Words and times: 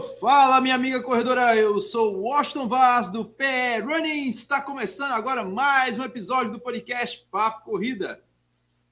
fala 0.00 0.60
minha 0.60 0.74
amiga 0.74 1.02
corredora, 1.02 1.56
eu 1.56 1.80
sou 1.80 2.14
o 2.14 2.22
Washington 2.22 2.68
Vaz 2.68 3.08
do 3.08 3.24
PE 3.24 3.80
Running, 3.84 4.28
está 4.28 4.60
começando 4.60 5.12
agora 5.12 5.44
mais 5.44 5.98
um 5.98 6.04
episódio 6.04 6.52
do 6.52 6.60
podcast 6.60 7.26
Papo 7.30 7.64
Corrida. 7.64 8.22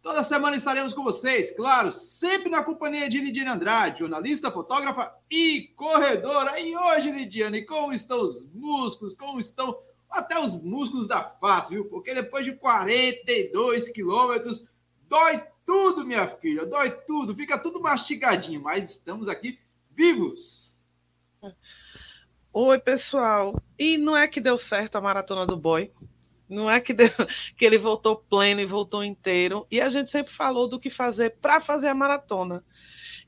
Toda 0.03 0.25
semana 0.25 0.57
estaremos 0.57 0.93
com 0.95 1.05
vocês, 1.05 1.53
claro, 1.53 1.93
sempre 1.93 2.51
na 2.51 2.65
companhia 2.65 3.09
de 3.09 3.21
Lidiane 3.21 3.51
Andrade, 3.51 4.01
jornalista, 4.01 4.51
fotógrafa 4.51 5.15
e 5.31 5.73
corredora. 5.77 6.59
E 6.59 6.77
hoje, 6.77 7.13
Lidiane, 7.13 7.65
como 7.65 7.93
estão 7.93 8.23
os 8.23 8.49
músculos, 8.53 9.15
como 9.15 9.39
estão 9.39 9.77
até 10.11 10.39
os 10.41 10.61
músculos 10.61 11.07
da 11.07 11.23
face, 11.23 11.75
viu? 11.75 11.85
Porque 11.85 12.15
depois 12.15 12.45
de 12.45 12.53
42 12.53 13.91
quilômetros, 13.91 14.65
dói 15.09 15.41
tudo, 15.65 16.05
minha 16.05 16.27
filha, 16.27 16.67
dói 16.67 16.91
tudo, 16.91 17.35
fica 17.35 17.59
tudo 17.59 17.81
mastigadinho, 17.81 18.61
mas 18.61 18.91
estamos 18.91 19.29
aqui 19.29 19.59
vivos. 19.97 20.66
Oi, 22.59 22.79
pessoal. 22.79 23.63
E 23.79 23.99
não 23.99 24.17
é 24.17 24.27
que 24.27 24.41
deu 24.41 24.57
certo 24.57 24.97
a 24.97 25.01
maratona 25.03 25.45
do 25.45 25.59
boy? 25.59 25.93
Não 26.49 26.71
é 26.71 26.81
que, 26.81 26.95
deu, 26.95 27.11
que 27.55 27.67
ele 27.67 27.77
voltou 27.77 28.17
pleno 28.17 28.63
e 28.63 28.65
voltou 28.65 29.05
inteiro. 29.05 29.67
E 29.71 29.79
a 29.79 29.91
gente 29.91 30.11
sempre 30.11 30.33
falou 30.33 30.67
do 30.67 30.81
que 30.81 30.89
fazer 30.89 31.37
para 31.37 31.61
fazer 31.61 31.89
a 31.89 31.95
maratona. 31.95 32.65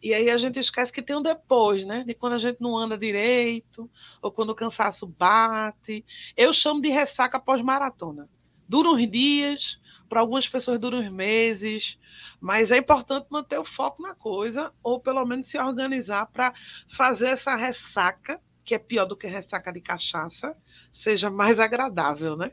E 0.02 0.14
aí 0.14 0.30
a 0.30 0.38
gente 0.38 0.58
esquece 0.58 0.90
que 0.90 1.02
tem 1.02 1.14
um 1.14 1.20
depois, 1.20 1.86
né? 1.86 2.04
De 2.06 2.14
quando 2.14 2.32
a 2.32 2.38
gente 2.38 2.58
não 2.58 2.74
anda 2.74 2.96
direito, 2.96 3.90
ou 4.22 4.32
quando 4.32 4.48
o 4.48 4.54
cansaço 4.54 5.06
bate. 5.06 6.02
Eu 6.34 6.54
chamo 6.54 6.80
de 6.80 6.88
ressaca 6.88 7.38
pós-maratona. 7.38 8.30
Dura 8.66 8.88
uns 8.88 9.10
dias, 9.10 9.78
para 10.08 10.20
algumas 10.20 10.48
pessoas 10.48 10.80
dura 10.80 10.96
uns 10.96 11.10
meses, 11.10 11.98
mas 12.40 12.70
é 12.70 12.78
importante 12.78 13.26
manter 13.28 13.58
o 13.58 13.64
foco 13.66 14.02
na 14.02 14.14
coisa, 14.14 14.72
ou 14.82 14.98
pelo 14.98 15.22
menos 15.26 15.48
se 15.48 15.58
organizar 15.58 16.24
para 16.32 16.54
fazer 16.88 17.26
essa 17.26 17.54
ressaca, 17.56 18.40
que 18.69 18.74
é 18.74 18.78
pior 18.78 19.06
do 19.06 19.16
que 19.16 19.27
ressaca 19.27 19.72
de 19.72 19.80
cachaça, 19.80 20.55
seja 20.92 21.30
mais 21.30 21.58
agradável, 21.58 22.36
né? 22.36 22.52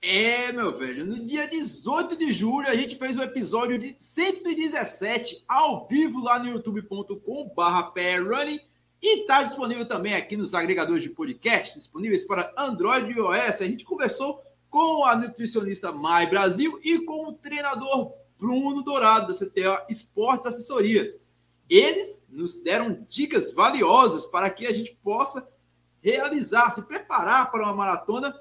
É, 0.00 0.52
meu 0.52 0.72
velho, 0.72 1.04
no 1.04 1.18
dia 1.26 1.48
18 1.48 2.16
de 2.16 2.32
julho 2.32 2.68
a 2.68 2.76
gente 2.76 2.94
fez 2.94 3.16
o 3.16 3.22
episódio 3.24 3.76
de 3.76 3.96
117 3.98 5.42
ao 5.48 5.88
vivo 5.88 6.20
lá 6.20 6.38
no 6.38 6.48
youtube.com/barra 6.48 7.92
e 9.02 9.20
está 9.20 9.42
disponível 9.42 9.84
também 9.84 10.14
aqui 10.14 10.36
nos 10.36 10.54
agregadores 10.54 11.02
de 11.02 11.10
podcast, 11.10 11.76
disponíveis 11.76 12.24
para 12.24 12.54
Android 12.56 13.10
e 13.10 13.16
iOS. 13.16 13.62
A 13.62 13.66
gente 13.66 13.84
conversou 13.84 14.40
com 14.70 15.04
a 15.04 15.16
nutricionista 15.16 15.90
Mai 15.90 16.26
Brasil 16.26 16.78
e 16.84 17.04
com 17.04 17.26
o 17.26 17.32
treinador 17.32 18.14
Bruno 18.38 18.80
Dourado, 18.82 19.26
da 19.26 19.34
CTA 19.34 19.86
Esportes 19.90 20.46
Assessorias. 20.46 21.18
Eles 21.70 22.24
nos 22.28 22.60
deram 22.60 23.06
dicas 23.08 23.52
valiosas 23.52 24.26
para 24.26 24.50
que 24.50 24.66
a 24.66 24.72
gente 24.72 24.98
possa 25.04 25.48
realizar, 26.02 26.72
se 26.72 26.82
preparar 26.82 27.52
para 27.52 27.62
uma 27.62 27.72
maratona 27.72 28.34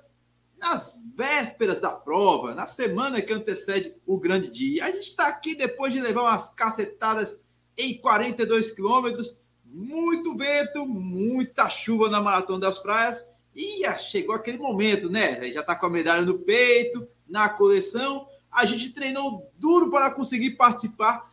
nas 0.57 0.99
vésperas 1.15 1.79
da 1.79 1.91
prova, 1.91 2.55
na 2.55 2.65
semana 2.65 3.21
que 3.21 3.31
antecede 3.31 3.93
o 4.05 4.17
grande 4.17 4.49
dia. 4.49 4.85
A 4.85 4.91
gente 4.91 5.07
está 5.07 5.27
aqui 5.27 5.53
depois 5.53 5.93
de 5.93 6.01
levar 6.01 6.23
umas 6.23 6.49
cacetadas 6.49 7.41
em 7.77 7.97
42 7.99 8.71
quilômetros, 8.71 9.39
muito 9.63 10.35
vento, 10.35 10.85
muita 10.85 11.69
chuva 11.69 12.09
na 12.09 12.19
Maratona 12.19 12.59
das 12.59 12.79
Praias 12.79 13.23
e 13.55 13.83
chegou 13.99 14.33
aquele 14.33 14.57
momento, 14.57 15.09
né? 15.09 15.51
Já 15.51 15.61
está 15.61 15.75
com 15.75 15.85
a 15.85 15.89
medalha 15.89 16.23
no 16.23 16.39
peito, 16.39 17.07
na 17.27 17.47
coleção. 17.47 18.27
A 18.51 18.65
gente 18.65 18.89
treinou 18.91 19.51
duro 19.57 19.91
para 19.91 20.11
conseguir 20.11 20.51
participar 20.51 21.28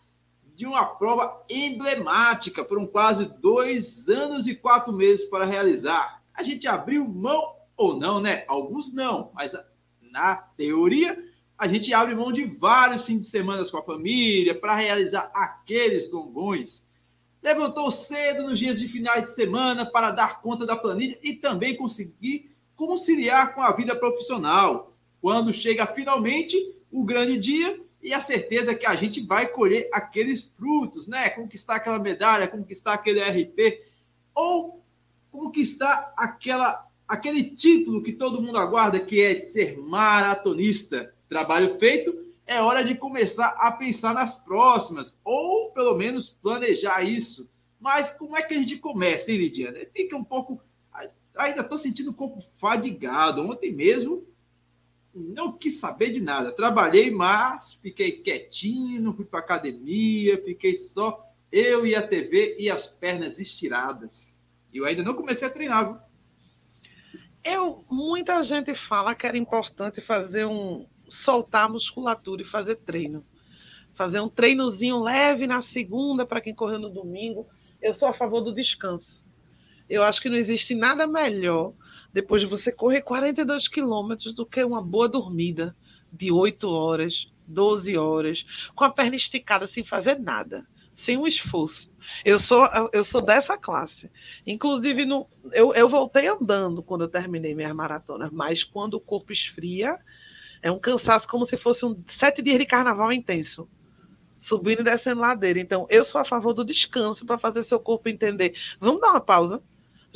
de 0.57 0.67
uma 0.67 0.85
prova 0.85 1.45
emblemática. 1.49 2.65
Foram 2.65 2.87
quase 2.87 3.27
dois 3.41 4.09
anos 4.09 4.47
e 4.47 4.55
quatro 4.55 4.93
meses 4.93 5.27
para 5.27 5.45
realizar. 5.45 6.23
A 6.35 6.43
gente 6.43 6.67
abriu 6.67 7.07
mão 7.07 7.55
ou 7.77 7.97
não, 7.97 8.21
né? 8.21 8.45
Alguns 8.49 8.93
não, 8.93 9.31
mas 9.35 9.55
na 10.01 10.35
teoria 10.35 11.17
a 11.59 11.69
gente 11.69 11.93
abre 11.95 12.15
mão 12.15 12.33
de 12.33 12.45
vários 12.45 13.05
fins 13.05 13.21
de 13.21 13.27
semana 13.27 13.65
com 13.71 13.79
a 13.79 13.83
família 13.83 14.55
para 14.55 14.75
realizar 14.75 15.31
aqueles 15.35 16.11
longões 16.11 16.87
levantou 17.47 17.93
cedo 17.93 18.43
nos 18.43 18.59
dias 18.59 18.81
de 18.81 18.89
finais 18.89 19.23
de 19.23 19.29
semana 19.29 19.87
para 19.87 20.11
dar 20.11 20.43
conta 20.43 20.67
da 20.67 20.75
planilha 20.75 21.17
e 21.23 21.33
também 21.33 21.77
conseguir 21.77 22.51
conciliar 22.75 23.55
com 23.55 23.63
a 23.63 23.71
vida 23.71 23.95
profissional. 23.95 24.93
Quando 25.21 25.53
chega 25.53 25.87
finalmente 25.87 26.57
o 26.91 27.05
grande 27.05 27.39
dia 27.39 27.81
e 28.07 28.15
a 28.15 28.21
certeza 28.21 28.73
que 28.73 28.87
a 28.87 28.95
gente 28.95 29.21
vai 29.27 29.49
colher 29.49 29.91
aqueles 29.93 30.45
frutos, 30.45 31.09
né? 31.09 31.29
Conquistar 31.31 31.75
aquela 31.75 31.99
medalha, 31.99 32.47
conquistar 32.47 32.93
aquele 32.93 33.21
RP 33.21 33.83
ou 34.33 34.81
conquistar 35.33 36.15
aquela 36.17 36.87
aquele 37.09 37.43
título 37.43 38.01
que 38.01 38.13
todo 38.13 38.41
mundo 38.41 38.59
aguarda 38.59 39.01
que 39.01 39.21
é 39.21 39.35
de 39.35 39.41
ser 39.41 39.77
maratonista. 39.77 41.13
Trabalho 41.29 41.81
feito, 41.81 42.17
é 42.47 42.61
hora 42.61 42.85
de 42.85 42.95
começar 42.95 43.57
a 43.59 43.73
pensar 43.73 44.15
nas 44.15 44.37
próximas, 44.37 45.19
ou 45.25 45.73
pelo 45.73 45.97
menos 45.97 46.31
planejar 46.31 47.03
isso. 47.03 47.49
Mas 47.81 48.13
como 48.13 48.37
é 48.37 48.43
que 48.43 48.55
a 48.55 48.59
gente 48.59 48.79
começa, 48.79 49.33
hein, 49.33 49.39
Lidiana? 49.39 49.81
Fica 49.93 50.17
um 50.17 50.23
pouco. 50.23 50.61
Ainda 51.37 51.63
estou 51.63 51.77
sentindo 51.77 52.11
um 52.11 52.15
pouco 52.15 52.41
fadigado. 52.53 53.43
Ontem 53.43 53.73
mesmo 53.73 54.25
não 55.17 55.53
quis 55.53 55.79
saber 55.79 56.11
de 56.11 56.21
nada. 56.21 56.53
Trabalhei, 56.53 57.11
mas 57.11 57.75
fiquei 57.75 58.13
quietinho, 58.13 59.01
não 59.01 59.15
fui 59.15 59.25
para 59.25 59.41
academia, 59.41 60.43
fiquei 60.45 60.77
só 60.77 61.25
eu 61.51 61.87
e 61.87 61.95
a 61.95 62.07
TV 62.07 62.57
e 62.59 62.71
as 62.71 62.87
pernas 62.87 63.41
estiradas. 63.41 64.39
Eu 64.73 64.85
ainda 64.85 65.03
não 65.03 65.15
comecei 65.15 65.49
a 65.49 65.51
treinar. 65.51 65.87
Viu? 65.87 66.07
Eu, 67.43 67.85
muita 67.91 68.43
gente 68.43 68.75
fala 68.75 69.15
que 69.15 69.27
era 69.27 69.39
importante 69.39 70.01
fazer 70.01 70.45
um, 70.45 70.87
soltar 71.09 71.65
a 71.65 71.69
musculatura 71.69 72.43
e 72.43 72.47
fazer 72.47 72.77
treino. 72.77 73.25
Fazer 73.95 74.21
um 74.21 74.29
treinozinho 74.29 75.01
leve 75.01 75.47
na 75.47 75.63
segunda 75.63 76.27
para 76.27 76.41
quem 76.41 76.55
correu 76.55 76.79
no 76.79 76.91
domingo. 76.91 77.47
Eu 77.81 77.95
sou 77.95 78.09
a 78.09 78.13
favor 78.13 78.43
do 78.43 78.55
descanso. 78.55 79.25
Eu 79.89 80.03
acho 80.03 80.21
que 80.21 80.29
não 80.29 80.37
existe 80.37 80.75
nada 80.75 81.07
melhor 81.07 81.73
depois 82.17 82.41
de 82.41 82.49
você 82.49 82.73
correr 82.73 83.03
42 83.03 83.69
quilômetros 83.69 84.33
do 84.33 84.47
que 84.47 84.65
uma 84.65 84.81
boa 84.81 85.07
dormida 85.07 85.77
de 86.11 86.33
8 86.33 86.67
horas, 86.67 87.31
12 87.47 87.95
horas, 87.99 88.47
com 88.75 88.85
a 88.85 88.91
perna 88.91 89.17
esticada 89.17 89.69
sem 89.69 89.85
fazer 89.85 90.19
nada, 90.19 90.67
sem 90.95 91.19
um 91.19 91.27
esforço. 91.27 91.93
Eu 92.25 92.39
sou, 92.39 92.67
eu 92.91 93.05
sou 93.05 93.21
dessa 93.21 93.59
classe. 93.59 94.11
Inclusive, 94.47 95.05
no, 95.05 95.29
eu, 95.53 95.75
eu 95.75 95.91
voltei 95.91 96.27
andando 96.27 96.83
quando 96.83 97.03
eu 97.03 97.09
terminei 97.09 97.55
minhas 97.55 97.75
maratonas, 97.75 98.31
mas 98.31 98.65
quando 98.65 98.95
o 98.95 99.01
corpo 99.01 99.31
esfria, 99.31 99.99
é 100.63 100.73
um 100.73 100.79
cansaço 100.79 101.29
como 101.29 101.45
se 101.45 101.59
fosse 101.59 101.85
um 101.85 102.03
sete 102.09 102.41
dias 102.41 102.59
de 102.59 102.65
carnaval 102.65 103.13
intenso. 103.13 103.69
Subindo 104.41 104.81
e 104.81 104.85
descendo 104.85 105.21
ladeira. 105.21 105.61
Então, 105.61 105.87
eu 105.91 106.03
sou 106.03 106.19
a 106.19 106.25
favor 106.25 106.55
do 106.55 106.65
descanso 106.65 107.27
para 107.27 107.37
fazer 107.37 107.63
seu 107.63 107.79
corpo 107.79 108.09
entender. 108.09 108.55
Vamos 108.81 109.03
dar 109.03 109.11
uma 109.11 109.21
pausa. 109.21 109.63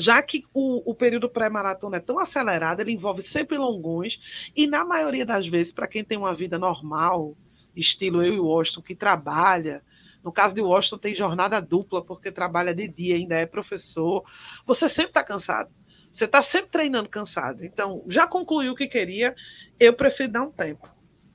Já 0.01 0.23
que 0.23 0.45
o, 0.55 0.91
o 0.91 0.95
período 0.95 1.29
pré-maratona 1.29 1.99
é 1.99 2.01
tão 2.01 2.19
acelerado, 2.19 2.81
ele 2.81 2.93
envolve 2.93 3.21
sempre 3.21 3.59
longões, 3.59 4.19
e 4.57 4.67
na 4.67 4.85
maioria 4.85 5.27
das 5.27 5.47
vezes, 5.47 5.73
para 5.73 5.87
quem 5.87 6.03
tem 6.03 6.17
uma 6.17 6.35
vida 6.35 6.59
normal, 6.59 7.37
estilo 7.77 8.23
eu 8.23 8.35
e 8.35 8.41
o 8.41 8.47
Washington, 8.47 8.83
que 8.83 8.95
trabalha, 8.95 9.83
no 10.23 10.33
caso 10.33 10.55
de 10.55 10.61
Washington, 10.61 10.99
tem 10.99 11.15
jornada 11.15 11.61
dupla, 11.61 12.03
porque 12.03 12.33
trabalha 12.33 12.75
de 12.75 12.89
dia, 12.89 13.17
ainda 13.17 13.37
é 13.37 13.47
professor. 13.47 14.25
Você 14.67 14.89
sempre 14.89 15.11
está 15.11 15.25
cansado. 15.25 15.71
Você 16.11 16.25
está 16.25 16.43
sempre 16.43 16.71
treinando 16.71 17.09
cansado. 17.09 17.65
Então, 17.65 18.03
já 18.09 18.27
concluiu 18.27 18.73
o 18.73 18.77
que 18.77 18.87
queria, 18.87 19.35
eu 19.79 19.93
prefiro 19.93 20.33
dar 20.33 20.43
um 20.43 20.51
tempo. 20.51 20.89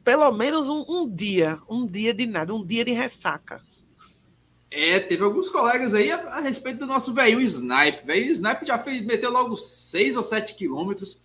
Pelo 0.03 0.31
menos 0.31 0.67
um, 0.69 0.85
um 0.87 1.09
dia, 1.09 1.59
um 1.69 1.85
dia 1.85 2.13
de 2.13 2.25
nada, 2.25 2.53
um 2.53 2.65
dia 2.65 2.85
de 2.85 2.91
ressaca. 2.91 3.61
É, 4.77 4.99
teve 4.99 5.23
alguns 5.23 5.49
colegas 5.49 5.93
aí 5.93 6.11
a, 6.11 6.17
a 6.17 6.39
respeito 6.41 6.79
do 6.79 6.85
nosso 6.85 7.13
velho 7.13 7.39
Snipe. 7.39 8.05
Velho 8.05 8.29
Snipe 8.29 8.65
já 8.65 8.77
fez, 8.77 9.01
meteu 9.05 9.31
logo 9.31 9.55
6 9.55 10.17
ou 10.17 10.23
7 10.23 10.53
quilômetros. 10.53 11.21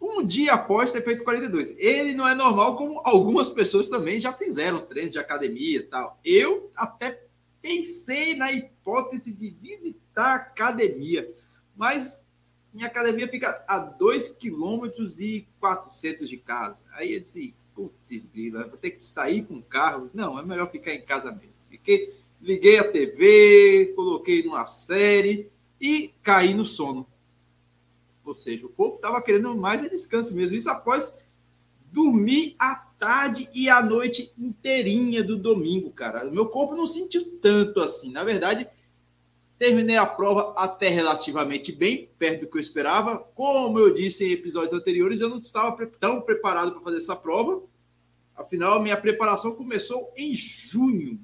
um 0.00 0.24
dia 0.24 0.52
após 0.52 0.92
ter 0.92 1.02
feito 1.02 1.24
42. 1.24 1.74
Ele 1.76 2.14
não 2.14 2.28
é 2.28 2.36
normal, 2.36 2.76
como 2.76 3.00
algumas 3.04 3.50
pessoas 3.50 3.88
também 3.88 4.20
já 4.20 4.32
fizeram 4.32 4.86
treino 4.86 5.10
de 5.10 5.18
academia 5.18 5.78
e 5.78 5.82
tal. 5.82 6.20
Eu 6.24 6.70
até 6.76 7.20
pensei 7.60 8.36
na 8.36 8.52
hipótese 8.52 9.32
de 9.32 9.50
visitar 9.50 10.32
a 10.32 10.34
academia, 10.36 11.28
mas 11.76 12.24
minha 12.72 12.86
academia 12.86 13.26
fica 13.26 13.64
a 13.66 13.80
2 13.80 14.28
km 14.28 14.86
e 15.18 15.48
400 15.58 16.28
de 16.28 16.36
casa. 16.36 16.84
Aí 16.92 17.12
eu 17.12 17.18
disse, 17.18 17.56
putz, 17.74 18.24
grila, 18.32 18.68
vou 18.68 18.78
ter 18.78 18.92
que 18.92 19.02
sair 19.02 19.44
com 19.44 19.54
o 19.54 19.62
carro. 19.62 20.08
Não, 20.14 20.38
é 20.38 20.44
melhor 20.44 20.70
ficar 20.70 20.94
em 20.94 21.02
casa 21.02 21.32
mesmo. 21.32 21.58
Fiquei, 21.68 22.17
liguei 22.40 22.78
a 22.78 22.90
TV, 22.90 23.92
coloquei 23.94 24.42
numa 24.42 24.66
série 24.66 25.50
e 25.80 26.12
caí 26.22 26.54
no 26.54 26.64
sono. 26.64 27.06
Ou 28.24 28.34
seja, 28.34 28.66
o 28.66 28.68
corpo 28.68 28.96
estava 28.96 29.22
querendo 29.22 29.54
mais 29.56 29.82
é 29.82 29.88
descanso 29.88 30.34
mesmo. 30.34 30.54
Isso 30.54 30.68
após 30.68 31.16
dormir 31.90 32.54
a 32.58 32.74
tarde 32.74 33.48
e 33.54 33.70
a 33.70 33.82
noite 33.82 34.32
inteirinha 34.36 35.22
do 35.22 35.36
domingo, 35.36 35.90
cara. 35.90 36.28
O 36.28 36.32
meu 36.32 36.46
corpo 36.46 36.74
não 36.74 36.86
sentiu 36.86 37.38
tanto 37.40 37.80
assim. 37.80 38.10
Na 38.10 38.24
verdade, 38.24 38.68
terminei 39.58 39.96
a 39.96 40.06
prova 40.06 40.54
até 40.56 40.88
relativamente 40.88 41.72
bem, 41.72 42.08
perto 42.18 42.42
do 42.42 42.46
que 42.48 42.56
eu 42.56 42.60
esperava. 42.60 43.18
Como 43.18 43.78
eu 43.78 43.94
disse 43.94 44.24
em 44.24 44.32
episódios 44.32 44.72
anteriores, 44.72 45.20
eu 45.20 45.28
não 45.28 45.38
estava 45.38 45.86
tão 45.86 46.20
preparado 46.20 46.72
para 46.72 46.82
fazer 46.82 46.98
essa 46.98 47.16
prova. 47.16 47.62
Afinal, 48.36 48.82
minha 48.82 48.96
preparação 48.96 49.54
começou 49.54 50.12
em 50.16 50.34
junho. 50.34 51.18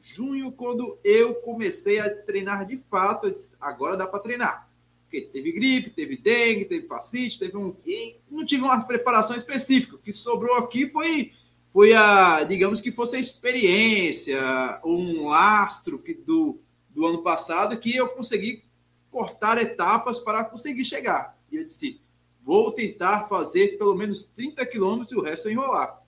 Junho, 0.00 0.52
quando 0.52 0.98
eu 1.04 1.34
comecei 1.36 1.98
a 1.98 2.08
treinar 2.08 2.66
de 2.66 2.78
fato, 2.90 3.30
disse, 3.30 3.52
agora 3.60 3.96
dá 3.96 4.06
para 4.06 4.20
treinar. 4.20 4.68
Porque 5.02 5.22
teve 5.22 5.52
gripe, 5.52 5.90
teve 5.90 6.16
dengue, 6.16 6.64
teve 6.64 6.86
fascite, 6.86 7.38
teve 7.38 7.56
um. 7.56 7.74
E 7.84 8.16
não 8.30 8.46
tive 8.46 8.62
uma 8.62 8.80
preparação 8.82 9.36
específica. 9.36 9.96
O 9.96 9.98
que 9.98 10.12
sobrou 10.12 10.56
aqui 10.56 10.88
foi, 10.88 11.32
foi 11.72 11.92
a, 11.92 12.44
digamos 12.44 12.80
que 12.80 12.92
fosse 12.92 13.16
a 13.16 13.20
experiência, 13.20 14.40
um 14.84 15.28
lastro 15.28 15.98
que, 15.98 16.14
do, 16.14 16.60
do 16.88 17.06
ano 17.06 17.22
passado 17.22 17.76
que 17.76 17.94
eu 17.94 18.08
consegui 18.08 18.62
cortar 19.10 19.60
etapas 19.60 20.18
para 20.18 20.44
conseguir 20.44 20.84
chegar. 20.84 21.36
E 21.50 21.56
eu 21.56 21.64
disse: 21.64 22.00
vou 22.42 22.70
tentar 22.72 23.28
fazer 23.28 23.76
pelo 23.78 23.94
menos 23.94 24.24
30 24.24 24.64
quilômetros 24.66 25.12
e 25.12 25.16
o 25.16 25.22
resto 25.22 25.50
enrolar. 25.50 26.00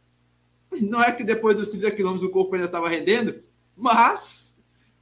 Não 0.80 1.02
é 1.02 1.12
que 1.12 1.24
depois 1.24 1.56
dos 1.56 1.68
30 1.68 1.90
quilômetros 1.90 2.28
o 2.28 2.32
corpo 2.32 2.54
ainda 2.54 2.66
estava 2.66 2.88
rendendo, 2.88 3.42
mas 3.76 4.56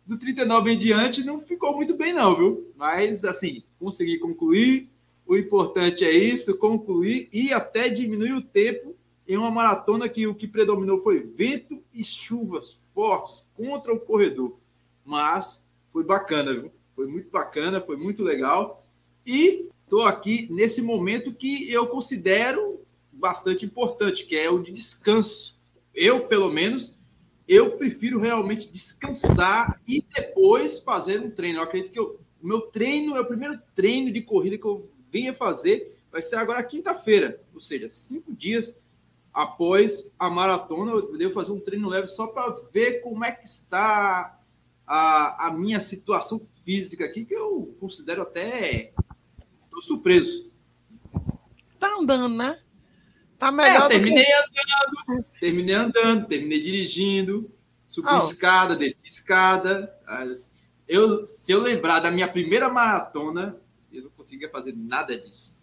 do 0.06 0.18
39 0.18 0.72
em 0.72 0.78
diante 0.78 1.24
não 1.24 1.40
ficou 1.40 1.74
muito 1.76 1.96
bem, 1.96 2.12
não, 2.12 2.36
viu? 2.36 2.72
Mas, 2.76 3.24
assim, 3.24 3.62
consegui 3.78 4.18
concluir. 4.18 4.88
O 5.26 5.36
importante 5.36 6.04
é 6.04 6.10
isso, 6.10 6.56
concluir 6.56 7.28
e 7.32 7.52
até 7.52 7.88
diminuir 7.88 8.32
o 8.32 8.42
tempo 8.42 8.96
em 9.28 9.36
uma 9.36 9.50
maratona 9.50 10.08
que 10.08 10.26
o 10.26 10.34
que 10.34 10.48
predominou 10.48 11.00
foi 11.00 11.20
vento 11.20 11.80
e 11.94 12.02
chuvas 12.04 12.76
fortes 12.92 13.46
contra 13.54 13.94
o 13.94 14.00
corredor. 14.00 14.58
Mas 15.04 15.64
foi 15.92 16.02
bacana, 16.02 16.52
viu? 16.52 16.72
Foi 16.96 17.06
muito 17.06 17.30
bacana, 17.30 17.80
foi 17.80 17.96
muito 17.96 18.24
legal. 18.24 18.84
E 19.24 19.68
estou 19.84 20.02
aqui 20.02 20.48
nesse 20.50 20.82
momento 20.82 21.32
que 21.32 21.70
eu 21.70 21.86
considero 21.86 22.80
bastante 23.12 23.64
importante, 23.64 24.26
que 24.26 24.36
é 24.36 24.50
o 24.50 24.58
de 24.58 24.72
descanso. 24.72 25.56
Eu, 25.94 26.26
pelo 26.26 26.50
menos, 26.52 26.98
eu 27.50 27.72
prefiro 27.72 28.20
realmente 28.20 28.70
descansar 28.70 29.80
e 29.84 30.06
depois 30.14 30.78
fazer 30.78 31.20
um 31.20 31.28
treino. 31.28 31.58
Eu 31.58 31.64
acredito 31.64 31.90
que 31.90 31.98
o 31.98 32.20
meu 32.40 32.60
treino 32.60 33.16
é 33.16 33.20
o 33.20 33.26
primeiro 33.26 33.60
treino 33.74 34.12
de 34.12 34.22
corrida 34.22 34.56
que 34.56 34.64
eu 34.64 34.88
venha 35.10 35.34
fazer. 35.34 36.00
Vai 36.12 36.22
ser 36.22 36.36
agora 36.36 36.62
quinta-feira, 36.62 37.42
ou 37.52 37.60
seja, 37.60 37.90
cinco 37.90 38.32
dias 38.32 38.78
após 39.34 40.12
a 40.16 40.30
maratona. 40.30 40.92
Eu 40.92 41.18
devo 41.18 41.34
fazer 41.34 41.50
um 41.50 41.58
treino 41.58 41.88
leve 41.88 42.06
só 42.06 42.28
para 42.28 42.56
ver 42.72 43.00
como 43.00 43.24
é 43.24 43.32
que 43.32 43.44
está 43.44 44.38
a, 44.86 45.48
a 45.48 45.52
minha 45.52 45.80
situação 45.80 46.40
física 46.64 47.04
aqui, 47.04 47.24
que 47.24 47.34
eu 47.34 47.76
considero 47.80 48.22
até. 48.22 48.92
Estou 49.64 49.82
surpreso. 49.82 50.48
Tá 51.80 51.96
andando, 51.98 52.36
né? 52.36 52.60
Tá 53.40 53.48
é, 53.48 53.50
melhor. 53.50 53.86
É, 53.86 53.88
terminei 53.88 54.24
que... 54.24 54.32
andando, 54.32 55.24
terminei 55.40 55.74
andando, 55.74 56.26
terminei 56.28 56.60
dirigindo, 56.60 57.50
subi 57.86 58.14
escada, 58.18 58.76
desci 58.76 59.06
escada. 59.06 59.90
Eu, 60.86 61.26
se 61.26 61.50
eu 61.50 61.60
lembrar 61.60 62.00
da 62.00 62.10
minha 62.10 62.28
primeira 62.28 62.68
maratona, 62.68 63.56
eu 63.90 64.04
não 64.04 64.10
conseguia 64.10 64.50
fazer 64.50 64.74
nada 64.76 65.18
disso. 65.18 65.58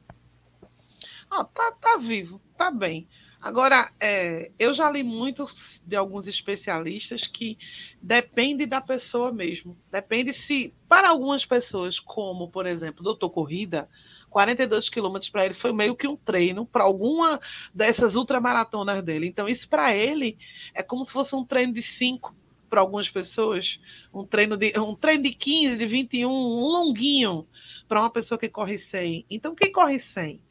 Oh, 1.32 1.44
tá, 1.46 1.72
tá 1.74 1.98
vivo, 1.98 2.42
tá 2.58 2.72
bem. 2.72 3.08
Agora, 3.40 3.92
é, 4.00 4.52
eu 4.58 4.74
já 4.74 4.90
li 4.90 5.04
muito 5.04 5.46
de 5.86 5.96
alguns 5.96 6.28
especialistas 6.28 7.28
que 7.28 7.60
depende 8.02 8.66
da 8.66 8.82
pessoa 8.82 9.32
mesmo. 9.32 9.78
Depende 9.92 10.34
se, 10.34 10.74
para 10.90 11.10
algumas 11.10 11.46
pessoas, 11.46 12.00
como, 12.00 12.50
por 12.50 12.66
exemplo, 12.66 13.04
doutor 13.04 13.30
Corrida, 13.30 13.88
42 14.30 14.90
quilômetros 14.90 15.30
para 15.30 15.46
ele 15.46 15.54
foi 15.54 15.72
meio 15.74 15.96
que 15.96 16.08
um 16.08 16.16
treino 16.16 16.66
para 16.66 16.84
alguma 16.84 17.40
dessas 17.74 18.16
ultramaratonas 18.16 19.04
dele. 19.04 19.28
Então, 19.28 19.48
isso 19.48 19.68
para 19.68 19.96
ele 19.96 20.38
é 20.74 20.84
como 20.84 21.06
se 21.06 21.12
fosse 21.12 21.36
um 21.36 21.44
treino 21.44 21.74
de 21.74 21.82
5 21.82 22.36
para 22.70 22.82
algumas 22.82 23.10
pessoas, 23.10 23.80
um 24.14 24.26
treino 24.26 24.58
de 24.58 24.78
um 24.78 24.94
treino 24.94 25.24
de 25.24 25.32
15, 25.32 25.78
de 25.78 25.86
21, 25.86 26.30
um 26.30 26.66
longuinho 26.66 27.48
para 27.88 28.02
uma 28.02 28.10
pessoa 28.10 28.38
que 28.38 28.50
corre 28.50 28.78
100. 28.78 29.26
Então, 29.30 29.56
quem 29.56 29.72
corre 29.72 29.98
100 29.98 30.42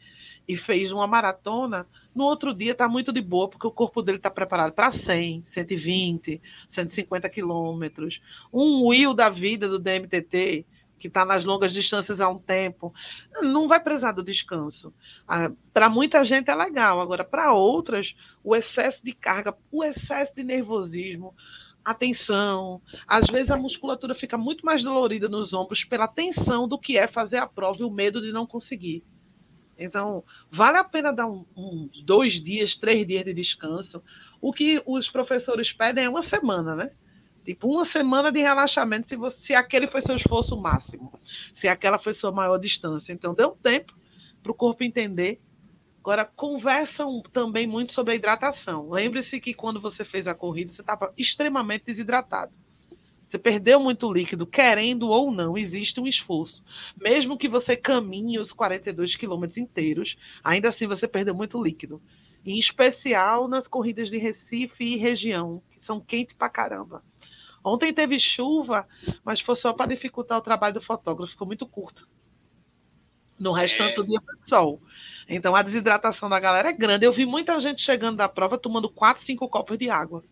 e 0.49 0.57
fez 0.57 0.93
uma 0.93 1.07
maratona, 1.07 1.87
no 2.15 2.25
outro 2.25 2.55
dia 2.55 2.73
está 2.73 2.89
muito 2.89 3.13
de 3.13 3.21
boa, 3.21 3.49
porque 3.49 3.67
o 3.67 3.71
corpo 3.71 4.01
dele 4.01 4.19
está 4.19 4.31
preparado 4.31 4.73
para 4.73 4.93
100, 4.93 5.43
120, 5.45 6.41
150 6.71 7.29
quilômetros. 7.29 8.21
Um 8.53 8.87
Will 8.87 9.13
da 9.13 9.29
vida 9.29 9.69
do 9.69 9.79
DMTT 9.79 10.65
que 11.07 11.11
está 11.11 11.25
nas 11.25 11.45
longas 11.45 11.73
distâncias 11.73 12.21
há 12.21 12.29
um 12.29 12.39
tempo, 12.39 12.93
não 13.41 13.69
vai 13.69 13.81
precisar 13.81 14.13
do 14.13 14.25
descanso. 14.25 14.93
Ah, 15.27 15.51
para 15.73 15.89
muita 15.89 16.25
gente 16.25 16.51
é 16.51 16.55
legal, 16.55 17.01
agora 17.01 17.25
para 17.25 17.53
outras, 17.53 18.17
o 18.43 18.55
excesso 18.55 19.05
de 19.05 19.13
carga, 19.13 19.57
o 19.71 19.85
excesso 19.85 20.35
de 20.35 20.43
nervosismo, 20.43 21.35
a 21.85 21.95
tensão, 21.95 22.83
às 23.07 23.27
vezes 23.29 23.51
a 23.51 23.57
musculatura 23.57 24.15
fica 24.15 24.37
muito 24.37 24.67
mais 24.67 24.83
dolorida 24.83 25.29
nos 25.29 25.55
ombros 25.55 25.85
pela 25.85 26.09
tensão 26.09 26.67
do 26.67 26.79
que 26.79 26.99
é 26.99 27.07
fazer 27.07 27.37
a 27.37 27.47
prova 27.47 27.81
e 27.81 27.85
o 27.85 27.91
medo 27.91 28.21
de 28.21 28.33
não 28.33 28.45
conseguir. 28.45 29.05
Então, 29.79 30.25
vale 30.51 30.79
a 30.79 30.85
pena 30.85 31.13
dar 31.13 31.27
um, 31.27 31.45
um, 31.55 31.89
dois 32.05 32.41
dias, 32.41 32.75
três 32.75 33.07
dias 33.07 33.25
de 33.25 33.35
descanso. 33.35 34.03
O 34.41 34.53
que 34.53 34.83
os 34.87 35.09
professores 35.09 35.71
pedem 35.71 36.07
é 36.07 36.09
uma 36.09 36.23
semana, 36.23 36.75
né? 36.75 36.91
Tipo, 37.47 37.69
uma 37.69 37.85
semana 37.85 38.33
de 38.33 38.41
relaxamento, 38.41 39.09
se, 39.09 39.15
você, 39.15 39.39
se 39.39 39.55
aquele 39.55 39.87
foi 39.87 40.03
seu 40.03 40.17
esforço 40.17 40.57
máximo, 40.61 41.13
se 41.55 41.69
aquela 41.69 41.97
foi 41.97 42.13
sua 42.13 42.33
maior 42.33 42.59
distância. 42.59 43.13
Então, 43.13 43.33
deu 43.33 43.53
tempo 43.53 43.97
para 44.43 44.51
o 44.51 44.55
corpo 44.55 44.83
entender. 44.83 45.41
Agora, 46.01 46.25
conversam 46.25 47.23
também 47.33 47.65
muito 47.65 47.93
sobre 47.93 48.15
a 48.15 48.17
hidratação. 48.17 48.91
Lembre-se 48.91 49.41
que 49.41 49.55
quando 49.55 49.81
você 49.81 50.05
fez 50.05 50.27
a 50.27 50.35
corrida, 50.35 50.73
você 50.73 50.81
estava 50.81 51.15
extremamente 51.17 51.85
desidratado. 51.85 52.53
Você 53.25 53.39
perdeu 53.39 53.79
muito 53.79 54.13
líquido, 54.13 54.45
querendo 54.45 55.09
ou 55.09 55.31
não, 55.31 55.57
existe 55.57 56.01
um 56.01 56.07
esforço. 56.07 56.65
Mesmo 57.01 57.39
que 57.39 57.49
você 57.49 57.77
caminhe 57.77 58.41
os 58.41 58.53
42 58.53 59.15
quilômetros 59.15 59.59
inteiros, 59.59 60.17
ainda 60.43 60.69
assim 60.69 60.89
você 60.89 61.07
perdeu 61.07 61.35
muito 61.35 61.63
líquido. 61.63 62.03
Em 62.45 62.59
especial 62.59 63.47
nas 63.47 63.69
corridas 63.69 64.09
de 64.09 64.19
Recife 64.19 64.85
e 64.85 64.97
região, 64.97 65.63
que 65.71 65.85
são 65.85 66.01
quentes 66.01 66.37
pra 66.37 66.49
caramba. 66.49 67.05
Ontem 67.67 67.93
teve 67.93 68.21
chuva, 68.21 68.87
mas 69.25 69.41
foi 69.41 69.57
só 69.57 69.73
para 69.73 69.93
dificultar 69.93 70.39
o 70.39 70.41
trabalho 70.41 70.75
do 70.75 70.81
fotógrafo, 70.81 71.33
ficou 71.33 71.49
muito 71.49 71.67
curto. 71.67 72.09
No 73.37 73.51
restante 73.51 73.97
do 73.97 74.07
dia 74.07 74.21
foi 74.25 74.37
sol. 74.45 74.81
Então 75.29 75.53
a 75.57 75.63
desidratação 75.63 76.29
da 76.29 76.39
galera 76.39 76.69
é 76.69 76.73
grande. 76.73 77.05
Eu 77.05 77.13
vi 77.13 77.27
muita 77.27 77.59
gente 77.59 77.83
chegando 77.83 78.19
da 78.19 78.29
prova 78.29 78.57
tomando 78.57 78.89
4, 78.89 79.21
5 79.21 79.49
copos 79.49 79.77
de 79.77 79.91
água. 79.91 80.23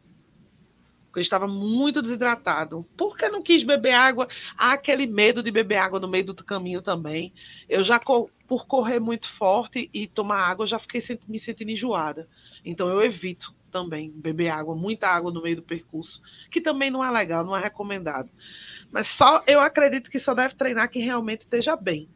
Porque 1.06 1.20
estava 1.20 1.48
muito 1.48 2.00
desidratado. 2.00 2.86
Por 2.96 3.16
que 3.16 3.28
não 3.28 3.42
quis 3.42 3.64
beber 3.64 3.94
água? 3.94 4.28
Há 4.56 4.74
aquele 4.74 5.04
medo 5.04 5.42
de 5.42 5.50
beber 5.50 5.78
água 5.78 5.98
no 5.98 6.06
meio 6.06 6.26
do 6.26 6.44
caminho 6.44 6.82
também. 6.82 7.32
Eu 7.68 7.82
já, 7.82 7.98
por 7.98 8.66
correr 8.68 9.00
muito 9.00 9.28
forte 9.28 9.90
e 9.92 10.06
tomar 10.06 10.38
água, 10.38 10.62
eu 10.62 10.68
já 10.68 10.78
fiquei 10.78 11.02
me 11.26 11.40
sentindo 11.40 11.72
enjoada. 11.72 12.28
Então 12.64 12.88
eu 12.88 13.02
evito 13.02 13.52
também, 13.74 14.08
beber 14.08 14.50
água, 14.50 14.76
muita 14.76 15.08
água 15.08 15.32
no 15.32 15.42
meio 15.42 15.56
do 15.56 15.62
percurso, 15.62 16.22
que 16.48 16.60
também 16.60 16.92
não 16.92 17.04
é 17.04 17.10
legal, 17.10 17.44
não 17.44 17.56
é 17.56 17.60
recomendado. 17.60 18.30
Mas 18.88 19.08
só 19.08 19.42
eu 19.48 19.60
acredito 19.60 20.08
que 20.08 20.20
só 20.20 20.32
deve 20.32 20.54
treinar 20.54 20.88
quem 20.88 21.02
realmente 21.02 21.40
esteja 21.40 21.74
bem, 21.74 22.08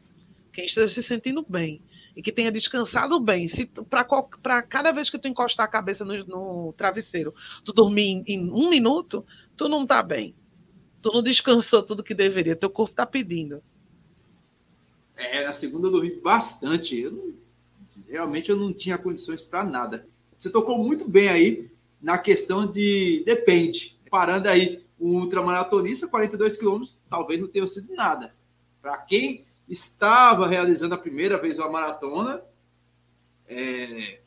quem 0.53 0.65
esteja 0.65 0.87
se 0.87 1.03
sentindo 1.03 1.45
bem 1.47 1.81
e 2.15 2.21
que 2.21 2.31
tenha 2.31 2.49
descansado 2.49 3.19
bem. 3.19 3.49
Se 3.49 3.69
para 3.89 4.61
cada 4.61 4.93
vez 4.93 5.09
que 5.09 5.19
tu 5.19 5.27
encostar 5.27 5.65
a 5.65 5.69
cabeça 5.69 6.05
no, 6.05 6.25
no 6.25 6.73
travesseiro, 6.77 7.35
tu 7.65 7.73
dormir 7.73 8.03
em, 8.05 8.23
em, 8.25 8.49
um 8.49 8.69
minuto, 8.69 9.25
tu 9.57 9.67
não 9.67 9.85
tá 9.85 10.01
bem. 10.01 10.33
Tu 11.01 11.11
não 11.11 11.21
descansou 11.21 11.83
tudo 11.83 12.03
que 12.03 12.13
deveria, 12.13 12.55
teu 12.55 12.69
corpo 12.69 12.95
tá 12.95 13.05
pedindo. 13.05 13.61
É, 15.17 15.43
na 15.43 15.51
segunda 15.51 15.87
eu 15.87 15.91
dormi 15.91 16.21
bastante. 16.21 16.97
Eu 16.97 17.11
não 17.11 17.33
realmente 18.07 18.49
eu 18.49 18.55
não 18.55 18.73
tinha 18.73 18.97
condições 18.97 19.41
para 19.41 19.63
nada. 19.63 20.07
Você 20.39 20.49
tocou 20.49 20.77
muito 20.81 21.05
bem 21.05 21.27
aí 21.27 21.69
na 22.01 22.17
questão 22.17 22.65
de 22.65 23.23
depende. 23.25 23.99
Parando 24.09 24.47
aí 24.47 24.81
o 24.97 25.19
ultramaratonista, 25.19 26.07
42 26.07 26.55
quilômetros, 26.55 26.97
talvez 27.09 27.41
não 27.41 27.47
tenha 27.49 27.67
sido 27.67 27.93
nada. 27.93 28.33
Para 28.81 28.97
quem 28.99 29.43
estava 29.67 30.47
realizando 30.47 30.95
a 30.95 30.97
primeira 30.97 31.37
vez 31.37 31.59
uma 31.59 31.69
maratona, 31.69 32.41
é, 33.47 34.19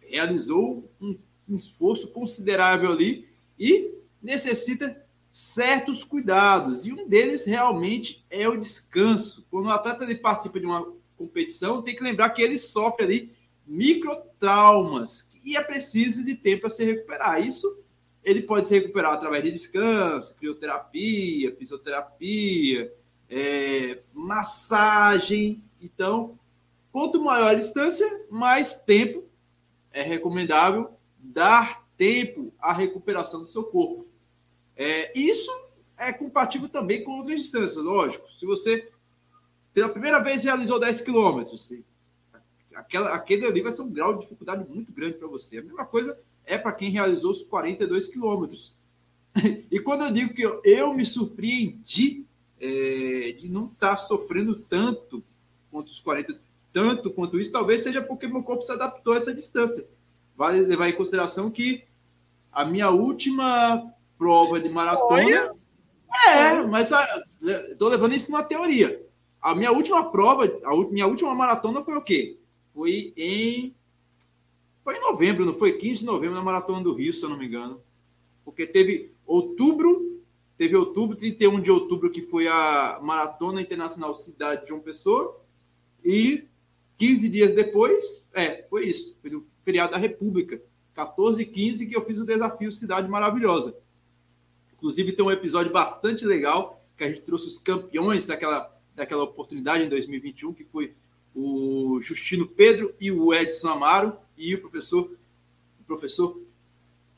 realizou 0.00 0.90
um, 1.00 1.16
um 1.48 1.56
esforço 1.56 2.08
considerável 2.08 2.92
ali 2.92 3.26
e 3.58 3.94
necessita 4.22 5.02
certos 5.32 6.04
cuidados. 6.04 6.84
E 6.84 6.92
um 6.92 7.08
deles 7.08 7.46
realmente 7.46 8.22
é 8.28 8.46
o 8.46 8.58
descanso. 8.58 9.46
Quando 9.50 9.66
o 9.66 9.70
atleta 9.70 10.04
ele 10.04 10.16
participa 10.16 10.60
de 10.60 10.66
uma 10.66 10.86
competição, 11.16 11.80
tem 11.80 11.96
que 11.96 12.02
lembrar 12.02 12.28
que 12.30 12.42
ele 12.42 12.58
sofre 12.58 13.04
ali 13.04 13.36
microtraumas 13.66 15.25
e 15.46 15.56
é 15.56 15.62
preciso 15.62 16.24
de 16.24 16.34
tempo 16.34 16.62
para 16.62 16.70
se 16.70 16.84
recuperar. 16.84 17.40
Isso 17.40 17.78
ele 18.24 18.42
pode 18.42 18.66
se 18.66 18.74
recuperar 18.74 19.12
através 19.12 19.44
de 19.44 19.52
descanso, 19.52 20.36
crioterapia, 20.36 21.54
fisioterapia, 21.54 22.92
é, 23.30 24.02
massagem. 24.12 25.62
Então, 25.80 26.36
quanto 26.90 27.22
maior 27.22 27.50
a 27.50 27.54
distância, 27.54 28.26
mais 28.28 28.74
tempo 28.82 29.22
é 29.92 30.02
recomendável 30.02 30.90
dar 31.16 31.86
tempo 31.96 32.52
à 32.58 32.72
recuperação 32.72 33.42
do 33.42 33.48
seu 33.48 33.62
corpo. 33.62 34.08
É, 34.76 35.16
isso 35.16 35.50
é 35.96 36.12
compatível 36.12 36.68
também 36.68 37.04
com 37.04 37.12
outras 37.12 37.40
distâncias, 37.40 37.76
lógico. 37.76 38.28
Se 38.32 38.44
você 38.44 38.90
pela 39.72 39.88
primeira 39.88 40.18
vez 40.18 40.42
realizou 40.42 40.80
10 40.80 41.02
quilômetros, 41.02 41.70
aquela, 42.76 43.14
aquele 43.14 43.46
ali 43.46 43.62
vai 43.62 43.72
ser 43.72 43.82
um 43.82 43.90
grau 43.90 44.14
de 44.14 44.20
dificuldade 44.20 44.68
muito 44.68 44.92
grande 44.92 45.14
para 45.16 45.26
você. 45.26 45.58
A 45.58 45.62
mesma 45.62 45.84
coisa 45.84 46.18
é 46.44 46.56
para 46.56 46.72
quem 46.72 46.90
realizou 46.90 47.32
os 47.32 47.42
42 47.42 48.08
quilômetros. 48.08 48.76
E 49.70 49.78
quando 49.80 50.02
eu 50.04 50.10
digo 50.10 50.32
que 50.32 50.40
eu, 50.40 50.62
eu 50.64 50.94
me 50.94 51.04
surpreendi 51.04 52.24
é, 52.58 53.36
de 53.38 53.48
não 53.50 53.66
estar 53.66 53.90
tá 53.90 53.98
sofrendo 53.98 54.56
tanto 54.56 55.22
quanto 55.70 55.88
os 55.88 56.00
40, 56.00 56.40
tanto 56.72 57.10
quanto 57.10 57.38
isso, 57.38 57.52
talvez 57.52 57.82
seja 57.82 58.00
porque 58.00 58.26
meu 58.26 58.42
corpo 58.42 58.62
se 58.62 58.72
adaptou 58.72 59.12
a 59.12 59.16
essa 59.18 59.34
distância. 59.34 59.86
Vale 60.34 60.60
levar 60.60 60.88
em 60.88 60.94
consideração 60.94 61.50
que 61.50 61.84
a 62.50 62.64
minha 62.64 62.88
última 62.88 63.92
prova 64.16 64.58
de 64.58 64.70
maratona. 64.70 65.22
Olha. 65.22 65.54
É, 66.28 66.62
mas 66.62 66.90
estou 67.70 67.88
levando 67.88 68.14
isso 68.14 68.32
na 68.32 68.42
teoria. 68.42 69.04
A 69.42 69.54
minha 69.54 69.70
última 69.70 70.10
prova, 70.10 70.44
a 70.64 70.76
minha 70.90 71.06
última 71.06 71.34
maratona 71.34 71.84
foi 71.84 71.94
o 71.94 72.02
quê? 72.02 72.38
Foi 72.76 73.14
em 73.16 73.74
foi 74.84 74.98
em 74.98 75.00
novembro, 75.00 75.46
não 75.46 75.54
foi? 75.54 75.72
15 75.72 76.00
de 76.00 76.06
novembro, 76.06 76.36
na 76.36 76.42
Maratona 76.42 76.84
do 76.84 76.92
Rio, 76.92 77.12
se 77.12 77.24
eu 77.24 77.30
não 77.30 77.38
me 77.38 77.46
engano. 77.46 77.80
Porque 78.44 78.66
teve 78.66 79.10
outubro, 79.26 80.20
teve 80.58 80.76
outubro, 80.76 81.16
31 81.16 81.58
de 81.58 81.70
outubro, 81.70 82.10
que 82.10 82.20
foi 82.20 82.46
a 82.46 83.00
Maratona 83.02 83.62
Internacional 83.62 84.14
Cidade 84.14 84.62
de 84.62 84.68
João 84.68 84.80
Pessoa. 84.80 85.40
E 86.04 86.44
15 86.98 87.28
dias 87.30 87.54
depois, 87.54 88.24
é, 88.32 88.62
foi 88.68 88.86
isso. 88.86 89.16
Foi 89.22 89.34
o 89.34 89.44
feriado 89.64 89.92
da 89.92 89.98
República. 89.98 90.60
14 90.92 91.42
e 91.42 91.46
15 91.46 91.86
que 91.86 91.96
eu 91.96 92.04
fiz 92.04 92.18
o 92.18 92.26
desafio 92.26 92.70
Cidade 92.70 93.08
Maravilhosa. 93.08 93.74
Inclusive, 94.74 95.12
tem 95.12 95.24
um 95.24 95.30
episódio 95.30 95.72
bastante 95.72 96.26
legal 96.26 96.80
que 96.94 97.04
a 97.04 97.08
gente 97.08 97.22
trouxe 97.22 97.48
os 97.48 97.58
campeões 97.58 98.26
daquela, 98.26 98.70
daquela 98.94 99.24
oportunidade 99.24 99.82
em 99.82 99.88
2021, 99.88 100.52
que 100.52 100.64
foi 100.64 100.94
o 101.36 102.00
Justino 102.00 102.46
Pedro 102.46 102.94
e 102.98 103.12
o 103.12 103.34
Edson 103.34 103.68
Amaro 103.68 104.16
e 104.38 104.54
o 104.54 104.60
professor, 104.60 105.10
o 105.78 105.84
professor 105.84 106.40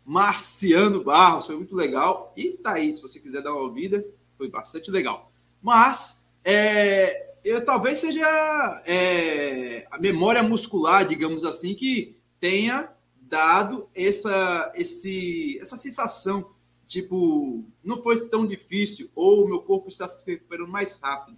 Marciano 0.05 1.05
Barros. 1.05 1.47
Foi 1.47 1.55
muito 1.57 1.77
legal. 1.77 2.33
E 2.37 2.51
tá 2.51 2.73
aí, 2.73 2.93
se 2.93 3.01
você 3.01 3.21
quiser 3.21 3.43
dar 3.43 3.53
uma 3.53 3.63
ouvida, 3.63 4.05
foi 4.37 4.51
bastante 4.51 4.91
legal. 4.91 5.31
Mas 5.63 6.19
é, 6.45 7.35
eu 7.45 7.65
talvez 7.65 7.99
seja 7.99 8.83
é, 8.85 9.87
a 9.91 9.99
memória 9.99 10.43
muscular, 10.43 11.07
digamos 11.07 11.45
assim, 11.45 11.75
que 11.75 12.17
tenha 12.41 12.91
dado 13.21 13.89
essa, 13.95 14.73
esse, 14.75 15.59
essa 15.61 15.77
sensação, 15.77 16.51
tipo, 16.87 17.65
não 17.85 18.03
foi 18.03 18.19
tão 18.29 18.47
difícil, 18.47 19.11
ou 19.15 19.47
meu 19.47 19.61
corpo 19.61 19.89
está 19.89 20.09
se 20.09 20.25
recuperando 20.27 20.71
mais 20.71 20.99
rápido. 20.99 21.37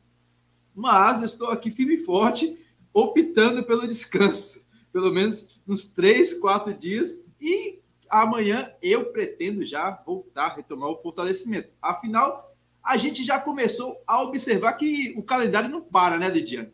Mas 0.75 1.21
eu 1.21 1.27
estou 1.27 1.49
aqui 1.49 1.71
firme 1.71 1.97
e 1.97 2.05
forte, 2.05 2.57
optando 2.93 3.65
pelo 3.65 3.87
descanso, 3.87 4.67
pelo 4.93 5.13
menos 5.13 5.49
uns 5.67 5.85
três, 5.85 6.35
quatro 6.35 6.75
dias, 6.75 7.25
e 7.41 7.81
amanhã 8.09 8.73
eu 8.83 9.13
pretendo 9.13 9.65
já 9.65 9.91
voltar 10.05 10.55
retomar 10.55 10.89
o 10.89 11.01
fortalecimento. 11.01 11.71
Afinal, 11.81 12.55
a 12.83 12.97
gente 12.97 13.25
já 13.25 13.39
começou 13.39 14.03
a 14.07 14.23
observar 14.23 14.73
que 14.75 15.15
o 15.17 15.23
calendário 15.23 15.69
não 15.69 15.81
para, 15.81 16.19
né, 16.19 16.29
Lidiane? 16.29 16.73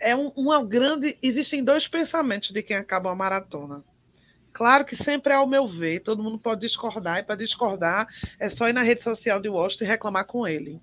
É 0.00 0.16
um, 0.16 0.28
uma 0.34 0.64
grande. 0.64 1.16
Existem 1.22 1.62
dois 1.62 1.86
pensamentos 1.86 2.50
de 2.50 2.62
quem 2.62 2.76
acaba 2.76 3.10
uma 3.10 3.16
maratona. 3.16 3.84
Claro 4.52 4.84
que 4.84 4.94
sempre 4.94 5.32
é 5.32 5.36
ao 5.36 5.46
meu 5.46 5.66
ver, 5.66 6.00
todo 6.00 6.22
mundo 6.22 6.38
pode 6.38 6.60
discordar, 6.60 7.18
e 7.18 7.22
para 7.22 7.36
discordar 7.36 8.06
é 8.38 8.50
só 8.50 8.68
ir 8.68 8.74
na 8.74 8.82
rede 8.82 9.02
social 9.02 9.40
de 9.40 9.48
Washington 9.48 9.84
e 9.84 9.88
reclamar 9.88 10.26
com 10.26 10.46
ele, 10.46 10.80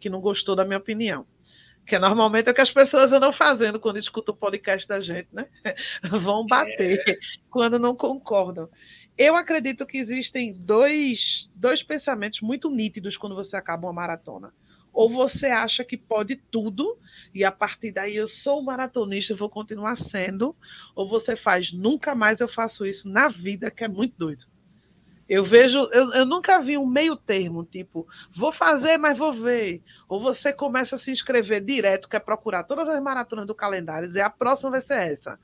que 0.00 0.10
não 0.10 0.20
gostou 0.20 0.56
da 0.56 0.64
minha 0.64 0.78
opinião. 0.78 1.24
Que 1.86 1.98
normalmente 1.98 2.48
é 2.48 2.52
o 2.52 2.54
que 2.54 2.60
as 2.60 2.70
pessoas 2.70 3.12
andam 3.12 3.32
fazendo 3.32 3.80
quando 3.80 3.98
escutam 3.98 4.34
o 4.34 4.38
podcast 4.38 4.86
da 4.86 5.00
gente, 5.00 5.28
né? 5.32 5.46
Vão 6.02 6.46
bater 6.46 7.02
é. 7.08 7.16
quando 7.50 7.78
não 7.78 7.94
concordam. 7.94 8.68
Eu 9.16 9.36
acredito 9.36 9.84
que 9.84 9.98
existem 9.98 10.52
dois, 10.52 11.50
dois 11.54 11.82
pensamentos 11.82 12.40
muito 12.40 12.70
nítidos 12.70 13.16
quando 13.16 13.34
você 13.34 13.56
acaba 13.56 13.86
uma 13.86 13.92
maratona. 13.92 14.54
Ou 14.92 15.08
você 15.08 15.46
acha 15.46 15.84
que 15.84 15.96
pode 15.96 16.36
tudo, 16.36 16.98
e 17.34 17.44
a 17.44 17.50
partir 17.50 17.92
daí 17.92 18.14
eu 18.14 18.28
sou 18.28 18.62
maratonista 18.62 19.32
e 19.32 19.36
vou 19.36 19.48
continuar 19.48 19.96
sendo, 19.96 20.54
ou 20.94 21.08
você 21.08 21.34
faz, 21.34 21.72
nunca 21.72 22.14
mais 22.14 22.40
eu 22.40 22.48
faço 22.48 22.84
isso 22.84 23.08
na 23.08 23.28
vida, 23.28 23.70
que 23.70 23.84
é 23.84 23.88
muito 23.88 24.14
doido. 24.18 24.51
Eu 25.28 25.44
vejo, 25.44 25.78
eu, 25.92 26.12
eu 26.12 26.26
nunca 26.26 26.60
vi 26.60 26.76
um 26.76 26.86
meio 26.86 27.16
termo, 27.16 27.64
tipo, 27.64 28.06
vou 28.34 28.52
fazer, 28.52 28.98
mas 28.98 29.16
vou 29.16 29.32
ver. 29.32 29.82
Ou 30.08 30.20
você 30.20 30.52
começa 30.52 30.96
a 30.96 30.98
se 30.98 31.10
inscrever 31.10 31.64
direto, 31.64 32.08
quer 32.08 32.20
procurar 32.20 32.64
todas 32.64 32.88
as 32.88 33.00
maratonas 33.02 33.46
do 33.46 33.54
calendário 33.54 34.06
e 34.06 34.08
dizer 34.08 34.22
a 34.22 34.30
próxima 34.30 34.70
vai 34.70 34.80
ser 34.80 35.12
essa. 35.12 35.38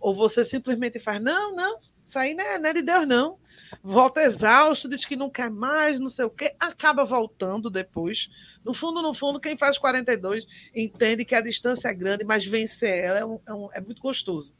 Ou 0.00 0.14
você 0.14 0.44
simplesmente 0.44 0.98
faz, 0.98 1.22
não, 1.22 1.54
não, 1.54 1.78
isso 2.06 2.18
aí 2.18 2.34
não 2.34 2.44
é, 2.44 2.58
não 2.58 2.70
é 2.70 2.74
de 2.74 2.82
Deus, 2.82 3.06
não. 3.06 3.38
Volta 3.82 4.22
exausto, 4.22 4.88
diz 4.88 5.04
que 5.04 5.16
não 5.16 5.30
quer 5.30 5.50
mais, 5.50 5.98
não 5.98 6.10
sei 6.10 6.24
o 6.24 6.30
quê, 6.30 6.54
acaba 6.60 7.04
voltando 7.04 7.70
depois. 7.70 8.28
No 8.64 8.74
fundo, 8.74 9.00
no 9.00 9.14
fundo, 9.14 9.40
quem 9.40 9.56
faz 9.56 9.78
42 9.78 10.46
entende 10.74 11.24
que 11.24 11.34
a 11.34 11.40
distância 11.40 11.88
é 11.88 11.94
grande, 11.94 12.24
mas 12.24 12.44
vencer 12.44 12.98
ela 13.04 13.18
é, 13.18 13.24
um, 13.24 13.40
é, 13.46 13.54
um, 13.54 13.68
é 13.72 13.80
muito 13.80 14.02
gostoso. 14.02 14.52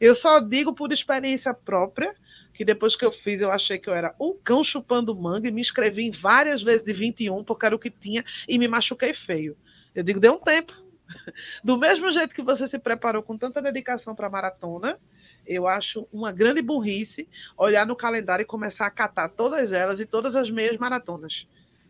Eu 0.00 0.14
só 0.14 0.38
digo 0.38 0.72
por 0.72 0.92
experiência 0.92 1.52
própria, 1.52 2.14
que 2.58 2.64
depois 2.64 2.96
que 2.96 3.04
eu 3.04 3.12
fiz, 3.12 3.40
eu 3.40 3.52
achei 3.52 3.78
que 3.78 3.88
eu 3.88 3.94
era 3.94 4.16
o 4.18 4.34
cão 4.34 4.64
chupando 4.64 5.14
manga 5.14 5.46
e 5.46 5.52
me 5.52 5.60
inscrevi 5.60 6.02
em 6.02 6.10
várias 6.10 6.60
vezes 6.60 6.82
de 6.82 6.92
21, 6.92 7.44
porque 7.44 7.64
era 7.64 7.76
o 7.76 7.78
que 7.78 7.88
tinha, 7.88 8.24
e 8.48 8.58
me 8.58 8.66
machuquei 8.66 9.14
feio. 9.14 9.56
Eu 9.94 10.02
digo, 10.02 10.18
deu 10.18 10.32
um 10.32 10.40
tempo. 10.40 10.72
Do 11.62 11.78
mesmo 11.78 12.10
jeito 12.10 12.34
que 12.34 12.42
você 12.42 12.66
se 12.66 12.76
preparou 12.76 13.22
com 13.22 13.38
tanta 13.38 13.62
dedicação 13.62 14.12
para 14.12 14.26
a 14.26 14.30
maratona, 14.30 14.98
eu 15.46 15.68
acho 15.68 16.08
uma 16.12 16.32
grande 16.32 16.60
burrice 16.60 17.28
olhar 17.56 17.86
no 17.86 17.94
calendário 17.94 18.42
e 18.42 18.44
começar 18.46 18.86
a 18.86 18.90
catar 18.90 19.28
todas 19.28 19.72
elas 19.72 20.00
e 20.00 20.04
todas 20.04 20.34
as 20.34 20.50
meias 20.50 20.76
maratonas. 20.78 21.46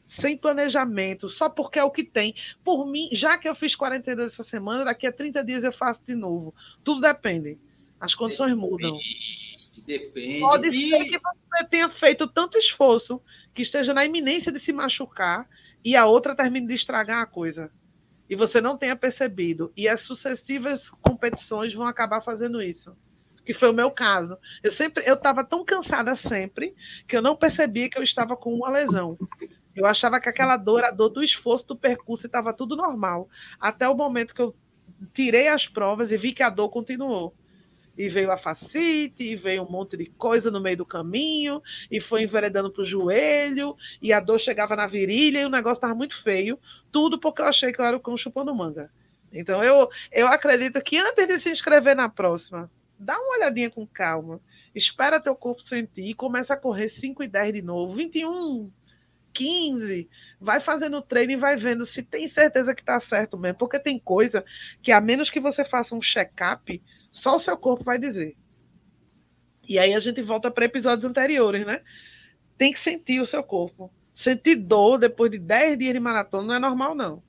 Sem 0.06 0.36
planejamento, 0.36 1.30
só 1.30 1.48
porque 1.48 1.78
é 1.78 1.84
o 1.84 1.90
que 1.90 2.04
tem. 2.04 2.34
Por 2.62 2.86
mim, 2.86 3.08
já 3.10 3.38
que 3.38 3.48
eu 3.48 3.54
fiz 3.54 3.74
42 3.74 4.34
essa 4.34 4.42
semana, 4.42 4.84
daqui 4.84 5.06
a 5.06 5.12
30 5.12 5.42
dias 5.42 5.64
eu 5.64 5.72
faço 5.72 6.02
de 6.06 6.14
novo. 6.14 6.54
Tudo 6.84 7.00
depende. 7.00 7.58
As 7.98 8.14
condições 8.14 8.54
mudam. 8.54 8.98
Depende. 9.88 10.40
Pode 10.40 10.68
e... 10.68 10.90
ser 10.90 11.04
que 11.06 11.18
você 11.18 11.64
tenha 11.70 11.88
feito 11.88 12.28
tanto 12.28 12.58
esforço 12.58 13.22
que 13.54 13.62
esteja 13.62 13.94
na 13.94 14.04
iminência 14.04 14.52
de 14.52 14.60
se 14.60 14.70
machucar 14.70 15.48
e 15.82 15.96
a 15.96 16.04
outra 16.04 16.36
termine 16.36 16.66
de 16.66 16.74
estragar 16.74 17.22
a 17.22 17.26
coisa. 17.26 17.70
E 18.28 18.36
você 18.36 18.60
não 18.60 18.76
tenha 18.76 18.94
percebido. 18.94 19.72
E 19.74 19.88
as 19.88 20.02
sucessivas 20.02 20.90
competições 21.00 21.72
vão 21.72 21.86
acabar 21.86 22.20
fazendo 22.20 22.60
isso. 22.60 22.94
Que 23.46 23.54
foi 23.54 23.70
o 23.70 23.72
meu 23.72 23.90
caso. 23.90 24.36
Eu 24.62 24.70
sempre, 24.70 25.02
eu 25.06 25.14
estava 25.14 25.42
tão 25.42 25.64
cansada 25.64 26.14
sempre 26.14 26.74
que 27.06 27.16
eu 27.16 27.22
não 27.22 27.34
percebia 27.34 27.88
que 27.88 27.96
eu 27.96 28.02
estava 28.02 28.36
com 28.36 28.52
uma 28.52 28.68
lesão. 28.68 29.18
Eu 29.74 29.86
achava 29.86 30.20
que 30.20 30.28
aquela 30.28 30.58
dor 30.58 30.84
a 30.84 30.90
dor 30.90 31.08
do 31.08 31.24
esforço 31.24 31.66
do 31.66 31.76
percurso 31.76 32.26
estava 32.26 32.52
tudo 32.52 32.76
normal. 32.76 33.26
Até 33.58 33.88
o 33.88 33.94
momento 33.94 34.34
que 34.34 34.42
eu 34.42 34.54
tirei 35.14 35.48
as 35.48 35.66
provas 35.66 36.12
e 36.12 36.18
vi 36.18 36.32
que 36.32 36.42
a 36.42 36.50
dor 36.50 36.68
continuou 36.68 37.34
e 37.98 38.08
veio 38.08 38.30
a 38.30 38.38
facite, 38.38 39.24
e 39.24 39.34
veio 39.34 39.64
um 39.64 39.70
monte 39.70 39.96
de 39.96 40.06
coisa 40.06 40.52
no 40.52 40.60
meio 40.60 40.76
do 40.76 40.86
caminho, 40.86 41.60
e 41.90 42.00
foi 42.00 42.22
enveredando 42.22 42.70
para 42.70 42.82
o 42.82 42.84
joelho, 42.84 43.76
e 44.00 44.12
a 44.12 44.20
dor 44.20 44.38
chegava 44.38 44.76
na 44.76 44.86
virilha, 44.86 45.40
e 45.40 45.44
o 45.44 45.50
negócio 45.50 45.78
estava 45.78 45.96
muito 45.96 46.16
feio. 46.22 46.58
Tudo 46.92 47.18
porque 47.18 47.42
eu 47.42 47.46
achei 47.46 47.72
que 47.72 47.80
eu 47.80 47.84
era 47.84 47.96
o 47.96 48.00
cão 48.00 48.16
chupando 48.16 48.54
manga. 48.54 48.88
Então, 49.32 49.62
eu, 49.64 49.90
eu 50.12 50.28
acredito 50.28 50.80
que 50.80 50.96
antes 50.96 51.26
de 51.26 51.40
se 51.40 51.50
inscrever 51.50 51.96
na 51.96 52.08
próxima, 52.08 52.70
dá 52.96 53.18
uma 53.18 53.36
olhadinha 53.36 53.68
com 53.68 53.84
calma, 53.84 54.40
espera 54.74 55.20
teu 55.20 55.34
corpo 55.34 55.62
sentir 55.62 56.06
e 56.06 56.14
começa 56.14 56.54
a 56.54 56.56
correr 56.56 56.88
5 56.88 57.24
e 57.24 57.28
10 57.28 57.52
de 57.52 57.62
novo, 57.62 57.94
21, 57.94 58.70
15, 59.32 60.08
vai 60.40 60.60
fazendo 60.60 61.02
treino 61.02 61.32
e 61.32 61.36
vai 61.36 61.56
vendo 61.56 61.84
se 61.84 62.02
tem 62.02 62.28
certeza 62.28 62.74
que 62.74 62.82
está 62.82 62.98
certo 63.00 63.36
mesmo, 63.36 63.58
porque 63.58 63.78
tem 63.78 63.98
coisa 63.98 64.44
que 64.82 64.92
a 64.92 65.00
menos 65.00 65.30
que 65.30 65.40
você 65.40 65.64
faça 65.64 65.94
um 65.94 66.00
check-up, 66.00 66.80
só 67.18 67.36
o 67.36 67.40
seu 67.40 67.56
corpo 67.56 67.84
vai 67.84 67.98
dizer. 67.98 68.36
E 69.68 69.78
aí 69.78 69.92
a 69.92 70.00
gente 70.00 70.22
volta 70.22 70.50
para 70.50 70.64
episódios 70.64 71.04
anteriores, 71.04 71.66
né? 71.66 71.82
Tem 72.56 72.72
que 72.72 72.80
sentir 72.80 73.20
o 73.20 73.26
seu 73.26 73.42
corpo. 73.42 73.92
Sentir 74.14 74.56
dor 74.56 74.98
depois 74.98 75.30
de 75.30 75.38
10 75.38 75.78
dias 75.78 75.92
de 75.92 76.00
maratona 76.00 76.46
não 76.46 76.54
é 76.54 76.58
normal, 76.58 76.94
não. 76.94 77.22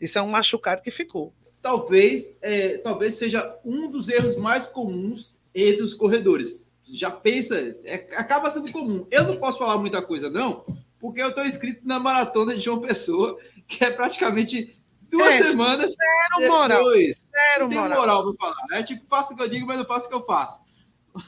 Isso 0.00 0.18
é 0.18 0.22
um 0.22 0.28
machucado 0.28 0.82
que 0.82 0.90
ficou. 0.90 1.32
Talvez, 1.60 2.36
é, 2.40 2.78
talvez 2.78 3.14
seja 3.14 3.58
um 3.64 3.90
dos 3.90 4.08
erros 4.08 4.36
mais 4.36 4.66
comuns 4.66 5.34
entre 5.54 5.82
os 5.82 5.94
corredores. 5.94 6.72
Já 6.92 7.10
pensa, 7.10 7.56
é, 7.84 7.94
acaba 8.16 8.50
sendo 8.50 8.70
comum. 8.70 9.06
Eu 9.10 9.24
não 9.24 9.36
posso 9.36 9.58
falar 9.58 9.78
muita 9.78 10.00
coisa, 10.00 10.30
não, 10.30 10.64
porque 11.00 11.20
eu 11.20 11.30
estou 11.30 11.44
inscrito 11.44 11.80
na 11.84 11.98
maratona 11.98 12.54
de 12.54 12.60
João 12.60 12.80
Pessoa, 12.80 13.38
que 13.66 13.84
é 13.84 13.90
praticamente 13.90 14.77
duas 15.10 15.34
é, 15.34 15.38
semanas. 15.42 15.94
Zero 15.94 16.52
moral. 16.52 16.84
Zero 16.92 17.60
não 17.60 17.68
tem 17.68 17.78
moral. 17.78 18.00
moral 18.00 18.34
para 18.34 18.54
falar. 18.54 18.78
É 18.78 18.82
tipo, 18.82 19.06
faço 19.06 19.34
o 19.34 19.36
que 19.36 19.42
eu 19.42 19.48
digo, 19.48 19.66
mas 19.66 19.76
não 19.76 19.84
faço 19.84 20.06
o 20.06 20.08
que 20.08 20.14
eu 20.14 20.24
faço. 20.24 20.62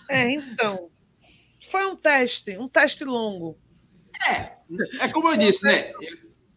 É, 0.08 0.30
então. 0.32 0.90
Foi 1.70 1.86
um 1.86 1.96
teste, 1.96 2.58
um 2.58 2.68
teste 2.68 3.04
longo. 3.04 3.56
É, 4.28 4.58
é 5.00 5.08
como 5.08 5.28
eu 5.28 5.36
disse, 5.36 5.64
né? 5.64 5.92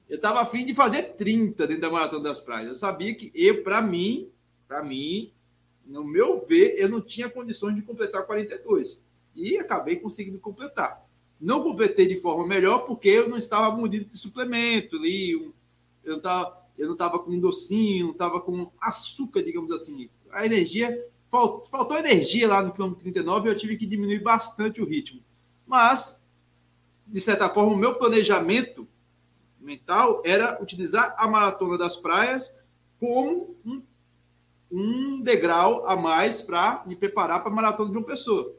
Eu 0.09 0.17
estava 0.17 0.41
afim 0.41 0.65
de 0.65 0.75
fazer 0.75 1.13
30 1.13 1.65
dentro 1.67 1.81
da 1.81 1.89
Maratona 1.89 2.23
das 2.23 2.41
Praias. 2.41 2.69
Eu 2.69 2.75
sabia 2.75 3.13
que 3.15 3.31
eu, 3.33 3.63
para 3.63 3.81
mim, 3.81 4.31
para 4.67 4.83
mim, 4.83 5.31
no 5.85 6.03
meu 6.03 6.45
ver, 6.45 6.75
eu 6.77 6.89
não 6.89 7.01
tinha 7.01 7.29
condições 7.29 7.75
de 7.75 7.81
completar 7.81 8.25
42. 8.25 9.05
E 9.35 9.57
acabei 9.57 9.97
conseguindo 9.97 10.39
completar. 10.39 11.03
Não 11.39 11.63
completei 11.63 12.07
de 12.07 12.19
forma 12.19 12.47
melhor 12.47 12.79
porque 12.79 13.09
eu 13.09 13.29
não 13.29 13.37
estava 13.37 13.75
munido 13.75 14.05
de 14.05 14.17
suplemento 14.17 14.95
ali. 14.95 15.51
Eu, 16.03 16.21
tava, 16.21 16.62
eu 16.77 16.87
não 16.87 16.93
estava 16.93 17.19
com 17.19 17.39
docinho, 17.39 18.05
não 18.05 18.11
estava 18.13 18.41
com 18.41 18.71
açúcar, 18.79 19.43
digamos 19.43 19.71
assim. 19.71 20.09
A 20.31 20.45
energia 20.45 21.05
faltou 21.29 21.97
energia 21.97 22.47
lá 22.47 22.61
no 22.61 22.71
quilômetro 22.71 23.01
39 23.01 23.47
e 23.47 23.51
eu 23.51 23.57
tive 23.57 23.75
que 23.75 23.87
diminuir 23.87 24.19
bastante 24.19 24.81
o 24.81 24.85
ritmo. 24.85 25.21
Mas, 25.65 26.21
de 27.07 27.19
certa 27.19 27.49
forma, 27.49 27.73
o 27.73 27.77
meu 27.77 27.95
planejamento 27.95 28.87
mental 29.59 30.21
era 30.23 30.61
utilizar 30.61 31.15
a 31.17 31.27
maratona 31.27 31.77
das 31.77 31.97
praias 31.97 32.53
como 32.99 33.55
um, 33.65 33.81
um 34.71 35.21
degrau 35.21 35.87
a 35.87 35.95
mais 35.95 36.41
para 36.41 36.83
me 36.85 36.95
preparar 36.95 37.41
para 37.41 37.51
a 37.51 37.55
maratona 37.55 37.91
de 37.91 37.97
uma 37.97 38.05
pessoa. 38.05 38.53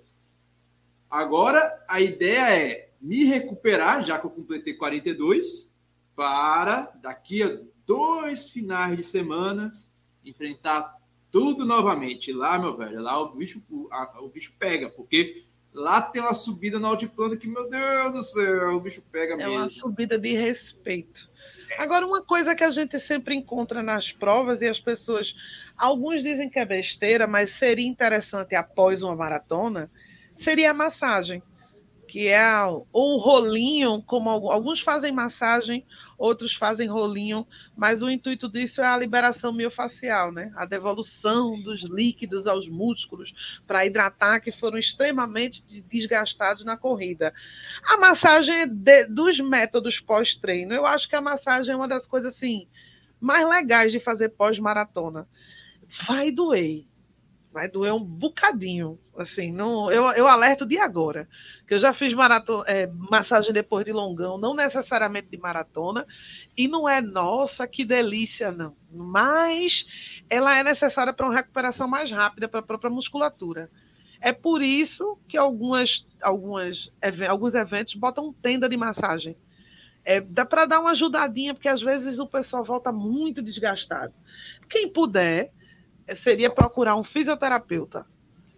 Agora, 1.09 1.85
a 1.87 2.01
ideia 2.01 2.57
é 2.57 2.89
me 3.01 3.25
recuperar, 3.25 4.05
já 4.05 4.19
que 4.19 4.27
eu 4.27 4.31
completei 4.31 4.75
42, 4.75 5.69
para 6.17 6.91
daqui 7.01 7.43
a 7.43 7.61
dois 7.87 8.51
finais 8.51 8.97
de 8.97 9.05
semanas 9.05 9.91
enfrentar 10.25 10.97
tudo 11.31 11.65
novamente. 11.65 12.33
Lá, 12.33 12.59
meu 12.59 12.77
velho, 12.77 13.01
lá 13.01 13.21
o 13.21 13.35
bicho, 13.35 13.63
o, 13.71 13.89
a, 13.91 14.21
o 14.21 14.29
bicho 14.29 14.55
pega, 14.59 14.91
porque 14.91 15.45
lá 15.73 16.01
tem 16.01 16.23
uma 16.23 16.35
subida 16.35 16.79
no 16.79 16.87
altiplano 16.87 17.37
que, 17.37 17.49
meu 17.49 17.69
Deus 17.69 18.13
do 18.13 18.23
céu, 18.23 18.77
o 18.77 18.81
bicho 18.81 19.03
pega 19.11 19.35
é 19.35 19.37
mesmo. 19.37 19.53
É 19.53 19.59
uma 19.59 19.69
subida 19.69 20.19
de 20.19 20.35
respeito. 20.35 21.29
Agora, 21.77 22.07
uma 22.07 22.23
coisa 22.23 22.55
que 22.55 22.63
a 22.63 22.71
gente 22.71 22.99
sempre 23.01 23.35
encontra 23.35 23.83
nas 23.83 24.13
provas 24.13 24.63
e 24.63 24.69
as 24.69 24.79
pessoas, 24.79 25.35
alguns 25.77 26.23
dizem 26.23 26.49
que 26.49 26.59
é 26.59 26.65
besteira, 26.65 27.27
mas 27.27 27.51
seria 27.51 27.87
interessante 27.87 28.55
após 28.55 29.03
uma 29.03 29.17
maratona, 29.17 29.91
seria 30.37 30.71
a 30.71 30.75
massagem 30.75 31.43
que 32.07 32.29
é 32.29 32.45
ou 32.93 33.15
um 33.15 33.19
rolinho, 33.19 34.03
como 34.03 34.31
alguns 34.31 34.81
fazem 34.81 35.13
massagem, 35.13 35.85
outros 36.17 36.55
fazem 36.55 36.89
rolinho, 36.89 37.47
mas 37.77 38.03
o 38.03 38.11
intuito 38.11 38.49
disso 38.49 38.81
é 38.81 38.87
a 38.87 38.97
liberação 38.97 39.53
miofacial, 39.53 40.31
né? 40.31 40.53
A 40.57 40.65
devolução 40.65 41.61
dos 41.63 41.83
líquidos 41.83 42.47
aos 42.47 42.69
músculos 42.69 43.33
para 43.67 43.85
hidratar 43.85 44.41
que 44.41 44.53
foram 44.53 44.79
extremamente 44.79 45.63
desgastados 45.89 46.65
na 46.65 46.77
corrida. 46.77 47.33
A 47.85 47.97
massagem 47.97 48.55
é 48.55 48.67
de, 48.67 49.07
dos 49.07 49.41
métodos 49.41 49.99
pós-treino. 50.01 50.73
Eu 50.73 50.87
acho 50.87 51.09
que 51.09 51.17
a 51.17 51.21
massagem 51.21 51.73
é 51.73 51.77
uma 51.77 51.89
das 51.89 52.07
coisas 52.07 52.35
assim 52.35 52.69
mais 53.21 53.49
legais 53.49 53.91
de 53.91 53.99
fazer 53.99 54.31
pós-maratona. 54.31 55.27
Vai 56.07 56.31
doer, 56.31 56.85
vai 57.53 57.69
doer 57.69 57.95
um 57.95 58.05
bocadinho, 58.05 58.99
assim, 59.17 59.53
não, 59.53 59.91
eu, 59.91 60.05
eu 60.13 60.27
alerto 60.27 60.67
de 60.67 60.77
agora 60.77 61.29
que 61.67 61.75
eu 61.75 61.79
já 61.79 61.93
fiz 61.95 62.13
maratona, 62.13 62.65
é, 62.67 62.87
massagem 62.87 63.53
depois 63.53 63.85
de 63.85 63.93
longão, 63.93 64.37
não 64.37 64.55
necessariamente 64.55 65.29
de 65.31 65.39
maratona, 65.39 66.07
e 66.57 66.69
não 66.69 66.89
é, 66.89 67.01
nossa, 67.01 67.67
que 67.67 67.85
delícia, 67.85 68.53
não. 68.53 68.77
Mas 68.93 69.87
ela 70.29 70.57
é 70.59 70.63
necessária 70.63 71.13
para 71.13 71.27
uma 71.27 71.35
recuperação 71.35 71.89
mais 71.89 72.11
rápida 72.11 72.49
para 72.49 72.61
a 72.61 72.63
própria 72.63 72.91
musculatura. 72.91 73.71
É 74.21 74.33
por 74.33 74.63
isso 74.63 75.19
que 75.27 75.37
algumas, 75.37 76.07
algumas, 76.23 76.91
alguns 77.29 77.55
eventos 77.55 77.95
botam 77.95 78.33
tenda 78.33 78.69
de 78.69 78.77
massagem. 78.77 79.37
É, 80.05 80.21
dá 80.21 80.45
para 80.45 80.67
dar 80.67 80.81
uma 80.81 80.91
ajudadinha, 80.91 81.55
porque 81.55 81.69
às 81.69 81.81
vezes 81.81 82.19
o 82.19 82.27
pessoal 82.27 82.63
volta 82.63 82.93
muito 82.93 83.43
desgastado. 83.43 84.13
Quem 84.69 84.89
puder, 84.89 85.51
seria 86.19 86.51
procurar 86.51 86.95
um 86.97 87.05
fisioterapeuta 87.05 88.07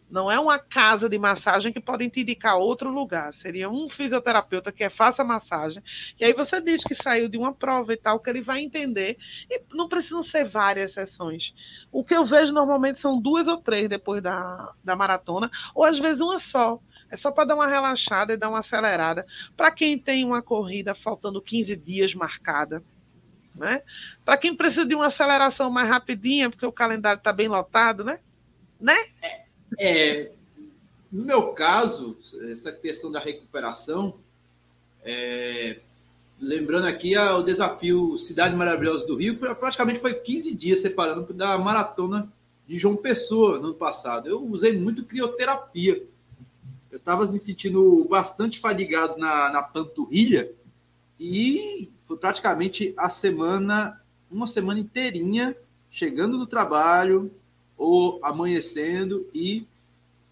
não 0.08 0.30
é 0.30 0.38
uma 0.38 0.58
casa 0.58 1.08
de 1.08 1.18
massagem 1.18 1.72
que 1.72 1.80
podem 1.80 2.08
te 2.08 2.20
indicar 2.20 2.56
outro 2.56 2.90
lugar. 2.90 3.34
Seria 3.34 3.68
um 3.68 3.88
fisioterapeuta 3.88 4.70
que 4.70 4.84
é 4.84 4.88
faça 4.88 5.24
massagem. 5.24 5.82
E 6.18 6.24
aí 6.24 6.32
você 6.32 6.60
diz 6.60 6.84
que 6.84 6.94
saiu 6.94 7.28
de 7.28 7.36
uma 7.36 7.52
prova 7.52 7.92
e 7.92 7.96
tal, 7.96 8.20
que 8.20 8.30
ele 8.30 8.40
vai 8.40 8.60
entender. 8.60 9.18
E 9.50 9.60
não 9.72 9.88
precisam 9.88 10.22
ser 10.22 10.44
várias 10.44 10.92
sessões. 10.92 11.52
O 11.90 12.04
que 12.04 12.14
eu 12.14 12.24
vejo 12.24 12.52
normalmente 12.52 13.00
são 13.00 13.20
duas 13.20 13.48
ou 13.48 13.58
três 13.58 13.88
depois 13.88 14.22
da, 14.22 14.72
da 14.82 14.94
maratona, 14.94 15.50
ou 15.74 15.84
às 15.84 15.98
vezes 15.98 16.20
uma 16.20 16.38
só. 16.38 16.80
É 17.10 17.16
só 17.16 17.30
para 17.30 17.44
dar 17.44 17.54
uma 17.56 17.66
relaxada 17.66 18.32
e 18.32 18.36
dar 18.36 18.48
uma 18.48 18.60
acelerada. 18.60 19.26
Para 19.56 19.70
quem 19.72 19.98
tem 19.98 20.24
uma 20.24 20.42
corrida 20.42 20.94
faltando 20.94 21.42
15 21.42 21.74
dias 21.76 22.14
marcada. 22.14 22.82
Né? 23.54 23.82
Para 24.24 24.36
quem 24.36 24.54
precisa 24.54 24.86
de 24.86 24.94
uma 24.94 25.06
aceleração 25.06 25.70
mais 25.70 25.88
rapidinha, 25.88 26.50
porque 26.50 26.66
o 26.66 26.72
calendário 26.72 27.18
está 27.18 27.32
bem 27.32 27.48
lotado, 27.48 28.04
né? 28.04 28.20
Né? 28.78 28.94
É 29.22 29.45
é, 29.78 30.30
no 31.10 31.24
meu 31.24 31.48
caso, 31.52 32.16
essa 32.50 32.72
questão 32.72 33.10
da 33.10 33.20
recuperação, 33.20 34.14
é, 35.04 35.80
lembrando 36.40 36.86
aqui 36.86 37.16
o 37.16 37.42
desafio 37.42 38.18
Cidade 38.18 38.54
Maravilhosa 38.54 39.06
do 39.06 39.16
Rio, 39.16 39.38
praticamente 39.38 40.00
foi 40.00 40.14
15 40.14 40.54
dias 40.54 40.80
separando 40.80 41.32
da 41.32 41.56
maratona 41.58 42.28
de 42.66 42.78
João 42.78 42.96
Pessoa 42.96 43.58
no 43.58 43.66
ano 43.66 43.74
passado. 43.74 44.28
Eu 44.28 44.44
usei 44.44 44.76
muito 44.76 45.04
crioterapia. 45.04 46.02
Eu 46.90 46.98
estava 46.98 47.26
me 47.26 47.38
sentindo 47.38 48.06
bastante 48.08 48.58
fadigado 48.58 49.18
na, 49.18 49.50
na 49.50 49.62
panturrilha 49.62 50.50
e 51.18 51.90
foi 52.06 52.16
praticamente 52.16 52.92
a 52.96 53.08
semana, 53.08 54.00
uma 54.30 54.46
semana 54.46 54.80
inteirinha, 54.80 55.56
chegando 55.90 56.36
no 56.36 56.46
trabalho, 56.46 57.30
ou 57.76 58.18
amanhecendo 58.22 59.28
e 59.34 59.66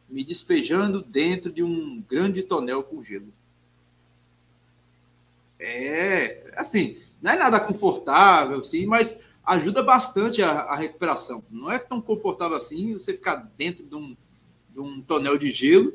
me 0.09 0.25
despejando 0.25 1.03
dentro 1.03 1.53
de 1.53 1.63
um 1.63 2.03
grande 2.09 2.43
tonel 2.43 2.83
com 2.83 3.03
gelo. 3.03 3.33
É, 5.59 6.53
assim, 6.57 6.99
não 7.21 7.33
é 7.33 7.37
nada 7.37 7.61
confortável, 7.61 8.63
sim, 8.63 8.87
mas 8.87 9.19
ajuda 9.45 9.83
bastante 9.83 10.43
a, 10.43 10.51
a, 10.51 10.77
recuperação. 10.77 11.43
Não 11.51 11.71
é 11.71 11.79
tão 11.79 12.01
confortável 12.01 12.57
assim 12.57 12.95
você 12.95 13.15
ficar 13.15 13.51
dentro 13.57 13.85
de 13.85 13.95
um, 13.95 14.17
de 14.71 14.81
um 14.81 15.01
tonel 15.01 15.39
de 15.39 15.51
gelo. 15.51 15.93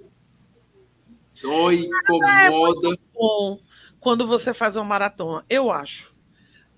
Dói, 1.42 1.86
incomoda. 1.86 2.94
É 2.94 2.98
bom 3.14 3.60
quando 4.00 4.26
você 4.26 4.54
faz 4.54 4.76
uma 4.76 4.86
maratona, 4.86 5.46
eu 5.50 5.72
acho. 5.72 6.09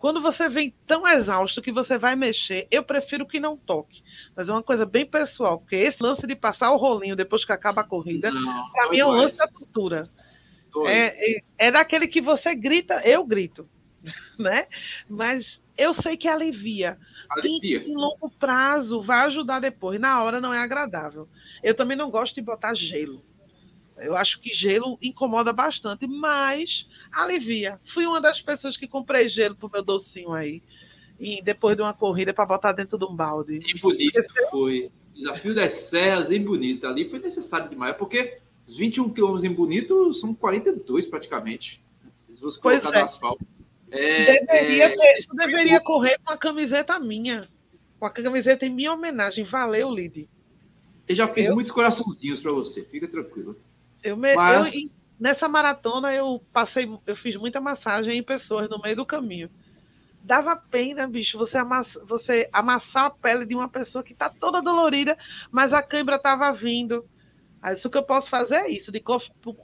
Quando 0.01 0.19
você 0.19 0.49
vem 0.49 0.73
tão 0.87 1.07
exausto 1.07 1.61
que 1.61 1.71
você 1.71 1.95
vai 1.95 2.15
mexer, 2.15 2.67
eu 2.71 2.83
prefiro 2.83 3.23
que 3.23 3.39
não 3.39 3.55
toque. 3.55 4.01
Mas 4.35 4.49
é 4.49 4.51
uma 4.51 4.63
coisa 4.63 4.83
bem 4.83 5.05
pessoal, 5.05 5.59
porque 5.59 5.75
esse 5.75 6.01
lance 6.01 6.25
de 6.25 6.35
passar 6.35 6.71
o 6.71 6.77
rolinho 6.77 7.15
depois 7.15 7.45
que 7.45 7.51
acaba 7.51 7.81
a 7.81 7.83
corrida, 7.83 8.31
para 8.73 8.89
mim 8.89 8.97
é 8.97 9.05
um 9.05 9.11
lance 9.11 9.37
da 9.37 9.47
cultura. 9.47 10.01
É, 10.87 11.35
é, 11.35 11.43
é, 11.59 11.71
daquele 11.71 12.07
que 12.07 12.19
você 12.19 12.55
grita, 12.55 12.99
eu 13.07 13.23
grito, 13.23 13.69
né? 14.39 14.65
Mas 15.07 15.61
eu 15.77 15.93
sei 15.93 16.17
que 16.17 16.27
alivia. 16.27 16.97
alivia. 17.29 17.83
Em, 17.83 17.91
em 17.91 17.95
longo 17.95 18.27
prazo 18.39 19.03
vai 19.03 19.27
ajudar 19.27 19.59
depois. 19.59 19.99
Na 19.99 20.23
hora 20.23 20.41
não 20.41 20.51
é 20.51 20.57
agradável. 20.57 21.29
Eu 21.61 21.75
também 21.75 21.95
não 21.95 22.09
gosto 22.09 22.33
de 22.33 22.41
botar 22.41 22.73
gelo. 22.73 23.23
Eu 24.01 24.17
acho 24.17 24.39
que 24.39 24.53
gelo 24.53 24.97
incomoda 25.01 25.53
bastante, 25.53 26.07
mas 26.07 26.87
alivia. 27.11 27.79
Fui 27.85 28.05
uma 28.05 28.19
das 28.19 28.41
pessoas 28.41 28.75
que 28.75 28.87
comprei 28.87 29.29
gelo 29.29 29.55
pro 29.55 29.69
meu 29.71 29.83
docinho 29.83 30.33
aí. 30.33 30.61
e 31.19 31.39
depois 31.41 31.75
de 31.75 31.83
uma 31.83 31.93
corrida 31.93 32.33
para 32.33 32.47
botar 32.47 32.71
dentro 32.71 32.97
de 32.97 33.05
um 33.05 33.15
balde. 33.15 33.59
E 33.63 33.79
bonito 33.79 34.17
Esqueceu? 34.17 34.49
foi. 34.49 34.91
Desafio 35.13 35.53
das 35.53 35.73
Serras 35.73 36.31
em 36.31 36.43
Bonito. 36.43 36.87
Ali 36.87 37.07
foi 37.07 37.19
necessário 37.19 37.69
demais, 37.69 37.95
porque 37.95 38.39
os 38.65 38.75
21 38.75 39.09
quilômetros 39.11 39.43
em 39.43 39.53
Bonito 39.53 40.13
são 40.15 40.33
42 40.33 41.07
praticamente. 41.07 41.83
Se 42.33 42.41
você 42.41 42.59
colocar 42.59 42.89
é. 42.89 42.97
no 42.97 43.03
asfalto. 43.03 43.45
É, 43.91 44.45
deveria, 44.45 44.85
é, 44.85 44.89
ter, 44.89 45.27
deveria 45.33 45.81
correr 45.81 46.17
com 46.23 46.33
a 46.33 46.37
camiseta 46.37 46.97
minha. 46.97 47.47
Com 47.99 48.05
a 48.05 48.09
camiseta 48.09 48.65
em 48.65 48.69
minha 48.69 48.93
homenagem. 48.93 49.45
Valeu, 49.45 49.91
Lid. 49.91 50.27
Eu 51.07 51.15
já 51.15 51.27
fiz 51.27 51.47
eu... 51.47 51.53
muitos 51.53 51.71
coraçãozinhos 51.71 52.41
para 52.41 52.51
você, 52.51 52.83
fica 52.83 53.07
tranquilo. 53.07 53.55
Eu, 54.03 54.17
me... 54.17 54.35
Mas... 54.35 54.75
eu, 54.75 54.89
nessa 55.19 55.47
maratona 55.47 56.13
eu 56.13 56.41
passei, 56.51 56.89
eu 57.05 57.15
fiz 57.15 57.35
muita 57.35 57.61
massagem 57.61 58.17
em 58.17 58.23
pessoas 58.23 58.69
no 58.69 58.81
meio 58.81 58.95
do 58.95 59.05
caminho. 59.05 59.49
Dava 60.23 60.55
pena, 60.55 61.07
bicho, 61.07 61.37
você, 61.37 61.57
amassa, 61.57 61.99
você 62.05 62.47
amassar 62.53 63.05
a 63.05 63.09
pele 63.09 63.45
de 63.45 63.55
uma 63.55 63.67
pessoa 63.67 64.03
que 64.03 64.13
está 64.13 64.29
toda 64.29 64.61
dolorida, 64.61 65.17
mas 65.49 65.73
a 65.73 65.81
cãibra 65.81 66.15
estava 66.15 66.51
vindo. 66.51 67.05
Aí, 67.61 67.73
isso 67.73 67.89
que 67.89 67.97
eu 67.97 68.03
posso 68.03 68.29
fazer 68.29 68.55
é 68.55 68.69
isso, 68.69 68.91
de 68.91 69.03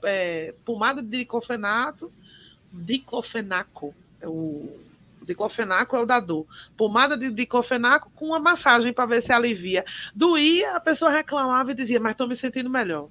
é, 0.04 0.54
pomada 0.64 1.02
de 1.02 1.18
diclofenato, 1.18 2.12
diclofenaco, 2.72 3.94
é 4.20 4.28
o 4.28 4.78
diclofenaco 5.28 5.94
é 5.94 6.00
o 6.00 6.06
da 6.06 6.18
dor. 6.18 6.46
Pomada 6.76 7.16
de 7.16 7.30
diclofenaco 7.30 8.10
com 8.14 8.26
uma 8.26 8.40
massagem 8.40 8.92
para 8.92 9.06
ver 9.06 9.22
se 9.22 9.30
alivia. 9.30 9.84
Doía, 10.14 10.76
a 10.76 10.80
pessoa 10.80 11.10
reclamava 11.10 11.70
e 11.70 11.74
dizia, 11.74 12.00
mas 12.00 12.12
estou 12.12 12.26
me 12.26 12.34
sentindo 12.34 12.70
melhor. 12.70 13.08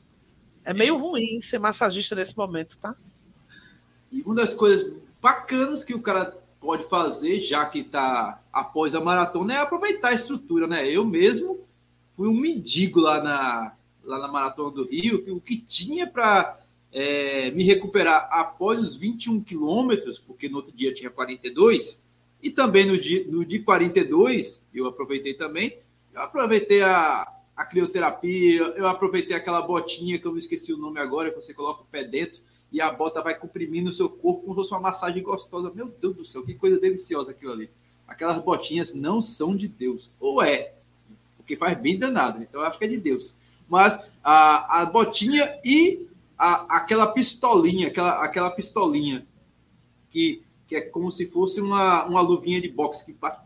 É 0.68 0.74
meio 0.74 0.98
ruim 0.98 1.40
ser 1.40 1.60
massagista 1.60 2.14
nesse 2.14 2.36
momento, 2.36 2.78
tá? 2.78 2.94
E 4.12 4.22
uma 4.24 4.36
das 4.36 4.54
coisas 4.54 4.94
bacanas 5.22 5.86
que 5.86 5.94
o 5.94 6.02
cara 6.02 6.38
pode 6.60 6.84
fazer, 6.90 7.40
já 7.40 7.66
que 7.66 7.80
está 7.80 8.42
após 8.52 8.94
a 8.94 9.00
maratona, 9.00 9.54
é 9.54 9.58
aproveitar 9.60 10.10
a 10.10 10.14
estrutura, 10.14 10.68
né? 10.68 10.86
Eu 10.86 11.06
mesmo 11.06 11.58
fui 12.18 12.28
um 12.28 12.38
mendigo 12.38 13.00
lá 13.00 13.24
na, 13.24 13.72
lá 14.04 14.20
na 14.20 14.28
Maratona 14.28 14.72
do 14.72 14.84
Rio, 14.84 15.24
o 15.34 15.40
que 15.40 15.56
tinha 15.56 16.06
para 16.06 16.60
é, 16.92 17.50
me 17.52 17.64
recuperar 17.64 18.28
após 18.30 18.78
os 18.78 18.98
21 18.98 19.42
quilômetros, 19.42 20.20
porque 20.20 20.50
no 20.50 20.58
outro 20.58 20.76
dia 20.76 20.94
tinha 20.94 21.10
42, 21.10 22.04
e 22.44 22.52
também 22.52 22.86
no 22.86 22.98
dia, 22.98 23.26
no 23.26 23.46
dia 23.46 23.64
42, 23.64 24.66
eu 24.74 24.86
aproveitei 24.86 25.34
também, 25.34 25.78
eu 26.14 26.20
aproveitei 26.20 26.82
a, 26.82 27.26
a 27.58 27.66
crioterapia, 27.66 28.62
eu 28.76 28.86
aproveitei 28.86 29.36
aquela 29.36 29.60
botinha 29.62 30.20
que 30.20 30.26
eu 30.28 30.32
não 30.32 30.38
esqueci 30.38 30.72
o 30.72 30.78
nome 30.78 31.00
agora, 31.00 31.32
que 31.32 31.36
você 31.36 31.56
coloca 31.56 31.82
o 31.82 31.86
pé 31.86 32.04
dentro 32.04 32.40
e 32.72 32.80
a 32.80 32.92
bota 32.92 33.20
vai 33.20 33.34
comprimindo 33.34 33.90
o 33.90 33.94
seu 33.94 34.08
corpo 34.08 34.42
como 34.42 34.54
se 34.54 34.58
fosse 34.58 34.72
uma 34.72 34.82
massagem 34.82 35.24
gostosa. 35.24 35.72
Meu 35.74 35.88
Deus 35.88 36.16
do 36.16 36.24
céu, 36.24 36.46
que 36.46 36.54
coisa 36.54 36.80
deliciosa 36.80 37.32
aquilo 37.32 37.52
ali. 37.52 37.70
Aquelas 38.08 38.38
botinhas 38.38 38.94
não 38.94 39.22
são 39.22 39.56
de 39.56 39.68
Deus. 39.68 40.12
Ou 40.20 40.42
é, 40.44 40.74
porque 41.38 41.56
faz 41.56 41.76
bem 41.80 41.98
danado. 41.98 42.44
Então 42.44 42.62
eu 42.62 42.68
acho 42.68 42.78
que 42.78 42.86
é 42.86 42.90
de 42.90 42.98
Deus. 42.98 43.36
Mas 43.68 44.00
a, 44.24 44.82
a 44.82 44.86
botinha 44.86 45.60
e 45.66 46.08
a, 46.38 46.78
aquela 46.78 47.08
pistolinha, 47.08 47.88
aquela, 47.88 48.24
aquela 48.24 48.52
pistolinha 48.52 49.26
que, 50.12 50.44
que 50.68 50.76
é 50.76 50.82
como 50.82 51.12
se 51.12 51.26
fosse 51.26 51.60
uma, 51.60 52.06
uma 52.06 52.22
luvinha 52.22 52.62
de 52.62 52.70
boxe 52.70 53.04
que 53.04 53.14
bate 53.14 53.42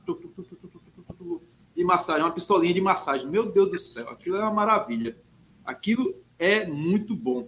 de 1.81 1.85
massagem, 1.85 2.23
uma 2.23 2.31
pistolinha 2.31 2.73
de 2.73 2.81
massagem. 2.81 3.27
Meu 3.27 3.51
Deus 3.51 3.71
do 3.71 3.79
céu, 3.79 4.09
aquilo 4.09 4.37
é 4.37 4.39
uma 4.39 4.53
maravilha. 4.53 5.17
Aquilo 5.65 6.15
é 6.37 6.65
muito 6.65 7.15
bom. 7.15 7.47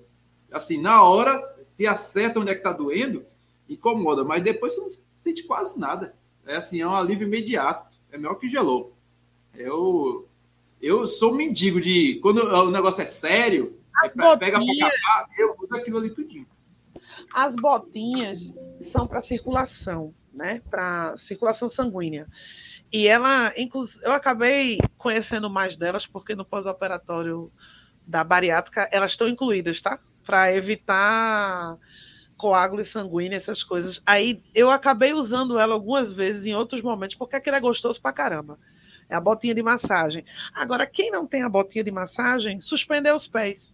Assim, 0.52 0.82
na 0.82 1.04
hora, 1.04 1.39
se 1.62 1.86
acerta 1.88 2.39
onde 2.39 2.52
é 2.52 2.56
que 2.56 2.63
tá 2.63 2.74
doendo, 2.74 3.26
incomoda, 3.69 4.24
mas 4.24 4.43
depois 4.43 4.76
você 4.76 4.82
não 4.82 4.89
sente 5.12 5.43
quase 5.43 5.80
nada. 5.80 6.15
É 6.46 6.58
assim, 6.58 6.82
é 6.82 6.88
um 6.88 6.96
alívio 6.96 7.28
imediato. 7.28 7.96
É 8.12 8.17
melhor 8.17 8.36
que 8.36 8.50
gelou. 8.50 8.96
Eu, 9.56 10.28
eu 10.82 11.08
sou 11.08 11.34
mendigo 11.34 11.80
de. 11.80 12.19
Quando 12.22 12.39
o 12.39 12.72
negócio 12.72 13.02
é 13.02 13.06
sério, 13.06 13.80
é 14.04 14.10
pega 14.10 14.38
pra 14.38 14.60
acabar, 14.60 15.30
eu 15.38 15.56
uso 15.60 15.76
aquilo 15.76 15.98
ali 15.98 16.10
tudinho. 16.10 16.48
As 17.34 17.56
botinhas 17.56 18.52
são 18.91 19.08
para 19.08 19.22
circulação, 19.22 20.13
né? 20.34 20.62
Para 20.69 21.17
circulação 21.17 21.69
sanguínea. 21.69 22.28
E 22.93 23.08
ela, 23.08 23.51
inclusive, 23.58 24.06
eu 24.06 24.12
acabei 24.12 24.77
conhecendo 24.99 25.49
mais 25.49 25.75
delas 25.75 26.06
porque 26.06 26.36
no 26.36 26.45
pós-operatório 26.45 27.51
da 28.06 28.23
bariátrica 28.23 28.88
elas 28.91 29.13
estão 29.13 29.27
incluídas, 29.27 29.82
tá? 29.82 29.99
Para 30.23 30.56
evitar 30.56 31.75
coágulo 32.38 32.86
sanguíneo, 32.86 33.36
essas 33.36 33.63
coisas. 33.63 33.99
Aí 34.06 34.43
eu 34.53 34.69
acabei 34.69 35.12
usando 35.12 35.58
ela 35.58 35.73
algumas 35.73 36.13
vezes 36.13 36.45
em 36.45 36.53
outros 36.53 36.84
momentos 36.84 37.15
porque 37.15 37.36
aquilo 37.36 37.56
é 37.56 37.60
gostoso 37.60 37.99
pra 37.99 38.13
caramba. 38.13 38.60
É 39.10 39.15
a 39.15 39.21
botinha 39.21 39.56
de 39.56 39.63
massagem. 39.63 40.23
Agora, 40.53 40.86
quem 40.86 41.10
não 41.10 41.25
tem 41.25 41.41
a 41.41 41.49
botinha 41.49 41.84
de 41.84 41.91
massagem, 41.91 42.62
suspender 42.62 43.12
os 43.12 43.27
pés 43.27 43.73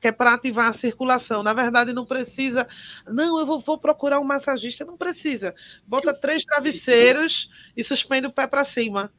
que 0.00 0.08
é 0.08 0.12
para 0.12 0.34
ativar 0.34 0.70
a 0.70 0.74
circulação. 0.74 1.42
Na 1.42 1.52
verdade, 1.52 1.92
não 1.92 2.04
precisa. 2.04 2.66
Não, 3.06 3.38
eu 3.40 3.46
vou, 3.46 3.60
vou 3.60 3.78
procurar 3.78 4.20
um 4.20 4.24
massagista. 4.24 4.84
Não 4.84 4.96
precisa. 4.96 5.54
Bota 5.86 6.10
eu 6.10 6.20
três 6.20 6.44
travesseiros 6.44 7.48
e 7.76 7.82
suspende 7.82 8.26
o 8.26 8.32
pé 8.32 8.46
para 8.46 8.64
cima. 8.64 9.12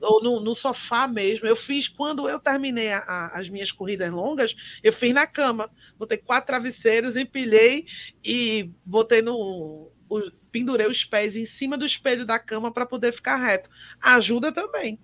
Ou 0.00 0.22
no, 0.22 0.40
no, 0.40 0.54
sofá 0.54 1.06
mesmo. 1.06 1.46
Eu 1.46 1.56
fiz 1.56 1.88
quando 1.88 2.28
eu 2.28 2.38
terminei 2.38 2.92
a, 2.92 2.98
a, 2.98 3.38
as 3.38 3.48
minhas 3.48 3.70
corridas 3.70 4.10
longas, 4.10 4.54
eu 4.82 4.92
fiz 4.92 5.12
na 5.12 5.26
cama. 5.26 5.70
Botei 5.98 6.16
quatro 6.16 6.46
travesseiros, 6.46 7.16
empilhei 7.16 7.86
e 8.24 8.70
botei 8.84 9.20
no. 9.20 9.92
O, 10.08 10.30
pendurei 10.50 10.88
os 10.88 11.04
pés 11.04 11.36
em 11.36 11.44
cima 11.44 11.78
do 11.78 11.86
espelho 11.86 12.26
da 12.26 12.38
cama 12.38 12.72
para 12.72 12.86
poder 12.86 13.12
ficar 13.12 13.36
reto. 13.36 13.70
Ajuda 14.00 14.50
também 14.50 14.98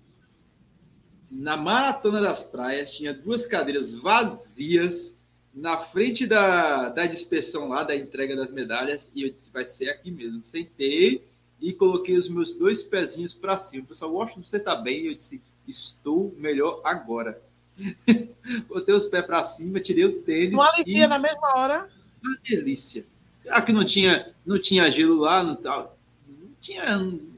na 1.37 1.55
Maratona 1.55 2.19
das 2.19 2.41
Praias, 2.41 2.95
tinha 2.95 3.13
duas 3.13 3.45
cadeiras 3.45 3.93
vazias 3.93 5.15
na 5.53 5.77
frente 5.77 6.25
da, 6.25 6.89
da 6.89 7.05
dispersão 7.05 7.69
lá, 7.69 7.83
da 7.83 7.95
entrega 7.95 8.35
das 8.35 8.51
medalhas, 8.51 9.11
e 9.13 9.21
eu 9.21 9.29
disse, 9.29 9.51
vai 9.51 9.63
ser 9.63 9.89
aqui 9.89 10.09
mesmo. 10.09 10.43
Sentei 10.43 11.23
e 11.61 11.71
coloquei 11.73 12.17
os 12.17 12.27
meus 12.27 12.53
dois 12.53 12.81
pezinhos 12.81 13.35
para 13.35 13.59
cima. 13.59 13.83
O 13.83 13.87
pessoal, 13.87 14.11
gosta 14.11 14.39
você 14.39 14.59
tá 14.59 14.75
bem? 14.75 15.03
E 15.03 15.07
eu 15.07 15.15
disse, 15.15 15.39
estou 15.67 16.35
melhor 16.39 16.81
agora. 16.83 17.39
Botei 18.67 18.95
os 18.95 19.05
pés 19.05 19.25
para 19.25 19.45
cima, 19.45 19.79
tirei 19.79 20.05
o 20.05 20.21
tênis. 20.23 20.53
Uma 20.53 20.71
alivia 20.71 21.05
e... 21.05 21.07
na 21.07 21.19
mesma 21.19 21.53
hora? 21.55 21.89
Uma 22.23 22.35
delícia. 22.43 23.05
Aqui 23.49 23.71
não 23.71 23.85
tinha, 23.85 24.33
não 24.43 24.59
tinha 24.59 24.89
gelo 24.89 25.17
lá, 25.17 25.43
não, 25.43 25.53
não 25.53 26.49
tinha, 26.59 26.83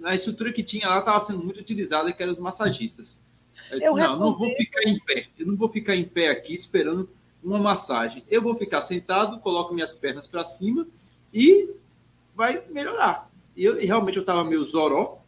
a 0.03 0.15
estrutura 0.15 0.53
que 0.53 0.63
tinha 0.63 0.88
lá 0.88 0.99
estava 0.99 1.19
sendo 1.19 1.43
muito 1.43 1.59
utilizada, 1.59 2.13
que 2.13 2.23
eram 2.23 2.31
os 2.31 2.39
massagistas. 2.39 3.17
Eu 3.71 3.79
disse, 3.79 3.93
não, 3.93 4.19
não 4.19 4.38
vou 4.38 4.53
ficar 4.55 4.89
em 4.89 4.99
pé. 4.99 5.27
Eu 5.38 5.47
não 5.47 5.55
vou 5.55 5.69
ficar 5.69 5.95
em 5.95 6.03
pé 6.03 6.29
aqui 6.29 6.53
esperando 6.53 7.10
uma 7.43 7.60
massagem. 7.60 8.23
Eu 8.29 8.41
vou 8.41 8.55
ficar 8.55 8.82
sentado, 8.82 9.39
coloco 9.39 9.73
minhas 9.73 9.93
pernas 9.93 10.27
para 10.27 10.45
cima 10.45 10.88
e 11.34 11.69
vai 12.36 12.62
melhorar. 12.69 13.29
E 13.55 13.63
eu, 13.63 13.79
realmente 13.79 14.17
eu 14.17 14.21
estava 14.21 14.43
meio 14.43 14.63
zoró, 14.63 15.21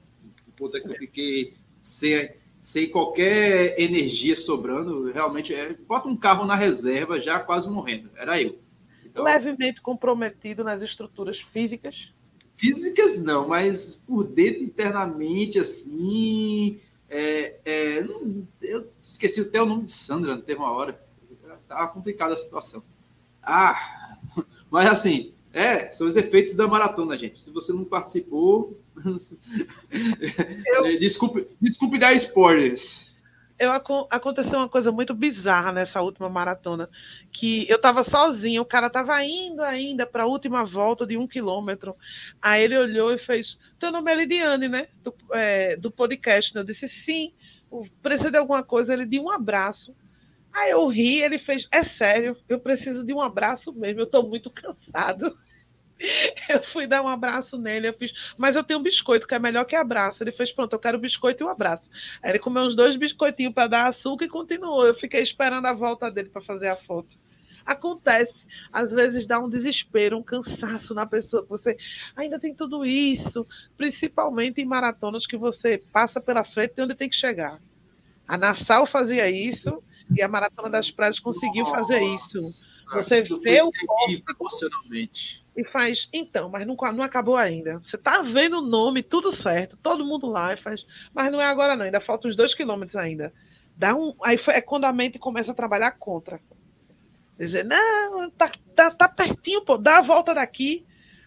o 0.47 0.51
ponto 0.51 0.77
é 0.77 0.79
que 0.79 0.87
eu 0.87 0.95
fiquei 0.95 1.53
sem, 1.81 2.29
sem 2.61 2.89
qualquer 2.89 3.79
energia 3.79 4.35
sobrando. 4.37 5.11
Realmente, 5.11 5.53
é, 5.53 5.75
bota 5.87 6.07
um 6.07 6.15
carro 6.15 6.45
na 6.45 6.55
reserva 6.55 7.19
já 7.19 7.39
quase 7.39 7.69
morrendo. 7.69 8.09
Era 8.15 8.41
eu. 8.41 8.57
Então, 9.05 9.23
Levemente 9.23 9.81
comprometido 9.81 10.63
nas 10.63 10.81
estruturas 10.81 11.39
físicas? 11.51 12.09
Físicas 12.55 13.17
não, 13.17 13.47
mas 13.47 13.95
por 13.95 14.23
dentro 14.23 14.63
internamente, 14.63 15.59
assim, 15.59 16.79
é, 17.11 17.55
é, 17.65 18.05
eu 18.61 18.87
esqueci 19.03 19.41
até 19.41 19.61
o 19.61 19.65
nome 19.65 19.83
de 19.83 19.91
Sandra, 19.91 20.33
não 20.33 20.41
teve 20.41 20.59
uma 20.59 20.71
hora. 20.71 20.97
Estava 21.61 21.87
complicada 21.89 22.33
a 22.33 22.37
situação. 22.37 22.81
Ah, 23.43 24.17
mas 24.71 24.89
assim, 24.89 25.33
é, 25.51 25.91
são 25.91 26.07
os 26.07 26.15
efeitos 26.15 26.55
da 26.55 26.67
maratona, 26.67 27.17
gente. 27.17 27.41
Se 27.41 27.49
você 27.51 27.73
não 27.73 27.83
participou, 27.83 28.79
eu... 29.91 30.99
desculpe, 30.99 31.45
desculpe 31.59 31.99
dar 31.99 32.13
spoilers 32.13 33.10
eu, 33.61 33.71
aconteceu 34.09 34.57
uma 34.57 34.67
coisa 34.67 34.91
muito 34.91 35.13
bizarra 35.13 35.71
nessa 35.71 36.01
última 36.01 36.27
maratona, 36.27 36.89
que 37.31 37.69
eu 37.69 37.75
estava 37.75 38.03
sozinha, 38.03 38.59
o 38.59 38.65
cara 38.65 38.87
estava 38.87 39.23
indo 39.23 39.61
ainda 39.61 40.03
para 40.05 40.23
a 40.23 40.25
última 40.25 40.65
volta 40.65 41.05
de 41.05 41.15
um 41.15 41.27
quilômetro. 41.27 41.95
Aí 42.41 42.63
ele 42.63 42.75
olhou 42.75 43.13
e 43.13 43.19
fez: 43.19 43.59
Teu 43.79 43.91
nome 43.91 44.11
é 44.11 44.15
Lidiane, 44.15 44.67
né? 44.67 44.87
Do, 45.03 45.13
é, 45.31 45.75
do 45.77 45.91
podcast. 45.91 46.55
Eu 46.55 46.63
disse: 46.63 46.89
Sim, 46.89 47.33
precisa 48.01 48.31
de 48.31 48.37
alguma 48.37 48.63
coisa. 48.63 48.93
Ele 48.93 49.05
deu 49.05 49.25
um 49.25 49.31
abraço. 49.31 49.95
Aí 50.51 50.71
eu 50.71 50.87
ri, 50.87 51.21
ele 51.21 51.37
fez: 51.37 51.67
É 51.71 51.83
sério, 51.83 52.35
eu 52.49 52.59
preciso 52.59 53.03
de 53.03 53.13
um 53.13 53.21
abraço 53.21 53.71
mesmo, 53.71 53.99
eu 53.99 54.05
estou 54.05 54.27
muito 54.27 54.49
cansado. 54.49 55.37
Eu 56.49 56.63
fui 56.63 56.87
dar 56.87 57.01
um 57.01 57.07
abraço 57.07 57.57
nele, 57.57 57.87
eu 57.87 57.93
fiz, 57.93 58.11
mas 58.37 58.55
eu 58.55 58.63
tenho 58.63 58.79
um 58.79 58.83
biscoito 58.83 59.27
que 59.27 59.35
é 59.35 59.39
melhor 59.39 59.65
que 59.65 59.75
abraço. 59.75 60.23
Ele 60.23 60.31
fez, 60.31 60.51
pronto, 60.51 60.73
eu 60.73 60.79
quero 60.79 60.97
biscoito 60.97 61.43
e 61.43 61.45
um 61.45 61.49
abraço. 61.49 61.89
Aí 62.21 62.31
ele 62.31 62.39
comeu 62.39 62.63
uns 62.63 62.75
dois 62.75 62.95
biscoitinhos 62.95 63.53
para 63.53 63.67
dar 63.67 63.87
açúcar 63.87 64.25
e 64.25 64.29
continuou. 64.29 64.85
Eu 64.85 64.93
fiquei 64.93 65.21
esperando 65.21 65.65
a 65.65 65.73
volta 65.73 66.09
dele 66.09 66.29
para 66.29 66.41
fazer 66.41 66.69
a 66.69 66.75
foto. 66.75 67.19
Acontece. 67.65 68.45
Às 68.71 68.91
vezes 68.91 69.27
dá 69.27 69.39
um 69.39 69.49
desespero, 69.49 70.17
um 70.17 70.23
cansaço 70.23 70.93
na 70.93 71.05
pessoa, 71.05 71.43
que 71.43 71.49
você 71.49 71.77
ainda 72.15 72.39
tem 72.39 72.53
tudo 72.53 72.83
isso, 72.85 73.45
principalmente 73.77 74.61
em 74.61 74.65
maratonas 74.65 75.27
que 75.27 75.37
você 75.37 75.77
passa 75.91 76.19
pela 76.19 76.43
frente 76.43 76.75
de 76.75 76.81
onde 76.81 76.95
tem 76.95 77.09
que 77.09 77.15
chegar. 77.15 77.59
A 78.27 78.37
Nassau 78.37 78.85
fazia 78.85 79.29
isso 79.29 79.81
e 80.15 80.21
a 80.21 80.27
Maratona 80.27 80.69
das 80.69 80.89
Praias 80.89 81.19
conseguiu 81.19 81.65
Nossa, 81.65 81.79
fazer 81.79 82.01
isso. 82.01 82.67
Você 82.93 83.21
vê 83.21 83.61
o 83.61 83.71
corpo 83.71 84.31
emocionalmente. 84.39 85.40
E 85.55 85.65
faz, 85.65 86.07
então, 86.13 86.49
mas 86.49 86.65
não, 86.65 86.75
não 86.93 87.03
acabou 87.03 87.35
ainda. 87.35 87.79
Você 87.79 87.97
tá 87.97 88.21
vendo 88.21 88.59
o 88.59 88.61
nome, 88.61 89.03
tudo 89.03 89.31
certo, 89.31 89.77
todo 89.77 90.05
mundo 90.05 90.27
lá 90.27 90.53
e 90.53 90.57
faz, 90.57 90.85
mas 91.13 91.29
não 91.29 91.41
é 91.41 91.45
agora 91.45 91.75
não, 91.75 91.83
ainda 91.83 91.99
faltam 91.99 92.31
uns 92.31 92.37
dois 92.37 92.53
quilômetros 92.53 92.95
ainda. 92.95 93.33
Dá 93.75 93.95
um, 93.95 94.13
aí 94.23 94.39
é 94.47 94.61
quando 94.61 94.85
a 94.85 94.93
mente 94.93 95.19
começa 95.19 95.51
a 95.51 95.55
trabalhar 95.55 95.91
contra. 95.91 96.39
Dizer, 97.37 97.65
não, 97.65 98.29
tá, 98.29 98.51
tá, 98.75 98.91
tá 98.91 99.09
pertinho, 99.09 99.65
pô, 99.65 99.77
dá 99.77 99.97
a 99.97 100.01
volta 100.01 100.33
daqui, 100.33 100.85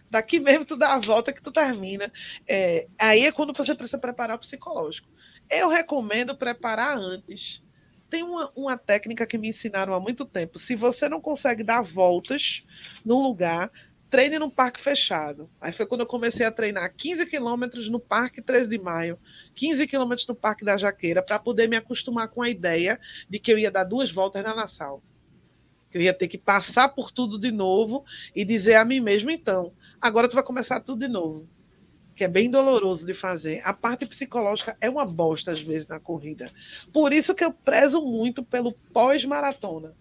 daqui 0.09 0.39
mesmo 0.39 0.65
tu 0.65 0.77
dá 0.77 0.93
a 0.93 0.99
volta 0.99 1.33
que 1.33 1.41
tu 1.41 1.51
termina. 1.51 2.11
É, 2.47 2.87
aí 2.97 3.25
é 3.25 3.31
quando 3.31 3.53
você 3.53 3.75
precisa 3.75 3.97
preparar 3.97 4.37
o 4.37 4.39
psicológico. 4.39 5.07
Eu 5.49 5.69
recomendo 5.69 6.35
preparar 6.35 6.97
antes. 6.97 7.61
Tem 8.09 8.23
uma, 8.23 8.51
uma 8.55 8.77
técnica 8.77 9.27
que 9.27 9.37
me 9.37 9.49
ensinaram 9.49 9.93
há 9.93 9.99
muito 9.99 10.25
tempo. 10.25 10.57
Se 10.57 10.75
você 10.75 11.09
não 11.09 11.19
consegue 11.19 11.63
dar 11.63 11.81
voltas 11.81 12.63
num 13.03 13.21
lugar, 13.21 13.69
treine 14.15 14.39
num 14.39 14.49
parque 14.49 14.79
fechado. 14.79 15.49
Aí 15.59 15.73
foi 15.73 15.85
quando 15.85 15.99
eu 15.99 16.07
comecei 16.07 16.45
a 16.45 16.51
treinar 16.51 16.89
15 16.95 17.25
quilômetros 17.25 17.89
no 17.89 17.99
Parque 17.99 18.41
13 18.41 18.69
de 18.69 18.77
Maio, 18.77 19.19
15 19.55 19.85
quilômetros 19.85 20.25
no 20.25 20.33
Parque 20.33 20.63
da 20.63 20.77
Jaqueira, 20.77 21.21
para 21.21 21.37
poder 21.37 21.67
me 21.67 21.75
acostumar 21.75 22.29
com 22.29 22.41
a 22.41 22.49
ideia 22.49 22.97
de 23.29 23.39
que 23.39 23.51
eu 23.51 23.57
ia 23.57 23.69
dar 23.69 23.83
duas 23.83 24.09
voltas 24.09 24.41
na 24.41 24.55
Nassau. 24.55 25.03
Que 25.91 25.97
eu 25.97 26.01
ia 26.01 26.13
ter 26.13 26.29
que 26.29 26.37
passar 26.37 26.87
por 26.87 27.11
tudo 27.11 27.37
de 27.37 27.51
novo 27.51 28.05
e 28.33 28.45
dizer 28.45 28.75
a 28.75 28.85
mim 28.85 29.01
mesmo, 29.01 29.29
então, 29.29 29.73
agora 29.99 30.29
tu 30.29 30.35
vai 30.35 30.43
começar 30.43 30.79
tudo 30.79 31.05
de 31.05 31.11
novo 31.11 31.45
que 32.15 32.23
é 32.23 32.29
bem 32.29 32.49
doloroso 32.49 33.05
de 33.05 33.13
fazer. 33.13 33.61
A 33.65 33.73
parte 33.73 34.05
psicológica 34.05 34.77
é 34.79 34.89
uma 34.89 35.03
bosta, 35.05 35.51
às 35.51 35.61
vezes, 35.61 35.85
na 35.89 35.99
corrida. 35.99 36.49
Por 36.93 37.11
isso 37.11 37.35
que 37.35 37.43
eu 37.43 37.51
prezo 37.51 38.01
muito 38.01 38.41
pelo 38.41 38.71
pós-maratona. 38.71 39.93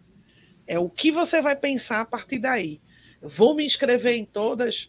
É 0.65 0.79
o 0.79 0.89
que 0.89 1.11
você 1.11 1.43
vai 1.43 1.57
pensar 1.57 2.03
a 2.03 2.05
partir 2.05 2.39
daí. 2.39 2.81
Vou 3.25 3.55
me 3.55 3.65
inscrever 3.65 4.15
em 4.15 4.25
todas? 4.25 4.89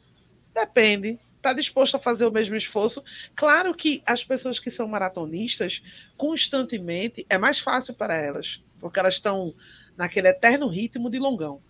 Depende. 0.54 1.19
Está 1.38 1.54
disposto 1.54 1.95
a 1.95 2.00
fazer 2.00 2.26
o 2.26 2.32
mesmo 2.32 2.56
esforço? 2.56 3.04
Claro 3.36 3.74
que 3.74 4.02
as 4.06 4.24
pessoas 4.24 4.60
que 4.60 4.71
são 4.71 4.88
maratonistas, 4.88 5.82
constantemente, 6.17 7.26
é 7.30 7.38
mais 7.38 7.60
fácil 7.60 7.93
para 7.93 8.15
elas, 8.17 8.63
porque 8.80 9.00
elas 9.00 9.15
estão 9.15 9.54
naquele 9.95 10.28
eterno 10.28 10.67
ritmo 10.67 11.10
de 11.10 11.19
longão 11.19 11.62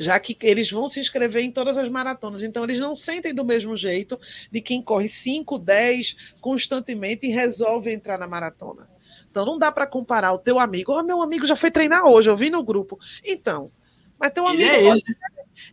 já 0.00 0.18
que 0.18 0.34
eles 0.40 0.70
vão 0.70 0.88
se 0.88 0.98
inscrever 0.98 1.44
em 1.44 1.52
todas 1.52 1.76
as 1.76 1.86
maratonas. 1.90 2.42
Então, 2.42 2.64
eles 2.64 2.80
não 2.80 2.96
sentem 2.96 3.34
do 3.34 3.44
mesmo 3.44 3.76
jeito 3.76 4.18
de 4.50 4.62
quem 4.62 4.80
corre 4.80 5.08
5, 5.08 5.58
10 5.58 6.16
constantemente 6.40 7.26
e 7.26 7.30
resolve 7.30 7.92
entrar 7.92 8.18
na 8.18 8.26
maratona. 8.26 8.88
Então, 9.30 9.44
não 9.44 9.58
dá 9.58 9.70
para 9.70 9.86
comparar 9.86 10.32
o 10.32 10.38
teu 10.38 10.58
amigo. 10.58 10.98
Oh, 10.98 11.02
meu 11.02 11.20
amigo 11.20 11.46
já 11.46 11.54
foi 11.54 11.70
treinar 11.70 12.06
hoje, 12.06 12.30
eu 12.30 12.36
vi 12.36 12.48
no 12.48 12.64
grupo. 12.64 12.98
Então, 13.22 13.70
mas 14.18 14.32
teu 14.32 14.46
amigo 14.46 14.62
ele, 14.62 14.86
é 14.86 14.88
pode, 14.88 15.04
ele. 15.06 15.16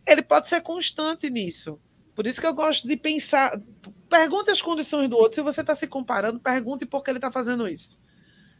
Ele 0.08 0.22
pode 0.22 0.48
ser 0.48 0.60
constante 0.60 1.28
nisso. 1.30 1.80
Por 2.14 2.26
isso 2.26 2.40
que 2.40 2.46
eu 2.46 2.54
gosto 2.54 2.88
de 2.88 2.96
pensar. 2.96 3.60
Pergunte 4.08 4.50
as 4.50 4.60
condições 4.60 5.08
do 5.08 5.16
outro. 5.16 5.36
Se 5.36 5.42
você 5.42 5.60
está 5.60 5.74
se 5.74 5.86
comparando, 5.86 6.40
pergunte 6.40 6.84
por 6.84 7.02
que 7.02 7.10
ele 7.10 7.18
está 7.18 7.30
fazendo 7.30 7.68
isso. 7.68 7.98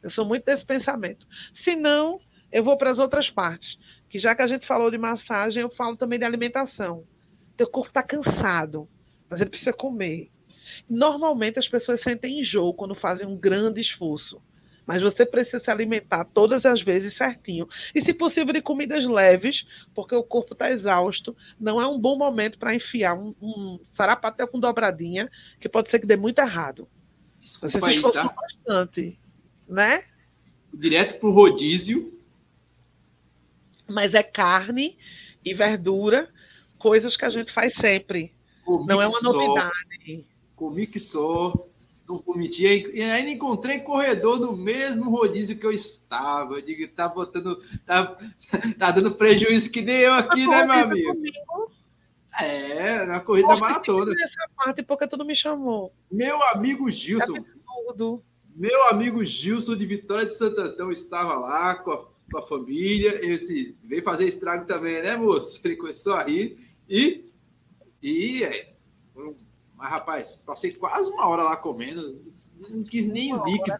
Eu 0.02 0.10
sou 0.10 0.24
muito 0.24 0.44
desse 0.44 0.64
pensamento. 0.64 1.26
Se 1.52 1.74
não, 1.74 2.20
eu 2.52 2.62
vou 2.62 2.76
para 2.76 2.90
as 2.90 2.98
outras 2.98 3.30
partes 3.30 3.78
que 4.08 4.18
já 4.18 4.34
que 4.34 4.42
a 4.42 4.46
gente 4.46 4.66
falou 4.66 4.90
de 4.90 4.98
massagem, 4.98 5.62
eu 5.62 5.70
falo 5.70 5.96
também 5.96 6.18
de 6.18 6.24
alimentação. 6.24 7.04
Teu 7.56 7.68
corpo 7.68 7.88
está 7.88 8.02
cansado, 8.02 8.88
mas 9.28 9.40
ele 9.40 9.50
precisa 9.50 9.72
comer. 9.72 10.30
Normalmente 10.88 11.58
as 11.58 11.68
pessoas 11.68 12.00
sentem 12.00 12.40
enjoo 12.40 12.74
quando 12.74 12.94
fazem 12.94 13.26
um 13.26 13.36
grande 13.36 13.80
esforço. 13.80 14.40
Mas 14.88 15.02
você 15.02 15.26
precisa 15.26 15.60
se 15.60 15.70
alimentar 15.70 16.24
todas 16.24 16.64
as 16.64 16.80
vezes 16.80 17.14
certinho. 17.14 17.68
E, 17.94 18.00
se 18.00 18.14
possível, 18.14 18.52
de 18.52 18.62
comidas 18.62 19.04
leves, 19.04 19.66
porque 19.94 20.14
o 20.14 20.24
corpo 20.24 20.54
está 20.54 20.70
exausto. 20.70 21.36
Não 21.60 21.80
é 21.80 21.86
um 21.86 21.98
bom 21.98 22.16
momento 22.16 22.58
para 22.58 22.74
enfiar 22.74 23.14
um, 23.14 23.34
um 23.40 23.78
sarapatel 23.84 24.48
com 24.48 24.58
dobradinha, 24.58 25.30
que 25.60 25.68
pode 25.68 25.90
ser 25.90 25.98
que 25.98 26.06
dê 26.06 26.16
muito 26.16 26.38
errado. 26.38 26.88
Desculpa 27.38 27.78
você 27.78 27.86
se 27.86 27.94
esforçou 27.96 28.30
tá? 28.30 28.34
bastante, 28.34 29.20
né? 29.68 30.04
Direto 30.72 31.20
para 31.20 31.28
o 31.28 31.32
rodízio 31.32 32.18
mas 33.88 34.12
é 34.12 34.22
carne 34.22 34.98
e 35.42 35.54
verdura, 35.54 36.28
coisas 36.78 37.16
que 37.16 37.24
a 37.24 37.30
gente 37.30 37.50
faz 37.50 37.74
sempre. 37.74 38.34
Comi 38.64 38.86
não 38.86 39.00
é 39.00 39.08
uma 39.08 39.20
novidade. 39.22 40.26
comi 40.54 40.86
que 40.86 41.00
só, 41.00 41.66
não 42.08 42.18
cometi. 42.18 42.64
E 42.64 43.02
ainda 43.02 43.30
encontrei 43.30 43.80
corredor 43.80 44.40
no 44.40 44.56
mesmo 44.56 45.10
rodízio 45.10 45.58
que 45.58 45.66
eu 45.66 45.72
estava. 45.72 46.54
Eu 46.54 46.62
digo, 46.62 46.88
tá 46.88 47.08
botando. 47.08 47.62
Tá, 47.84 48.16
tá 48.78 48.90
dando 48.90 49.14
prejuízo 49.14 49.70
que 49.70 49.82
nem 49.82 49.96
eu 49.96 50.14
aqui, 50.14 50.46
né, 50.46 50.64
meu 50.64 50.74
amigo? 50.74 51.14
Comigo. 51.14 51.72
É, 52.40 53.04
na 53.04 53.20
corrida 53.20 53.48
Poxa, 53.48 53.60
maratona. 53.60 54.12
Essa 54.12 54.50
parte 54.56 54.82
porque 54.82 55.08
tu 55.08 55.16
não 55.16 55.26
me 55.26 55.34
chamou. 55.34 55.92
Meu 56.10 56.42
amigo 56.50 56.88
Gilson. 56.88 57.36
É 57.36 57.58
meu 58.54 58.88
amigo 58.88 59.24
Gilson 59.24 59.76
de 59.76 59.86
Vitória 59.86 60.26
de 60.26 60.36
Santo 60.36 60.60
Antão 60.60 60.90
estava 60.90 61.34
lá 61.34 61.74
com 61.74 61.92
a 61.92 62.06
com 62.30 62.38
a 62.38 62.42
família. 62.42 63.24
Esse 63.24 63.76
veio 63.82 64.02
fazer 64.02 64.26
estrago 64.26 64.66
também, 64.66 65.02
né, 65.02 65.16
moço? 65.16 65.60
Ele 65.64 65.76
começou 65.76 66.14
a 66.14 66.22
rir 66.22 66.58
e. 66.88 67.24
E. 68.02 68.44
É, 68.44 68.74
mas, 69.78 69.90
rapaz, 69.90 70.42
passei 70.44 70.72
quase 70.72 71.08
uma 71.08 71.26
hora 71.28 71.44
lá 71.44 71.56
comendo, 71.56 72.20
não 72.68 72.82
quis 72.82 73.06
nem 73.06 73.32
uma 73.32 73.44
líquido. 73.44 73.76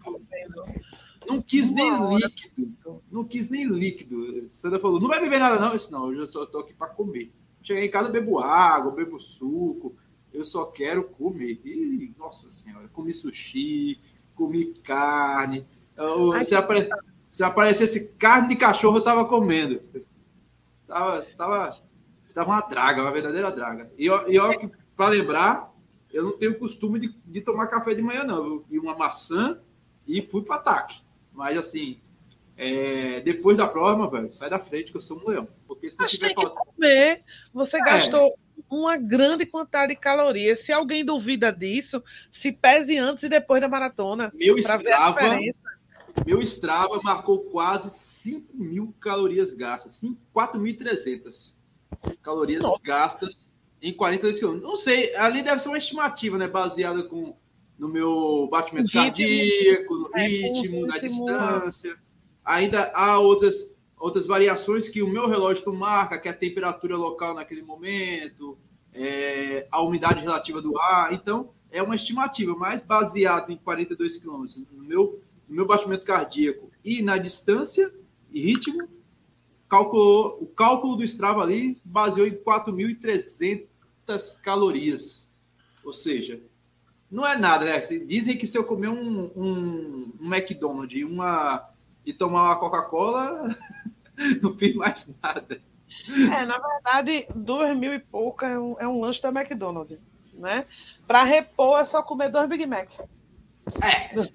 Não 1.27 1.43
quis 1.43 1.71
nem 1.73 1.91
líquido. 2.15 3.03
Não 3.11 3.25
quis 3.25 3.51
nem 3.51 3.67
líquido. 3.67 4.47
Sandra 4.49 4.79
falou: 4.79 5.01
não 5.01 5.09
vai 5.09 5.21
beber 5.21 5.41
nada, 5.41 5.59
não. 5.59 5.71
Eu 5.71 5.77
disse, 5.77 5.91
não, 5.91 6.13
eu 6.13 6.29
só 6.29 6.45
estou 6.45 6.61
aqui 6.61 6.73
para 6.73 6.87
comer. 6.87 7.33
Cheguei 7.61 7.87
em 7.87 7.91
casa, 7.91 8.09
bebo 8.09 8.39
água, 8.39 8.93
bebo 8.93 9.19
suco. 9.19 9.97
Eu 10.33 10.45
só 10.45 10.67
quero 10.67 11.03
comer. 11.03 11.61
E, 11.65 12.15
nossa 12.17 12.49
senhora, 12.49 12.89
comi 12.89 13.13
sushi, 13.13 14.01
comi 14.37 14.67
carne. 14.85 15.67
Você 16.39 16.55
aparece 16.55 16.91
se 17.29 17.43
aparecesse 17.43 18.09
carne 18.19 18.49
de 18.49 18.57
cachorro, 18.57 18.99
eu 18.99 19.05
tava 19.05 19.25
comendo. 19.25 19.83
Tava, 20.87 21.23
tava, 21.37 21.79
tava 22.33 22.51
uma 22.51 22.61
draga, 22.61 23.03
uma 23.03 23.13
verdadeira 23.13 23.51
draga. 23.51 23.91
E, 23.99 24.07
e 24.07 24.39
ó, 24.39 24.55
para 24.97 25.11
lembrar, 25.11 25.75
eu 26.13 26.25
não 26.25 26.39
tenho 26.39 26.59
costume 26.59 26.99
de, 26.99 27.15
de, 27.25 27.41
tomar 27.41 27.67
café 27.67 27.95
de 27.95 28.03
manhã, 28.03 28.25
não. 28.25 28.45
Eu 28.45 28.65
vi 28.69 28.79
uma 28.79 28.97
maçã 28.97 29.61
e 30.07 30.23
fui 30.23 30.43
para 30.43 30.57
ataque. 30.57 31.01
Mas 31.33 31.57
assim, 31.59 31.99
é, 32.57 33.21
depois 33.21 33.57
da 33.57 33.67
prova, 33.67 34.09
velho, 34.11 34.33
sai 34.33 34.51
da 34.51 34.59
frente 34.59 34.91
que 34.91 34.97
eu 34.97 35.03
sou 35.03 35.19
um 35.19 35.29
leão. 35.29 35.49
Porque 35.67 35.91
se 35.91 35.99
Mas 35.99 36.13
tiver 36.13 36.35
tem 36.35 36.45
que 36.45 36.51
comer, 36.51 37.23
você 37.53 37.77
é. 37.77 37.81
gastou 37.81 38.39
uma 38.69 38.97
grande 38.97 39.47
quantidade 39.47 39.95
de 39.95 40.01
calorias. 40.01 40.61
Se 40.61 40.73
alguém 40.73 41.05
duvida 41.05 41.53
disso, 41.53 42.03
se 42.33 42.53
pese 42.53 42.97
antes 42.97 43.25
e 43.25 43.29
depois 43.29 43.61
da 43.61 43.69
maratona. 43.69 44.33
Meu 44.35 44.59
escrava 44.59 45.39
meu 46.27 46.43
Strava 46.43 47.01
marcou 47.03 47.41
quase 47.45 47.91
5 47.91 48.57
mil 48.57 48.95
calorias 49.01 49.53
gastas, 49.53 50.03
4.300 50.35 51.55
calorias 52.23 52.63
Nossa. 52.63 52.81
gastas 52.83 53.48
em 53.81 53.93
42 53.93 54.39
quilômetros. 54.39 54.69
Não 54.69 54.77
sei, 54.77 55.15
ali 55.17 55.43
deve 55.43 55.61
ser 55.61 55.69
uma 55.69 55.79
estimativa, 55.79 56.39
né? 56.39 56.49
Baseada 56.49 57.03
com, 57.03 57.37
no 57.79 57.89
meu 57.89 58.49
batimento 58.51 58.87
ritmo, 58.87 59.03
cardíaco, 59.03 59.95
no 59.95 60.11
é, 60.15 60.27
ritmo, 60.27 60.87
na 60.87 60.99
distância. 60.99 61.97
Ainda 62.45 62.91
há 62.95 63.19
outras, 63.19 63.73
outras 63.97 64.27
variações 64.27 64.89
que 64.89 65.03
o 65.03 65.09
meu 65.09 65.29
relógio 65.29 65.73
marca, 65.73 66.19
que 66.19 66.29
é 66.29 66.31
a 66.31 66.35
temperatura 66.35 66.97
local 66.97 67.35
naquele 67.35 67.63
momento, 67.63 68.59
é, 68.93 69.67
a 69.71 69.81
umidade 69.83 70.21
relativa 70.21 70.61
do 70.61 70.79
ar. 70.79 71.13
Então, 71.13 71.51
é 71.71 71.83
uma 71.83 71.95
estimativa, 71.95 72.55
mas 72.57 72.83
baseado 72.83 73.51
em 73.51 73.57
42 73.57 74.17
quilômetros. 74.17 74.63
No 74.73 74.83
meu 74.83 75.21
no 75.49 75.57
meu 75.57 75.67
batimento 75.67 76.05
cardíaco 76.05 76.71
e 76.85 77.01
na 77.01 77.17
distância 77.17 77.91
e 78.31 78.41
ritmo, 78.41 78.87
calculou, 79.69 80.39
o 80.41 80.47
cálculo 80.47 80.97
do 80.97 81.05
Strava 81.05 81.43
ali 81.43 81.81
baseou 81.83 82.27
em 82.27 82.35
4.300 82.35 83.67
calorias. 84.43 85.33
Ou 85.85 85.93
seja, 85.93 86.41
não 87.11 87.27
é 87.27 87.37
nada, 87.37 87.65
né? 87.65 87.81
Dizem 87.81 88.37
que 88.37 88.47
se 88.47 88.57
eu 88.57 88.65
comer 88.65 88.89
um, 88.89 89.31
um, 89.35 90.13
um 90.21 90.35
McDonald's 90.35 91.03
uma, 91.03 91.69
e 92.05 92.13
tomar 92.13 92.45
uma 92.45 92.57
Coca-Cola, 92.57 93.57
não 94.43 94.55
fiz 94.57 94.75
mais 94.75 95.11
nada. 95.23 95.61
É, 96.09 96.45
na 96.45 96.59
verdade, 96.59 97.27
duas 97.35 97.77
mil 97.77 97.95
e 97.95 97.99
pouco 97.99 98.45
é 98.45 98.59
um, 98.59 98.77
é 98.79 98.87
um 98.87 99.01
lanche 99.01 99.23
da 99.23 99.31
McDonald's, 99.31 99.99
né? 100.35 100.67
Para 101.07 101.25
repor 101.25 101.81
é 101.81 101.85
só 101.85 102.03
comer 102.03 102.31
dois 102.31 102.49
Big 102.49 102.67
Mac. 102.67 102.91
É. 103.83 104.15
Não, 104.15 104.27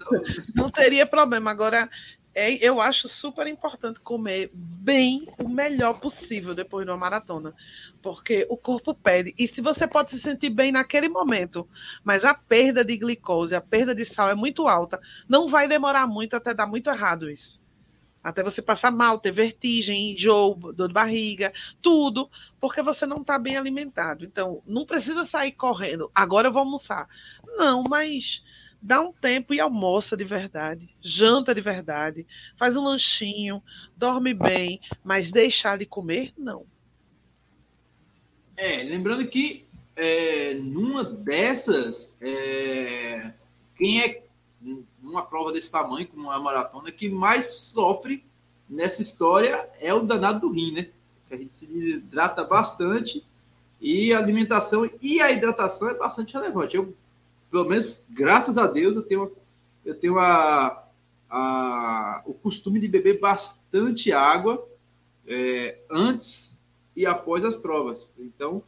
não 0.56 0.72
teria 0.72 1.06
problema. 1.06 1.52
Agora, 1.52 1.90
é, 2.36 2.54
eu 2.56 2.82
acho 2.82 3.08
super 3.08 3.46
importante 3.46 4.00
comer 4.00 4.50
bem 4.54 5.28
o 5.44 5.48
melhor 5.48 6.00
possível 6.00 6.56
depois 6.56 6.86
de 6.86 6.92
uma 6.92 6.98
maratona, 6.98 7.54
porque 8.02 8.46
o 8.50 8.58
corpo 8.58 8.94
pede. 8.94 9.36
E 9.38 9.48
se 9.48 9.62
você 9.62 9.88
pode 9.88 10.12
se 10.12 10.20
sentir 10.20 10.50
bem 10.50 10.72
naquele 10.72 11.08
momento, 11.08 11.68
mas 12.04 12.26
a 12.26 12.34
perda 12.34 12.84
de 12.84 12.98
glicose, 12.98 13.54
a 13.54 13.62
perda 13.62 13.94
de 13.94 14.04
sal 14.04 14.30
é 14.30 14.36
muito 14.36 14.68
alta, 14.68 15.00
não 15.28 15.48
vai 15.48 15.68
demorar 15.68 16.08
muito 16.08 16.36
até 16.36 16.54
dar 16.54 16.66
muito 16.66 16.90
errado 16.90 17.30
isso. 17.30 17.62
Até 18.24 18.42
você 18.42 18.62
passar 18.62 18.90
mal, 18.90 19.20
ter 19.20 19.34
vertigem, 19.34 20.14
enjoo, 20.14 20.56
dor 20.74 20.88
de 20.88 20.94
barriga, 20.94 21.52
tudo, 21.82 22.30
porque 22.60 22.82
você 22.82 23.06
não 23.06 23.18
está 23.18 23.38
bem 23.38 23.58
alimentado. 23.58 24.24
Então, 24.24 24.64
não 24.66 24.86
precisa 24.86 25.26
sair 25.26 25.52
correndo. 25.52 26.10
Agora 26.16 26.48
eu 26.48 26.54
vou 26.54 26.62
almoçar. 26.62 27.06
Não, 27.58 27.84
mas 27.84 28.42
dá 28.84 29.00
um 29.02 29.14
tempo 29.14 29.54
e 29.54 29.62
almoça 29.62 30.18
de 30.18 30.26
verdade, 30.26 30.94
janta 31.02 31.56
de 31.56 31.62
verdade, 31.62 32.28
faz 32.58 32.76
um 32.76 32.84
lanchinho, 32.84 33.64
dorme 33.96 34.34
bem, 34.34 34.82
mas 35.02 35.32
deixar 35.32 35.78
de 35.78 35.86
comer, 35.86 36.34
não. 36.38 36.66
É, 38.58 38.84
lembrando 38.84 39.26
que 39.26 39.66
é, 39.96 40.56
numa 40.56 41.04
dessas, 41.04 42.14
é, 42.20 43.32
quem 43.78 44.02
é 44.02 44.24
numa 45.02 45.26
prova 45.26 45.52
desse 45.52 45.72
tamanho, 45.72 46.08
como 46.08 46.24
uma 46.24 46.40
maratona, 46.40 46.92
que 46.92 47.08
mais 47.08 47.46
sofre 47.48 48.24
nessa 48.70 49.02
história 49.02 49.70
é 49.80 49.94
o 49.94 50.02
danado 50.02 50.42
do 50.42 50.52
rim, 50.54 50.74
né? 50.74 50.90
Que 51.28 51.34
a 51.36 51.38
gente 51.38 51.56
se 51.56 51.66
hidrata 51.66 52.44
bastante 52.44 53.24
e 53.80 54.14
a 54.14 54.18
alimentação 54.18 54.90
e 55.02 55.22
a 55.22 55.32
hidratação 55.32 55.90
é 55.90 55.94
bastante 55.94 56.34
relevante. 56.34 56.76
Eu 56.76 56.96
pelo 57.54 57.70
menos, 57.70 58.04
graças 58.10 58.58
a 58.58 58.66
Deus, 58.66 58.96
eu 58.96 59.04
tenho, 59.04 59.32
eu 59.86 59.94
tenho 59.94 60.18
a, 60.18 60.88
a, 61.30 62.24
o 62.26 62.34
costume 62.34 62.80
de 62.80 62.88
beber 62.88 63.20
bastante 63.20 64.12
água 64.12 64.68
é, 65.28 65.78
antes 65.88 66.60
e 66.96 67.06
após 67.06 67.46
as 67.46 67.56
provas. 67.56 68.10
Então, 68.18 68.64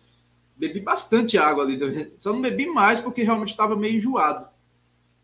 bebi 0.56 0.80
bastante 0.80 1.36
água 1.36 1.63
ali. 1.63 2.13
Só 2.19 2.32
não 2.32 2.39
bebi 2.39 2.67
mais 2.67 3.00
porque 3.00 3.24
realmente 3.24 3.50
estava 3.50 3.76
meio 3.76 3.95
enjoado. 3.95 4.48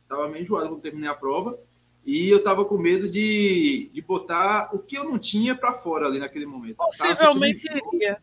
Estava 0.02 0.28
meio 0.28 0.42
enjoado 0.44 0.70
quando 0.70 0.82
terminei 0.82 1.08
a 1.08 1.14
prova. 1.14 1.56
E 2.04 2.30
eu 2.30 2.38
estava 2.38 2.66
com 2.66 2.80
medo 2.80 3.08
de, 3.08 3.92
de 3.94 4.02
botar 4.02 4.72
o 4.74 4.80
que 4.80 4.98
eu 4.98 5.04
não 5.04 5.20
tinha 5.20 5.54
para 5.54 5.76
fora 5.76 6.08
ali 6.08 6.18
naquele 6.18 6.48
momento. 6.48 6.78
Possivelmente 6.78 7.68
iria 7.94 8.20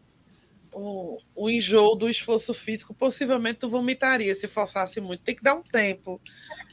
o, 0.73 1.19
o 1.35 1.51
enjoo 1.51 1.97
do 1.97 2.09
esforço 2.09 2.53
físico, 2.55 2.95
possivelmente 2.95 3.61
tu 3.61 3.69
vomitaria 3.69 4.35
se 4.35 4.49
forçasse 4.49 5.01
muito. 5.01 5.23
Tem 5.23 5.35
que 5.35 5.43
dar 5.43 5.55
um 5.55 5.63
tempo, 5.63 6.21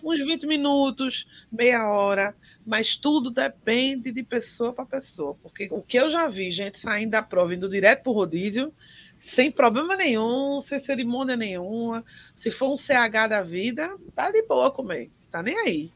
uns 0.03 0.19
20 0.19 0.45
minutos, 0.45 1.27
meia 1.51 1.89
hora, 1.89 2.36
mas 2.65 2.95
tudo 2.95 3.29
depende 3.29 4.12
de 4.12 4.23
pessoa 4.23 4.73
para 4.73 4.86
pessoa. 4.86 5.36
Porque 5.41 5.67
o 5.71 5.81
que 5.81 5.97
eu 5.97 6.12
já 6.12 6.27
vi, 6.27 6.51
gente 6.51 6.79
saindo 6.79 7.12
da 7.12 7.23
prova, 7.23 7.53
indo 7.53 7.69
direto 7.69 8.03
para 8.03 8.12
o 8.12 8.15
rodízio, 8.15 8.73
sem 9.19 9.51
problema 9.51 9.95
nenhum, 9.95 10.62
sem 10.62 10.79
cerimônia 10.79 11.36
nenhuma. 11.36 12.03
Se 12.36 12.51
for 12.51 12.71
um 12.71 12.77
CH 12.77 13.27
da 13.29 13.41
vida, 13.41 13.95
tá 14.15 14.31
de 14.31 14.41
boa 14.43 14.71
comer, 14.71 15.10
tá 15.31 15.41
nem 15.41 15.58
aí. 15.58 15.91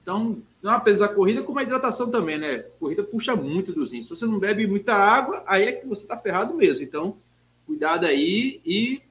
Então, 0.00 0.42
não 0.64 0.72
apenas 0.72 1.02
a 1.02 1.08
corrida, 1.08 1.42
como 1.42 1.58
a 1.58 1.62
hidratação 1.62 2.10
também, 2.10 2.38
né? 2.38 2.60
Corrida 2.80 3.02
puxa 3.02 3.36
muito 3.36 3.70
dos 3.70 3.92
rins. 3.92 4.04
Se 4.04 4.10
você 4.16 4.24
não 4.24 4.38
bebe 4.38 4.66
muita 4.66 4.94
água, 4.94 5.44
aí 5.46 5.64
é 5.64 5.72
que 5.72 5.86
você 5.86 6.04
está 6.04 6.16
ferrado 6.16 6.54
mesmo. 6.54 6.82
Então, 6.82 7.18
cuidado 7.66 8.06
aí 8.06 8.62
e 8.64 9.02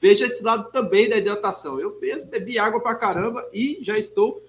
veja 0.00 0.24
esse 0.24 0.42
lado 0.42 0.72
também 0.72 1.06
da 1.06 1.18
hidratação. 1.18 1.78
Eu 1.78 2.00
mesmo 2.00 2.30
bebi 2.30 2.58
água 2.58 2.80
pra 2.80 2.94
caramba 2.94 3.46
e 3.52 3.78
já 3.82 3.98
estou 3.98 4.42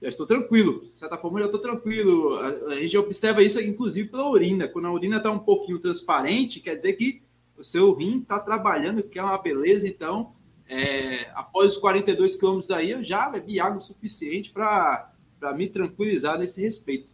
já 0.00 0.08
estou 0.08 0.24
tranquilo. 0.24 0.82
De 0.84 0.92
certa 0.92 1.18
forma, 1.18 1.40
já 1.40 1.46
estou 1.46 1.60
tranquilo. 1.60 2.36
A, 2.36 2.76
gente 2.76 2.96
observa 2.96 3.42
isso, 3.42 3.60
inclusive, 3.60 4.10
pela 4.10 4.30
urina. 4.30 4.68
Quando 4.68 4.86
a 4.86 4.92
urina 4.92 5.16
está 5.16 5.32
um 5.32 5.38
pouquinho 5.40 5.80
transparente, 5.80 6.60
quer 6.60 6.76
dizer 6.76 6.92
que 6.92 7.20
o 7.58 7.64
seu 7.64 7.92
rim 7.92 8.20
está 8.20 8.38
trabalhando, 8.38 9.02
que 9.02 9.18
é 9.18 9.22
uma 9.22 9.38
beleza. 9.38 9.88
Então, 9.88 10.32
é, 10.68 11.28
após 11.34 11.72
os 11.72 11.78
42 11.78 12.36
quilômetros 12.36 12.70
aí, 12.70 12.92
eu 12.92 13.02
já 13.02 13.28
bebi 13.28 13.58
água 13.58 13.80
suficiente 13.80 14.50
para 14.50 15.10
me 15.52 15.68
tranquilizar 15.68 16.38
nesse 16.38 16.60
respeito. 16.60 17.12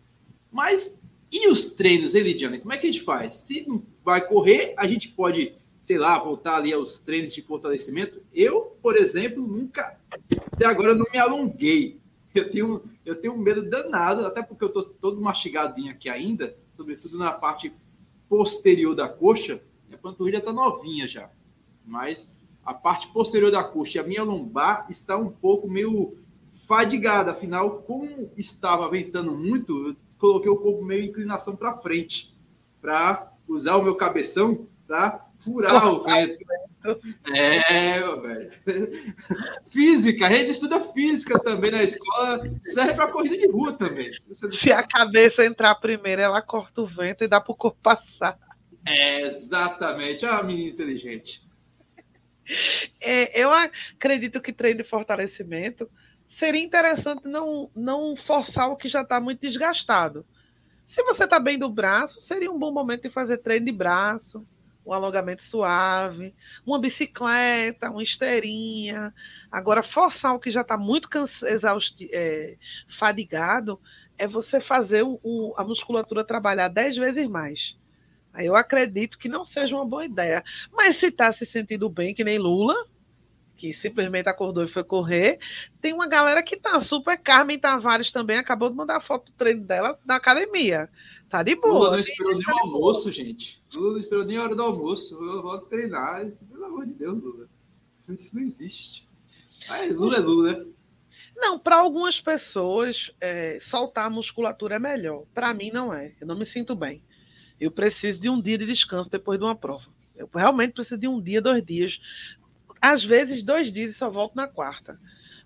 Mas 0.52 1.00
e 1.32 1.48
os 1.48 1.70
treinos, 1.70 2.14
Elidiane? 2.14 2.58
Como 2.58 2.72
é 2.72 2.78
que 2.78 2.88
a 2.88 2.92
gente 2.92 3.04
faz? 3.04 3.34
Se 3.34 3.64
não 3.66 3.82
vai 4.04 4.26
correr, 4.26 4.74
a 4.76 4.86
gente 4.86 5.08
pode, 5.08 5.54
sei 5.80 5.96
lá, 5.96 6.18
voltar 6.18 6.56
ali 6.56 6.72
aos 6.72 6.98
treinos 6.98 7.32
de 7.32 7.40
fortalecimento. 7.40 8.20
Eu, 8.34 8.76
por 8.82 8.96
exemplo, 8.96 9.46
nunca, 9.46 9.96
até 10.52 10.66
agora, 10.66 10.94
não 10.94 11.06
me 11.12 11.18
alonguei. 11.18 12.00
Eu 12.34 12.50
tenho, 12.50 12.82
eu 13.06 13.14
tenho 13.14 13.34
um 13.34 13.38
medo 13.38 13.62
danado, 13.68 14.26
até 14.26 14.42
porque 14.42 14.64
eu 14.64 14.68
estou 14.68 14.82
todo 14.82 15.20
mastigadinho 15.20 15.92
aqui 15.92 16.08
ainda, 16.08 16.56
sobretudo 16.68 17.16
na 17.16 17.32
parte 17.32 17.72
posterior 18.28 18.94
da 18.94 19.08
coxa. 19.08 19.60
Minha 19.86 19.98
panturrilha 19.98 20.38
está 20.38 20.52
novinha 20.52 21.06
já. 21.06 21.30
Mas 21.86 22.30
a 22.64 22.74
parte 22.74 23.08
posterior 23.08 23.52
da 23.52 23.62
coxa 23.62 23.98
e 23.98 24.00
a 24.00 24.04
minha 24.04 24.22
lombar 24.22 24.86
está 24.90 25.16
um 25.16 25.30
pouco 25.30 25.68
meio 25.68 26.16
fadigada. 26.70 27.32
Afinal, 27.32 27.82
como 27.82 28.30
estava 28.36 28.88
ventando 28.88 29.32
muito, 29.32 29.88
eu 29.88 29.96
coloquei 30.16 30.48
o 30.48 30.56
corpo 30.56 30.84
meio 30.84 31.06
inclinação 31.06 31.56
para 31.56 31.76
frente, 31.78 32.32
para 32.80 33.32
usar 33.48 33.74
o 33.74 33.82
meu 33.82 33.96
cabeção 33.96 34.68
para 34.86 35.26
furar 35.40 35.92
o 35.92 36.04
vento. 36.04 36.44
É, 37.34 38.00
velho. 38.00 38.52
Física, 39.66 40.28
a 40.28 40.30
gente 40.30 40.52
estuda 40.52 40.80
física 40.80 41.38
também 41.40 41.72
na 41.72 41.82
escola, 41.82 42.40
serve 42.62 42.94
para 42.94 43.08
corrida 43.08 43.36
de 43.36 43.50
rua 43.50 43.72
também. 43.72 44.10
Se, 44.52 44.72
a 44.72 44.82
cabeça 44.86 45.44
entrar 45.44 45.74
primeiro, 45.74 46.22
ela 46.22 46.40
corta 46.40 46.82
o 46.82 46.86
vento 46.86 47.24
e 47.24 47.28
dá 47.28 47.40
para 47.40 47.52
o 47.52 47.56
corpo 47.56 47.78
passar. 47.82 48.38
É, 48.86 49.22
exatamente. 49.22 50.24
Ah, 50.24 50.42
menina 50.42 50.70
inteligente. 50.70 51.42
É, 53.00 53.40
eu 53.40 53.50
acredito 53.52 54.40
que 54.40 54.52
treino 54.52 54.82
de 54.82 54.88
fortalecimento 54.88 55.90
seria 56.30 56.62
interessante 56.62 57.26
não, 57.28 57.68
não 57.74 58.16
forçar 58.16 58.70
o 58.70 58.76
que 58.76 58.88
já 58.88 59.02
está 59.02 59.20
muito 59.20 59.40
desgastado. 59.40 60.24
Se 60.86 61.02
você 61.02 61.24
está 61.24 61.38
bem 61.38 61.58
do 61.58 61.68
braço, 61.68 62.22
seria 62.22 62.50
um 62.50 62.58
bom 62.58 62.72
momento 62.72 63.02
de 63.02 63.10
fazer 63.10 63.38
treino 63.38 63.66
de 63.66 63.72
braço, 63.72 64.46
um 64.86 64.92
alongamento 64.92 65.42
suave, 65.42 66.34
uma 66.64 66.78
bicicleta, 66.78 67.90
uma 67.90 68.02
esteirinha. 68.02 69.12
Agora, 69.50 69.82
forçar 69.82 70.34
o 70.34 70.38
que 70.38 70.50
já 70.50 70.62
está 70.62 70.78
muito 70.78 71.08
exausti 71.44 72.08
é, 72.12 72.56
fadigado 72.88 73.78
é 74.16 74.26
você 74.26 74.60
fazer 74.60 75.02
o, 75.02 75.18
o, 75.22 75.54
a 75.56 75.64
musculatura 75.64 76.24
trabalhar 76.24 76.68
dez 76.68 76.96
vezes 76.96 77.28
mais. 77.28 77.76
Eu 78.38 78.54
acredito 78.54 79.18
que 79.18 79.28
não 79.28 79.44
seja 79.44 79.74
uma 79.74 79.84
boa 79.84 80.04
ideia. 80.04 80.44
Mas 80.72 80.96
se 80.96 81.06
está 81.06 81.32
se 81.32 81.44
sentindo 81.44 81.90
bem, 81.90 82.14
que 82.14 82.22
nem 82.22 82.38
Lula, 82.38 82.86
que 83.60 83.74
simplesmente 83.74 84.26
acordou 84.26 84.64
e 84.64 84.68
foi 84.68 84.82
correr, 84.82 85.38
tem 85.82 85.92
uma 85.92 86.06
galera 86.06 86.42
que 86.42 86.56
tá 86.56 86.80
super. 86.80 87.18
Carmen 87.18 87.58
Tavares 87.58 88.10
também 88.10 88.38
acabou 88.38 88.70
de 88.70 88.74
mandar 88.74 89.02
foto 89.02 89.26
do 89.26 89.32
treino 89.32 89.62
dela 89.62 90.00
na 90.06 90.16
academia. 90.16 90.88
Tá 91.28 91.42
de 91.42 91.54
boa. 91.54 91.74
Lula 91.74 91.90
não 91.90 91.98
esperou 91.98 92.38
nem 92.38 92.46
o 92.46 92.58
almoço, 92.58 93.12
gente. 93.12 93.62
Lula 93.74 93.92
não 93.92 94.00
esperou 94.00 94.24
nem 94.24 94.38
a 94.38 94.42
hora 94.44 94.56
do 94.56 94.62
almoço. 94.62 95.14
Eu 95.22 95.42
vou 95.42 95.58
treinar. 95.58 96.26
Isso, 96.26 96.46
pelo 96.46 96.64
amor 96.64 96.86
de 96.86 96.94
Deus, 96.94 97.22
Lula. 97.22 97.48
Isso 98.08 98.34
não 98.34 98.42
existe. 98.42 99.06
Aí, 99.68 99.92
Lula 99.92 100.16
é 100.16 100.20
Lula, 100.20 100.52
né? 100.52 100.66
Não, 101.36 101.58
para 101.58 101.76
algumas 101.76 102.18
pessoas, 102.18 103.10
é, 103.20 103.58
soltar 103.60 104.06
a 104.06 104.10
musculatura 104.10 104.76
é 104.76 104.78
melhor. 104.78 105.24
Para 105.34 105.52
mim, 105.52 105.70
não 105.70 105.92
é. 105.92 106.14
Eu 106.18 106.26
não 106.26 106.36
me 106.36 106.46
sinto 106.46 106.74
bem. 106.74 107.02
Eu 107.60 107.70
preciso 107.70 108.18
de 108.18 108.30
um 108.30 108.40
dia 108.40 108.56
de 108.56 108.64
descanso 108.64 109.10
depois 109.10 109.38
de 109.38 109.44
uma 109.44 109.54
prova. 109.54 109.84
Eu 110.16 110.28
realmente 110.34 110.72
preciso 110.72 110.98
de 110.98 111.06
um 111.06 111.20
dia, 111.20 111.42
dois 111.42 111.64
dias. 111.64 112.00
Às 112.80 113.04
vezes, 113.04 113.42
dois 113.42 113.70
dias 113.70 113.92
e 113.92 113.94
só 113.94 114.10
volto 114.10 114.34
na 114.34 114.48
quarta. 114.48 114.98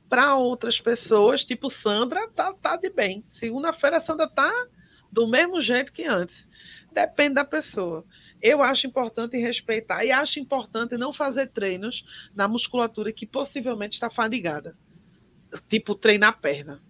Para 0.09 0.37
outras 0.37 0.81
pessoas, 0.81 1.44
tipo 1.44 1.70
Sandra, 1.70 2.29
tá, 2.29 2.53
tá 2.55 2.77
de 2.77 2.90
bem. 2.90 3.25
Segunda-feira, 3.27 4.01
Sandra 4.01 4.29
tá 4.29 4.53
do 5.11 5.27
mesmo 5.27 5.62
jeito 5.62 5.92
que 5.92 6.05
antes. 6.05 6.49
Depende 6.92 7.35
da 7.35 7.44
pessoa. 7.44 8.05
Eu 8.42 8.62
acho 8.62 8.87
importante 8.87 9.38
respeitar 9.38 10.05
e 10.05 10.12
acho 10.12 10.38
importante 10.38 10.97
não 10.97 11.12
fazer 11.12 11.49
treinos 11.49 12.05
na 12.35 12.47
musculatura 12.47 13.12
que 13.12 13.27
possivelmente 13.27 13.94
está 13.94 14.11
fadigada. 14.11 14.77
Tipo, 15.68 15.94
treinar 15.94 16.31
a 16.31 16.33
perna. 16.33 16.83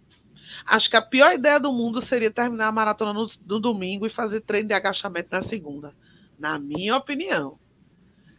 Acho 0.67 0.89
que 0.89 0.97
a 0.97 1.03
pior 1.03 1.35
ideia 1.35 1.61
do 1.61 1.73
mundo 1.73 2.01
seria 2.01 2.31
terminar 2.31 2.69
a 2.69 2.73
maratona 2.73 3.13
no, 3.13 3.29
no 3.47 3.61
domingo 3.61 4.07
e 4.07 4.11
fazer 4.11 4.41
treino 4.41 4.69
de 4.69 4.75
agachamento 4.75 5.29
na 5.31 5.43
segunda. 5.43 5.95
Na 6.39 6.59
minha 6.59 6.97
opinião. 6.97 7.59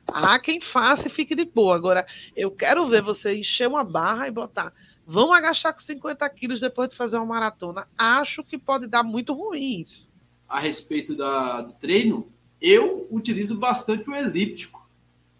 Há 0.07 0.39
quem 0.39 0.61
faça 0.61 1.07
e 1.07 1.11
fique 1.11 1.35
de 1.35 1.45
boa. 1.45 1.75
Agora, 1.75 2.05
eu 2.35 2.51
quero 2.51 2.87
ver 2.87 3.01
você 3.01 3.35
encher 3.35 3.67
uma 3.67 3.83
barra 3.83 4.27
e 4.27 4.31
botar. 4.31 4.73
Vamos 5.05 5.35
agachar 5.35 5.73
com 5.73 5.79
50 5.79 6.27
quilos 6.29 6.59
depois 6.59 6.89
de 6.89 6.95
fazer 6.95 7.17
uma 7.17 7.25
maratona. 7.25 7.87
Acho 7.97 8.43
que 8.43 8.57
pode 8.57 8.87
dar 8.87 9.03
muito 9.03 9.33
ruim 9.33 9.81
isso. 9.81 10.07
A 10.47 10.59
respeito 10.59 11.15
da, 11.15 11.61
do 11.61 11.73
treino, 11.73 12.27
eu 12.61 13.07
utilizo 13.11 13.59
bastante 13.59 14.09
o 14.09 14.15
elíptico 14.15 14.89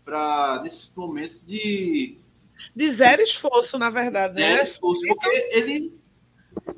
para 0.04 0.62
nesses 0.64 0.94
momentos 0.96 1.46
de. 1.46 2.18
De 2.76 2.94
zero 2.94 3.22
esforço, 3.22 3.78
na 3.78 3.90
verdade. 3.90 4.36
Zero 4.36 4.58
né? 4.58 4.64
esforço, 4.64 5.02
porque 5.08 5.50
ele 5.52 5.94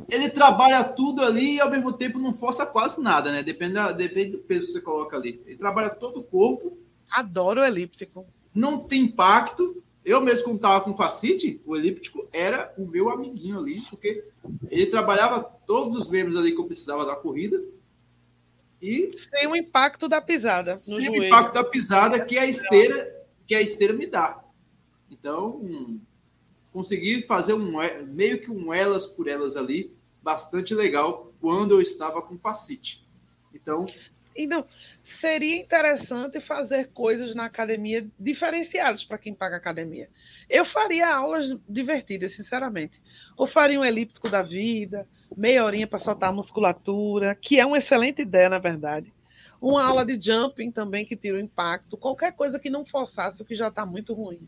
ele 0.10 0.30
trabalha 0.30 0.84
tudo 0.84 1.24
ali 1.24 1.56
e 1.56 1.62
ao 1.62 1.70
mesmo 1.70 1.94
tempo 1.94 2.18
não 2.18 2.34
força 2.34 2.66
quase 2.66 3.02
nada, 3.02 3.32
né? 3.32 3.44
Depende, 3.44 3.74
da, 3.74 3.92
depende 3.92 4.32
do 4.32 4.40
peso 4.40 4.66
que 4.66 4.72
você 4.72 4.82
coloca 4.82 5.16
ali. 5.18 5.42
Ele 5.46 5.58
trabalha 5.58 5.90
todo 5.90 6.20
o 6.20 6.24
corpo. 6.24 6.78
Adoro 7.10 7.62
o 7.62 7.66
elíptico. 7.66 8.26
Não 8.54 8.80
tem 8.80 9.04
impacto. 9.04 9.84
Eu 10.04 10.22
mesmo, 10.22 10.46
quando 10.46 10.56
estava 10.58 10.82
com 10.82 10.96
facite, 10.96 11.62
o 11.66 11.76
elíptico 11.76 12.28
era 12.32 12.74
o 12.78 12.86
meu 12.86 13.10
amiguinho 13.10 13.60
ali, 13.60 13.82
porque 13.90 14.24
ele 14.70 14.86
trabalhava 14.86 15.42
todos 15.42 15.96
os 15.96 16.08
membros 16.08 16.38
ali 16.38 16.54
que 16.54 16.60
eu 16.60 16.66
precisava 16.66 17.06
da 17.06 17.16
corrida. 17.16 17.62
E 18.82 19.12
sem 19.18 19.48
o 19.48 19.56
impacto 19.56 20.08
da 20.08 20.22
pisada. 20.22 20.74
Sem 20.76 21.10
o 21.10 21.24
impacto 21.24 21.54
da 21.54 21.64
pisada 21.64 22.24
que 22.24 22.38
a 22.38 22.46
esteira, 22.46 23.26
que 23.46 23.56
a 23.56 23.62
esteira 23.62 23.94
me 23.94 24.06
dá. 24.06 24.44
Então, 25.10 25.58
um, 25.58 26.00
consegui 26.72 27.24
fazer 27.24 27.54
um 27.54 27.78
meio 28.06 28.40
que 28.40 28.52
um 28.52 28.74
elas 28.74 29.06
por 29.06 29.28
elas 29.28 29.58
ali, 29.58 29.92
bastante 30.22 30.74
legal 30.74 31.34
quando 31.42 31.72
eu 31.72 31.82
estava 31.82 32.22
com 32.22 32.38
facite. 32.38 33.06
Então, 33.54 33.86
então, 34.38 34.66
seria 35.04 35.58
interessante 35.58 36.40
fazer 36.40 36.90
coisas 36.94 37.34
na 37.34 37.46
academia 37.46 38.08
diferenciadas 38.20 39.04
para 39.04 39.18
quem 39.18 39.34
paga 39.34 39.58
academia. 39.58 40.10
Eu 40.50 40.64
faria 40.64 41.14
aulas 41.14 41.58
divertidas, 41.68 42.34
sinceramente. 42.34 43.02
Ou 43.36 43.48
faria 43.48 43.80
um 43.80 43.86
elíptico 43.86 44.30
da 44.30 44.42
vida, 44.42 45.08
meia 45.36 45.66
horinha 45.66 45.88
para 45.88 46.00
soltar 46.00 46.30
a 46.30 46.34
musculatura, 46.34 47.36
que 47.36 47.60
é 47.60 47.66
uma 47.66 47.78
excelente 47.78 48.22
ideia, 48.22 48.50
na 48.50 48.60
verdade. 48.60 49.12
Uma 49.60 49.84
aula 49.84 50.06
de 50.06 50.20
jumping 50.22 50.72
também 50.72 51.06
que 51.06 51.16
tira 51.16 51.38
o 51.38 51.42
impacto, 51.42 51.98
qualquer 51.98 52.32
coisa 52.34 52.60
que 52.60 52.70
não 52.70 52.86
forçasse 52.86 53.42
o 53.42 53.46
que 53.46 53.56
já 53.56 53.70
está 53.70 53.86
muito 53.86 54.14
ruim. 54.14 54.48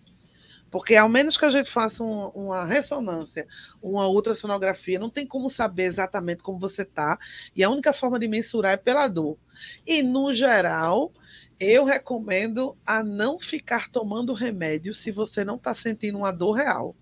Porque 0.72 0.96
ao 0.96 1.10
menos 1.10 1.38
que 1.38 1.46
a 1.46 1.50
gente 1.50 1.72
faça 1.72 2.04
um, 2.04 2.28
uma 2.30 2.64
ressonância, 2.64 3.48
uma 3.82 4.08
ultrassonografia, 4.08 5.00
não 5.00 5.10
tem 5.10 5.26
como 5.26 5.50
saber 5.50 5.84
exatamente 5.86 6.44
como 6.44 6.60
você 6.60 6.84
está. 6.84 7.18
E 7.56 7.64
a 7.64 7.70
única 7.70 7.92
forma 7.92 8.20
de 8.20 8.28
mensurar 8.28 8.74
é 8.74 8.78
pela 8.78 9.08
dor. 9.08 9.38
E, 9.86 10.04
no 10.04 10.34
geral, 10.34 11.12
eu 11.60 11.84
recomendo 11.86 12.78
a 12.86 13.04
não 13.04 13.40
ficar 13.40 13.90
tomando 13.90 14.34
remédio 14.34 14.94
se 14.94 15.12
você 15.12 15.44
não 15.44 15.56
está 15.56 15.74
sentindo 15.74 16.20
uma 16.20 16.32
dor 16.32 16.54
real. 16.54 16.96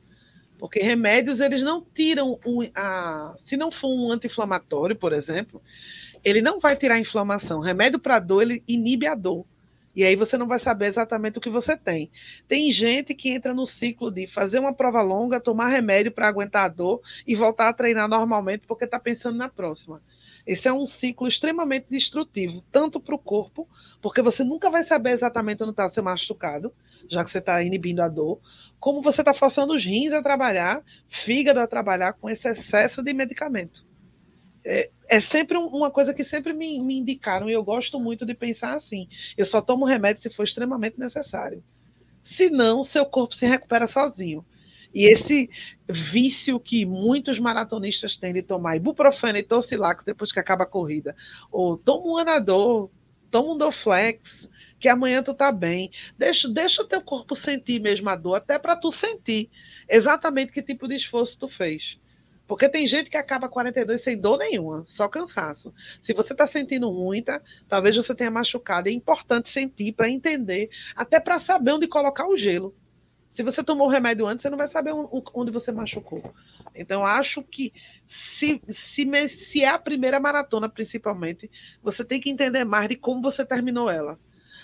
Porque 0.57 0.79
remédios, 0.79 1.39
eles 1.39 1.61
não 1.61 1.81
tiram 1.81 2.39
um, 2.45 2.67
a. 2.73 3.35
Se 3.43 3.55
não 3.55 3.71
for 3.71 3.89
um 3.89 4.11
anti-inflamatório, 4.11 4.95
por 4.95 5.13
exemplo, 5.13 5.61
ele 6.23 6.41
não 6.41 6.59
vai 6.59 6.75
tirar 6.75 6.95
a 6.95 6.99
inflamação. 6.99 7.59
Remédio 7.59 7.99
para 7.99 8.17
dor, 8.17 8.41
ele 8.41 8.63
inibe 8.67 9.05
a 9.05 9.13
dor. 9.13 9.45
E 9.97 10.03
aí 10.03 10.15
você 10.15 10.37
não 10.37 10.47
vai 10.47 10.59
saber 10.59 10.85
exatamente 10.85 11.39
o 11.39 11.41
que 11.41 11.49
você 11.49 11.75
tem. 11.75 12.11
Tem 12.47 12.71
gente 12.71 13.15
que 13.15 13.29
entra 13.31 13.51
no 13.51 13.65
ciclo 13.65 14.11
de 14.11 14.27
fazer 14.27 14.59
uma 14.59 14.71
prova 14.71 15.01
longa, 15.01 15.39
tomar 15.39 15.69
remédio 15.69 16.11
para 16.11 16.27
aguentar 16.27 16.65
a 16.65 16.67
dor 16.67 17.01
e 17.25 17.35
voltar 17.35 17.67
a 17.67 17.73
treinar 17.73 18.07
normalmente 18.07 18.67
porque 18.67 18.85
está 18.85 18.99
pensando 18.99 19.39
na 19.39 19.49
próxima. 19.49 19.99
Esse 20.45 20.67
é 20.67 20.71
um 20.71 20.85
ciclo 20.85 21.27
extremamente 21.27 21.87
destrutivo, 21.89 22.63
tanto 22.71 22.99
para 22.99 23.15
o 23.15 23.17
corpo, 23.17 23.67
porque 23.99 24.21
você 24.21 24.43
nunca 24.43 24.69
vai 24.69 24.83
saber 24.83 25.13
exatamente 25.13 25.63
onde 25.63 25.71
está 25.71 25.87
o 25.87 25.89
seu 25.89 26.03
machucado, 26.03 26.71
já 27.09 27.25
que 27.25 27.31
você 27.31 27.39
está 27.39 27.63
inibindo 27.63 28.01
a 28.01 28.07
dor, 28.07 28.39
como 28.79 29.01
você 29.01 29.21
está 29.21 29.33
forçando 29.33 29.73
os 29.73 29.83
rins 29.83 30.13
a 30.13 30.21
trabalhar, 30.21 30.83
fígado 31.09 31.59
a 31.59 31.65
trabalhar 31.65 32.13
com 32.13 32.29
esse 32.29 32.47
excesso 32.47 33.01
de 33.01 33.13
medicamento. 33.13 33.86
É, 34.69 34.89
é 35.07 35.21
sempre 35.21 35.57
uma 35.57 35.89
coisa 35.89 36.13
que 36.13 36.25
sempre 36.25 36.51
me, 36.51 36.77
me 36.79 36.97
indicaram, 36.99 37.49
e 37.49 37.53
eu 37.53 37.63
gosto 37.63 37.97
muito 38.01 38.25
de 38.25 38.33
pensar 38.33 38.75
assim: 38.75 39.07
eu 39.37 39.45
só 39.45 39.61
tomo 39.61 39.85
remédio 39.85 40.21
se 40.21 40.29
for 40.29 40.43
extremamente 40.43 40.99
necessário. 40.99 41.63
Senão, 42.21 42.83
seu 42.83 43.05
corpo 43.05 43.33
se 43.33 43.47
recupera 43.47 43.87
sozinho. 43.87 44.45
E 44.93 45.05
esse 45.05 45.49
vício 45.89 46.59
que 46.59 46.85
muitos 46.85 47.39
maratonistas 47.39 48.17
têm 48.17 48.33
de 48.33 48.41
tomar 48.41 48.75
ibuprofeno 48.75 49.37
e 49.37 49.43
torcilax 49.43 50.03
depois 50.03 50.33
que 50.33 50.39
acaba 50.39 50.63
a 50.63 50.67
corrida, 50.67 51.15
ou 51.49 51.77
toma 51.77 52.05
um 52.05 52.17
anador, 52.17 52.89
toma 53.31 53.53
um 53.53 53.57
Doflex, 53.57 54.49
que 54.79 54.89
amanhã 54.89 55.23
tu 55.23 55.33
tá 55.33 55.49
bem. 55.49 55.91
Deixa, 56.17 56.49
deixa 56.49 56.81
o 56.81 56.87
teu 56.87 57.01
corpo 57.01 57.35
sentir 57.35 57.79
mesmo 57.79 58.09
a 58.09 58.15
dor, 58.17 58.35
até 58.35 58.59
para 58.59 58.75
tu 58.75 58.91
sentir 58.91 59.49
exatamente 59.87 60.51
que 60.51 60.61
tipo 60.61 60.87
de 60.87 60.95
esforço 60.95 61.37
tu 61.37 61.47
fez. 61.47 61.97
Porque 62.47 62.69
tem 62.69 62.87
gente 62.87 63.09
que 63.09 63.17
acaba 63.17 63.49
42 63.49 64.01
sem 64.01 64.17
dor 64.17 64.37
nenhuma, 64.37 64.83
só 64.87 65.07
cansaço. 65.07 65.73
Se 65.99 66.13
você 66.13 66.31
está 66.31 66.47
sentindo 66.47 66.91
muita, 66.91 67.43
talvez 67.67 67.95
você 67.95 68.15
tenha 68.15 68.31
machucado. 68.31 68.87
É 68.87 68.91
importante 68.91 69.49
sentir 69.49 69.91
para 69.91 70.09
entender, 70.09 70.69
até 70.95 71.19
para 71.19 71.39
saber 71.39 71.73
onde 71.73 71.87
colocar 71.87 72.27
o 72.27 72.37
gelo. 72.37 72.73
Se 73.29 73.43
você 73.43 73.63
tomou 73.63 73.87
o 73.87 73.91
remédio 73.91 74.25
antes, 74.25 74.41
você 74.41 74.49
não 74.49 74.57
vai 74.57 74.67
saber 74.67 74.93
onde 74.93 75.51
você 75.51 75.71
machucou. 75.71 76.23
Então, 76.73 77.05
acho 77.05 77.43
que 77.43 77.73
se, 78.07 78.61
se, 78.69 79.27
se 79.27 79.63
é 79.63 79.69
a 79.69 79.77
primeira 79.77 80.19
maratona, 80.19 80.69
principalmente, 80.69 81.51
você 81.83 82.03
tem 82.03 82.19
que 82.19 82.29
entender 82.29 82.63
mais 82.63 82.87
de 82.89 82.95
como 82.95 83.21
você 83.21 83.45
terminou 83.45 83.91
ela. 83.91 84.17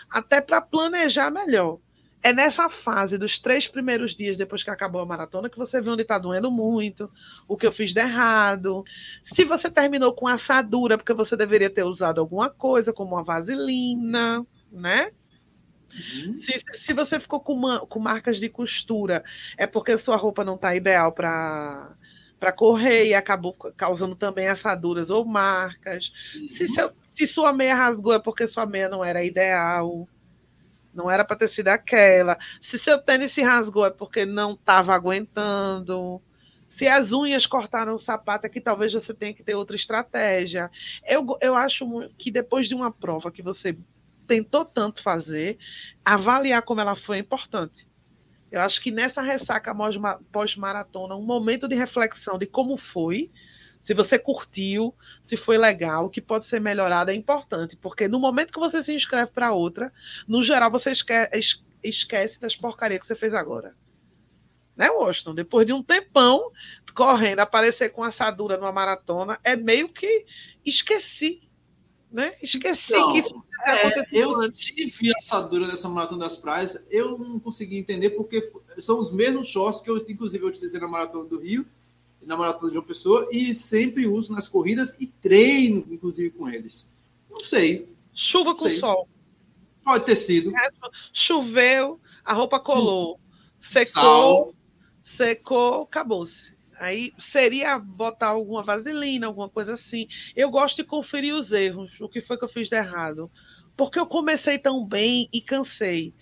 Até 0.09 0.41
para 0.41 0.61
planejar 0.61 1.29
melhor. 1.29 1.79
É 2.23 2.31
nessa 2.31 2.69
fase 2.69 3.17
dos 3.17 3.37
três 3.37 3.67
primeiros 3.67 4.15
dias 4.15 4.37
depois 4.37 4.63
que 4.63 4.69
acabou 4.69 5.01
a 5.01 5.05
maratona 5.05 5.49
que 5.49 5.57
você 5.57 5.81
vê 5.81 5.89
onde 5.89 6.03
está 6.03 6.17
doendo 6.17 6.49
muito, 6.49 7.11
o 7.47 7.57
que 7.57 7.67
eu 7.67 7.71
fiz 7.71 7.93
de 7.93 7.99
errado. 7.99 8.85
Se 9.25 9.43
você 9.43 9.69
terminou 9.69 10.13
com 10.13 10.25
assadura, 10.25 10.97
porque 10.97 11.13
você 11.13 11.35
deveria 11.35 11.69
ter 11.69 11.83
usado 11.83 12.21
alguma 12.21 12.49
coisa, 12.49 12.93
como 12.93 13.15
uma 13.15 13.23
vaselina, 13.23 14.45
né? 14.71 15.11
Uhum. 15.93 16.37
Se, 16.39 16.63
se 16.73 16.93
você 16.93 17.19
ficou 17.19 17.41
com, 17.41 17.53
uma, 17.53 17.85
com 17.85 17.99
marcas 17.99 18.39
de 18.39 18.47
costura, 18.47 19.23
é 19.57 19.67
porque 19.67 19.97
sua 19.97 20.15
roupa 20.15 20.45
não 20.45 20.55
está 20.55 20.73
ideal 20.73 21.11
para 21.11 21.95
para 22.39 22.51
correr 22.51 23.05
e 23.05 23.13
acabou 23.13 23.53
causando 23.53 24.17
também 24.17 24.49
assaduras 24.49 25.09
ou 25.09 25.23
marcas. 25.23 26.11
Uhum. 26.35 26.49
Se, 26.49 26.67
seu, 26.67 26.91
se 27.15 27.25
sua 27.25 27.53
meia 27.53 27.73
rasgou, 27.73 28.13
é 28.13 28.19
porque 28.19 28.45
sua 28.49 28.65
meia 28.65 28.89
não 28.89 29.01
era 29.01 29.23
ideal. 29.23 30.09
Não 30.93 31.09
era 31.09 31.25
para 31.25 31.35
ter 31.35 31.49
sido 31.49 31.69
aquela. 31.69 32.37
Se 32.61 32.77
seu 32.77 32.99
tênis 32.99 33.31
se 33.31 33.41
rasgou, 33.41 33.85
é 33.85 33.89
porque 33.89 34.25
não 34.25 34.53
estava 34.53 34.93
aguentando. 34.93 36.21
Se 36.69 36.87
as 36.87 37.11
unhas 37.11 37.45
cortaram 37.45 37.93
o 37.93 37.99
sapato, 37.99 38.45
é 38.45 38.49
que 38.49 38.61
talvez 38.61 38.93
você 38.93 39.13
tenha 39.13 39.33
que 39.33 39.43
ter 39.43 39.55
outra 39.55 39.75
estratégia. 39.75 40.71
Eu, 41.07 41.37
eu 41.41 41.55
acho 41.55 41.85
que 42.17 42.31
depois 42.31 42.67
de 42.67 42.75
uma 42.75 42.91
prova 42.91 43.31
que 43.31 43.41
você 43.41 43.77
tentou 44.27 44.65
tanto 44.65 45.01
fazer, 45.01 45.57
avaliar 46.03 46.61
como 46.61 46.81
ela 46.81 46.95
foi 46.95 47.17
é 47.17 47.19
importante. 47.19 47.87
Eu 48.51 48.61
acho 48.61 48.81
que 48.81 48.91
nessa 48.91 49.21
ressaca 49.21 49.73
pós-maratona, 50.31 51.15
um 51.15 51.25
momento 51.25 51.67
de 51.67 51.75
reflexão 51.75 52.37
de 52.37 52.45
como 52.45 52.77
foi, 52.77 53.31
se 53.83 53.93
você 53.93 54.17
curtiu, 54.17 54.95
se 55.21 55.35
foi 55.35 55.57
legal, 55.57 56.05
o 56.05 56.09
que 56.09 56.21
pode 56.21 56.47
ser 56.47 56.61
melhorado 56.61 57.11
é 57.11 57.13
importante, 57.13 57.75
porque 57.75 58.07
no 58.07 58.19
momento 58.19 58.53
que 58.53 58.59
você 58.59 58.81
se 58.81 58.93
inscreve 58.95 59.31
para 59.31 59.51
outra, 59.51 59.91
no 60.27 60.41
geral 60.41 60.71
você 60.71 60.91
esquece, 60.91 61.59
esquece 61.83 62.39
das 62.39 62.55
porcarias 62.55 63.01
que 63.01 63.07
você 63.07 63.15
fez 63.15 63.33
agora. 63.33 63.75
Né, 64.75 64.89
Washington? 64.89 65.35
Depois 65.35 65.67
de 65.67 65.73
um 65.73 65.83
tempão 65.83 66.49
correndo, 66.95 67.41
aparecer 67.41 67.89
com 67.89 68.03
assadura 68.03 68.57
numa 68.57 68.71
maratona, 68.71 69.37
é 69.43 69.55
meio 69.55 69.89
que 69.89 70.25
esqueci 70.65 71.47
né? 72.13 72.35
Esqueci 72.43 72.93
não, 72.93 73.11
que 73.11 73.19
isso 73.19 73.43
é, 73.65 74.03
Eu 74.11 74.51
tive 74.51 75.11
assadura 75.17 75.67
nessa 75.67 75.89
maratona 75.89 76.25
das 76.25 76.35
praias, 76.35 76.77
eu 76.91 77.17
não 77.17 77.39
consegui 77.39 77.75
entender 77.75 78.11
porque 78.11 78.51
são 78.77 78.99
os 78.99 79.11
mesmos 79.11 79.47
shorts 79.47 79.81
que 79.81 79.89
eu, 79.89 79.97
inclusive, 80.07 80.43
eu 80.43 80.49
utilizei 80.49 80.79
na 80.79 80.87
maratona 80.87 81.27
do 81.27 81.39
Rio 81.39 81.65
na 82.25 82.37
maratona 82.37 82.71
de 82.71 82.77
uma 82.77 82.85
pessoa 82.85 83.27
e 83.31 83.53
sempre 83.53 84.07
uso 84.07 84.33
nas 84.33 84.47
corridas 84.47 84.95
e 84.99 85.07
treino, 85.07 85.85
inclusive, 85.89 86.29
com 86.31 86.49
eles. 86.49 86.91
Não 87.29 87.39
sei. 87.39 87.87
Chuva 88.13 88.51
não 88.51 88.57
com 88.57 88.65
sei. 88.65 88.79
sol. 88.79 89.07
Pode 89.83 90.05
ter 90.05 90.15
sido. 90.15 90.51
Choveu, 91.11 91.99
a 92.23 92.33
roupa 92.33 92.59
colou, 92.59 93.19
secou, 93.59 93.85
Sal. 93.85 94.55
secou, 95.03 95.81
acabou-se. 95.83 96.53
Aí 96.79 97.13
seria 97.19 97.77
botar 97.77 98.27
alguma 98.27 98.63
vaselina, 98.63 99.27
alguma 99.27 99.49
coisa 99.49 99.73
assim. 99.73 100.07
Eu 100.35 100.49
gosto 100.49 100.77
de 100.77 100.83
conferir 100.83 101.35
os 101.35 101.51
erros, 101.51 101.91
o 101.99 102.09
que 102.09 102.21
foi 102.21 102.37
que 102.37 102.43
eu 102.43 102.49
fiz 102.49 102.69
de 102.69 102.75
errado. 102.75 103.31
Porque 103.75 103.99
eu 103.99 104.05
comecei 104.05 104.57
tão 104.57 104.85
bem 104.85 105.29
e 105.31 105.41
cansei. 105.41 106.13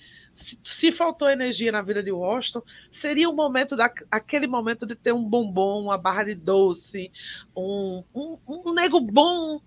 Se, 0.41 0.59
se 0.63 0.91
faltou 0.91 1.29
energia 1.29 1.71
na 1.71 1.81
vida 1.81 2.01
de 2.01 2.11
Washington, 2.11 2.63
seria 2.91 3.29
o 3.29 3.33
momento 3.33 3.75
da, 3.75 3.91
aquele 4.09 4.47
momento 4.47 4.85
de 4.85 4.95
ter 4.95 5.13
um 5.13 5.23
bombom, 5.23 5.83
uma 5.83 5.97
barra 5.97 6.23
de 6.23 6.35
doce, 6.35 7.11
um, 7.55 8.03
um, 8.13 8.37
um 8.47 8.73
nego 8.73 8.99
bom, 8.99 9.61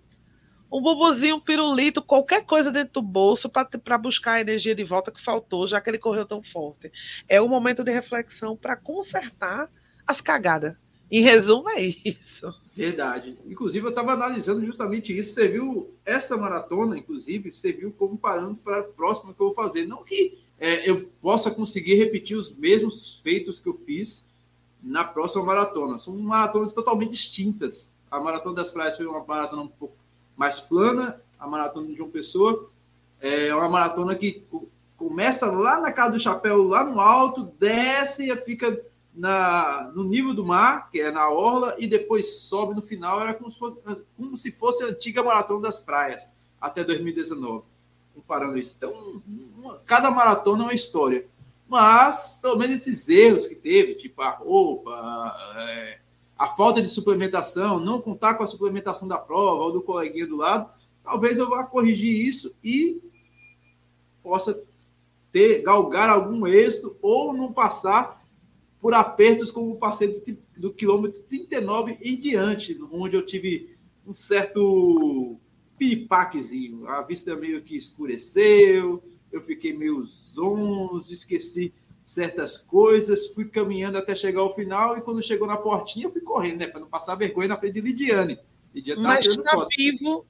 um 0.70 0.82
bobozinho, 0.82 1.36
um 1.36 1.40
pirulito, 1.40 2.02
qualquer 2.02 2.44
coisa 2.44 2.70
dentro 2.70 2.94
do 2.94 3.02
bolso 3.02 3.48
para 3.48 3.98
buscar 3.98 4.32
a 4.32 4.40
energia 4.40 4.74
de 4.74 4.82
volta 4.82 5.12
que 5.12 5.22
faltou, 5.22 5.66
já 5.66 5.80
que 5.80 5.88
ele 5.88 5.98
correu 5.98 6.26
tão 6.26 6.42
forte. 6.42 6.90
É 7.28 7.40
o 7.40 7.48
momento 7.48 7.84
de 7.84 7.92
reflexão 7.92 8.56
para 8.56 8.74
consertar 8.74 9.70
as 10.04 10.20
cagadas. 10.20 10.74
Em 11.10 11.20
resumo, 11.20 11.70
é 11.70 11.80
isso. 12.04 12.52
Verdade. 12.74 13.36
Inclusive, 13.46 13.86
eu 13.86 13.90
estava 13.90 14.12
analisando 14.12 14.66
justamente 14.66 15.16
isso. 15.16 15.34
Você 15.34 15.46
viu 15.46 15.94
essa 16.04 16.36
maratona, 16.36 16.98
inclusive, 16.98 17.52
você 17.52 17.72
viu 17.72 17.92
como 17.92 18.18
parando 18.18 18.56
para 18.56 18.80
a 18.80 18.82
próxima 18.82 19.32
que 19.32 19.40
eu 19.40 19.46
vou 19.46 19.54
fazer. 19.54 19.86
Não 19.86 20.02
que 20.02 20.43
é, 20.59 20.88
eu 20.88 21.11
possa 21.20 21.50
conseguir 21.50 21.96
repetir 21.96 22.36
os 22.36 22.55
mesmos 22.55 23.20
feitos 23.22 23.59
que 23.59 23.68
eu 23.68 23.74
fiz 23.74 24.26
na 24.82 25.05
próxima 25.05 25.44
maratona. 25.44 25.98
São 25.98 26.16
maratonas 26.16 26.72
totalmente 26.72 27.12
distintas. 27.12 27.92
A 28.11 28.20
Maratona 28.20 28.57
das 28.57 28.70
Praias 28.70 28.96
foi 28.96 29.07
uma 29.07 29.24
maratona 29.24 29.62
um 29.62 29.68
pouco 29.68 29.96
mais 30.36 30.61
plana, 30.61 31.20
a 31.38 31.46
Maratona 31.46 31.88
de 31.88 31.96
João 31.96 32.11
Pessoa 32.11 32.70
é 33.24 33.55
uma 33.55 33.70
maratona 33.70 34.14
que 34.14 34.44
começa 34.98 35.50
lá 35.50 35.80
na 35.80 35.90
Casa 35.90 36.12
do 36.12 36.20
Chapéu, 36.20 36.62
lá 36.64 36.84
no 36.84 37.00
alto, 37.00 37.50
desce 37.59 38.30
e 38.30 38.36
fica 38.36 38.78
na, 39.14 39.90
no 39.94 40.05
nível 40.05 40.34
do 40.34 40.44
mar, 40.44 40.90
que 40.90 41.00
é 41.00 41.11
na 41.11 41.30
orla, 41.30 41.74
e 41.78 41.86
depois 41.86 42.40
sobe 42.42 42.74
no 42.74 42.82
final. 42.82 43.22
Era 43.22 43.32
como 43.32 43.50
se 43.50 43.59
fosse, 43.59 43.78
como 44.14 44.36
se 44.36 44.52
fosse 44.52 44.84
a 44.84 44.88
antiga 44.88 45.22
Maratona 45.22 45.62
das 45.62 45.80
Praias, 45.80 46.28
até 46.61 46.84
2019, 46.84 47.64
comparando 48.14 48.58
isso. 48.58 48.74
Então, 48.76 49.22
uma, 49.56 49.78
cada 49.80 50.10
maratona 50.10 50.62
é 50.62 50.66
uma 50.66 50.74
história. 50.74 51.26
Mas, 51.68 52.38
pelo 52.40 52.56
menos 52.56 52.76
esses 52.76 53.08
erros 53.08 53.46
que 53.46 53.54
teve, 53.54 53.94
tipo 53.94 54.22
a 54.22 54.30
roupa, 54.30 54.90
a, 54.90 55.54
é, 55.68 55.98
a 56.38 56.48
falta 56.48 56.80
de 56.80 56.88
suplementação, 56.88 57.80
não 57.80 58.00
contar 58.00 58.34
com 58.34 58.44
a 58.44 58.48
suplementação 58.48 59.08
da 59.08 59.18
prova 59.18 59.62
ou 59.62 59.72
do 59.72 59.82
coleguinha 59.82 60.26
do 60.26 60.36
lado, 60.36 60.70
talvez 61.02 61.38
eu 61.38 61.48
vá 61.48 61.64
corrigir 61.64 62.26
isso 62.26 62.54
e 62.62 63.02
possa 64.22 64.58
ter, 65.32 65.62
galgar 65.62 66.08
algum 66.08 66.46
êxito 66.46 66.96
ou 67.02 67.32
não 67.32 67.52
passar 67.52 68.22
por 68.80 68.94
apertos 68.94 69.50
como 69.50 69.76
passei 69.76 70.08
do, 70.08 70.38
do 70.56 70.72
quilômetro 70.72 71.22
39 71.22 71.98
em 72.02 72.20
diante, 72.20 72.78
onde 72.92 73.16
eu 73.16 73.24
tive 73.24 73.74
um 74.06 74.12
certo 74.12 75.38
piripaquezinho. 75.78 76.88
A 76.88 77.02
vista 77.02 77.34
meio 77.36 77.62
que 77.62 77.76
escureceu, 77.76 79.02
eu 79.32 79.42
fiquei 79.42 79.76
meio 79.76 80.04
zonzo, 80.04 81.12
esqueci 81.12 81.72
certas 82.04 82.58
coisas, 82.58 83.28
fui 83.28 83.46
caminhando 83.46 83.96
até 83.96 84.14
chegar 84.14 84.40
ao 84.40 84.54
final 84.54 84.96
e 84.98 85.00
quando 85.00 85.22
chegou 85.22 85.48
na 85.48 85.56
portinha, 85.56 86.06
eu 86.06 86.12
fui 86.12 86.20
correndo, 86.20 86.58
né, 86.58 86.66
para 86.66 86.80
não 86.80 86.88
passar 86.88 87.14
vergonha 87.14 87.48
na 87.48 87.56
frente 87.56 87.74
de 87.74 87.80
Lidiane. 87.80 88.38
Lidiane 88.74 89.02
mas 89.02 89.24
está 89.24 89.66
vivo, 89.76 90.26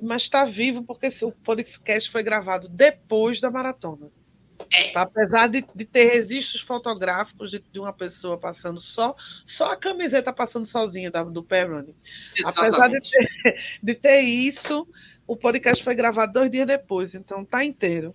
mas 0.00 0.22
está 0.22 0.44
vivo 0.44 0.84
porque 0.84 1.08
o 1.22 1.32
podcast 1.32 2.10
foi 2.10 2.22
gravado 2.22 2.68
depois 2.68 3.40
da 3.40 3.50
maratona. 3.50 4.10
É. 4.72 4.92
Tá? 4.92 5.02
Apesar 5.02 5.48
de, 5.48 5.64
de, 5.74 5.84
ter 5.84 6.12
registros 6.12 6.60
fotográficos 6.60 7.50
de, 7.50 7.58
de, 7.58 7.78
uma 7.78 7.92
pessoa 7.92 8.38
passando 8.38 8.80
só, 8.80 9.14
só 9.44 9.72
a 9.72 9.76
camiseta 9.76 10.32
passando 10.32 10.66
sozinha 10.66 11.10
da, 11.10 11.22
do 11.22 11.42
Perrone. 11.42 11.94
Apesar 12.44 12.88
de 12.88 13.00
ter, 13.00 13.78
de 13.82 13.94
ter 13.94 14.20
isso, 14.20 14.86
o 15.26 15.36
podcast 15.36 15.82
foi 15.82 15.94
gravado 15.94 16.32
dois 16.32 16.50
dias 16.50 16.66
depois, 16.66 17.14
então 17.14 17.44
tá 17.44 17.64
inteiro. 17.64 18.14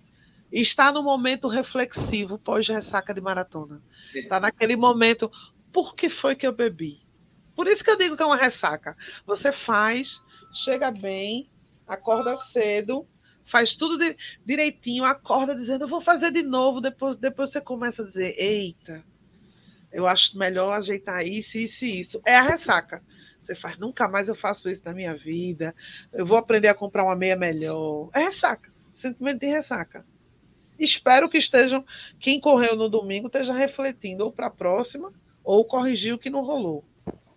E 0.50 0.60
está 0.60 0.92
no 0.92 1.02
momento 1.02 1.48
reflexivo 1.48 2.38
pós-ressaca 2.38 3.14
de 3.14 3.20
maratona. 3.20 3.82
Está 4.14 4.36
é. 4.36 4.40
naquele 4.40 4.76
momento, 4.76 5.30
por 5.72 5.94
que 5.94 6.08
foi 6.08 6.36
que 6.36 6.46
eu 6.46 6.52
bebi? 6.52 7.00
Por 7.54 7.66
isso 7.66 7.82
que 7.82 7.90
eu 7.90 7.96
digo 7.96 8.16
que 8.16 8.22
é 8.22 8.26
uma 8.26 8.36
ressaca. 8.36 8.96
Você 9.26 9.52
faz, 9.52 10.20
chega 10.52 10.90
bem, 10.90 11.50
acorda 11.86 12.36
cedo, 12.36 13.06
faz 13.44 13.76
tudo 13.76 13.98
de, 13.98 14.16
direitinho, 14.44 15.04
acorda 15.04 15.54
dizendo, 15.54 15.84
eu 15.84 15.88
vou 15.88 16.00
fazer 16.00 16.30
de 16.30 16.42
novo, 16.42 16.80
depois, 16.80 17.16
depois 17.16 17.50
você 17.50 17.60
começa 17.60 18.02
a 18.02 18.06
dizer, 18.06 18.34
eita, 18.38 19.04
eu 19.92 20.06
acho 20.06 20.38
melhor 20.38 20.72
ajeitar 20.72 21.26
isso, 21.26 21.58
isso 21.58 21.84
e 21.84 22.00
isso. 22.00 22.22
É 22.24 22.36
a 22.36 22.42
ressaca. 22.42 23.02
Você 23.40 23.54
faz, 23.56 23.76
nunca 23.76 24.06
mais 24.06 24.28
eu 24.28 24.34
faço 24.34 24.70
isso 24.70 24.82
na 24.84 24.94
minha 24.94 25.16
vida, 25.16 25.74
eu 26.12 26.24
vou 26.24 26.38
aprender 26.38 26.68
a 26.68 26.74
comprar 26.74 27.04
uma 27.04 27.16
meia 27.16 27.36
melhor. 27.36 28.08
É 28.14 28.20
ressaca, 28.20 28.72
sentimento 28.92 29.40
de 29.40 29.46
ressaca. 29.46 30.06
Espero 30.78 31.28
que 31.28 31.38
estejam, 31.38 31.84
quem 32.18 32.40
correu 32.40 32.76
no 32.76 32.88
domingo, 32.88 33.26
esteja 33.26 33.52
refletindo 33.52 34.24
ou 34.24 34.32
para 34.32 34.46
a 34.46 34.50
próxima, 34.50 35.12
ou 35.44 35.64
corrigir 35.64 36.14
o 36.14 36.18
que 36.18 36.30
não 36.30 36.44
rolou. 36.44 36.84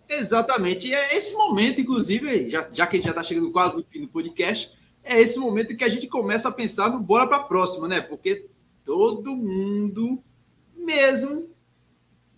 Exatamente. 0.08 0.88
E 0.88 0.94
é 0.94 1.16
esse 1.16 1.34
momento, 1.34 1.80
inclusive, 1.80 2.48
já, 2.48 2.68
já 2.72 2.86
que 2.86 2.96
a 2.96 2.98
gente 2.98 3.06
já 3.06 3.10
está 3.10 3.24
chegando 3.24 3.50
quase 3.50 3.76
no 3.76 3.84
fim 3.84 4.00
do 4.00 4.08
podcast, 4.08 4.70
é 5.06 5.20
esse 5.20 5.38
momento 5.38 5.76
que 5.76 5.84
a 5.84 5.88
gente 5.88 6.08
começa 6.08 6.48
a 6.48 6.52
pensar 6.52 6.90
no 6.90 6.98
bora 6.98 7.28
para 7.28 7.36
a 7.36 7.44
próxima, 7.44 7.86
né? 7.86 8.00
Porque 8.00 8.48
todo 8.84 9.36
mundo, 9.36 10.22
mesmo 10.74 11.48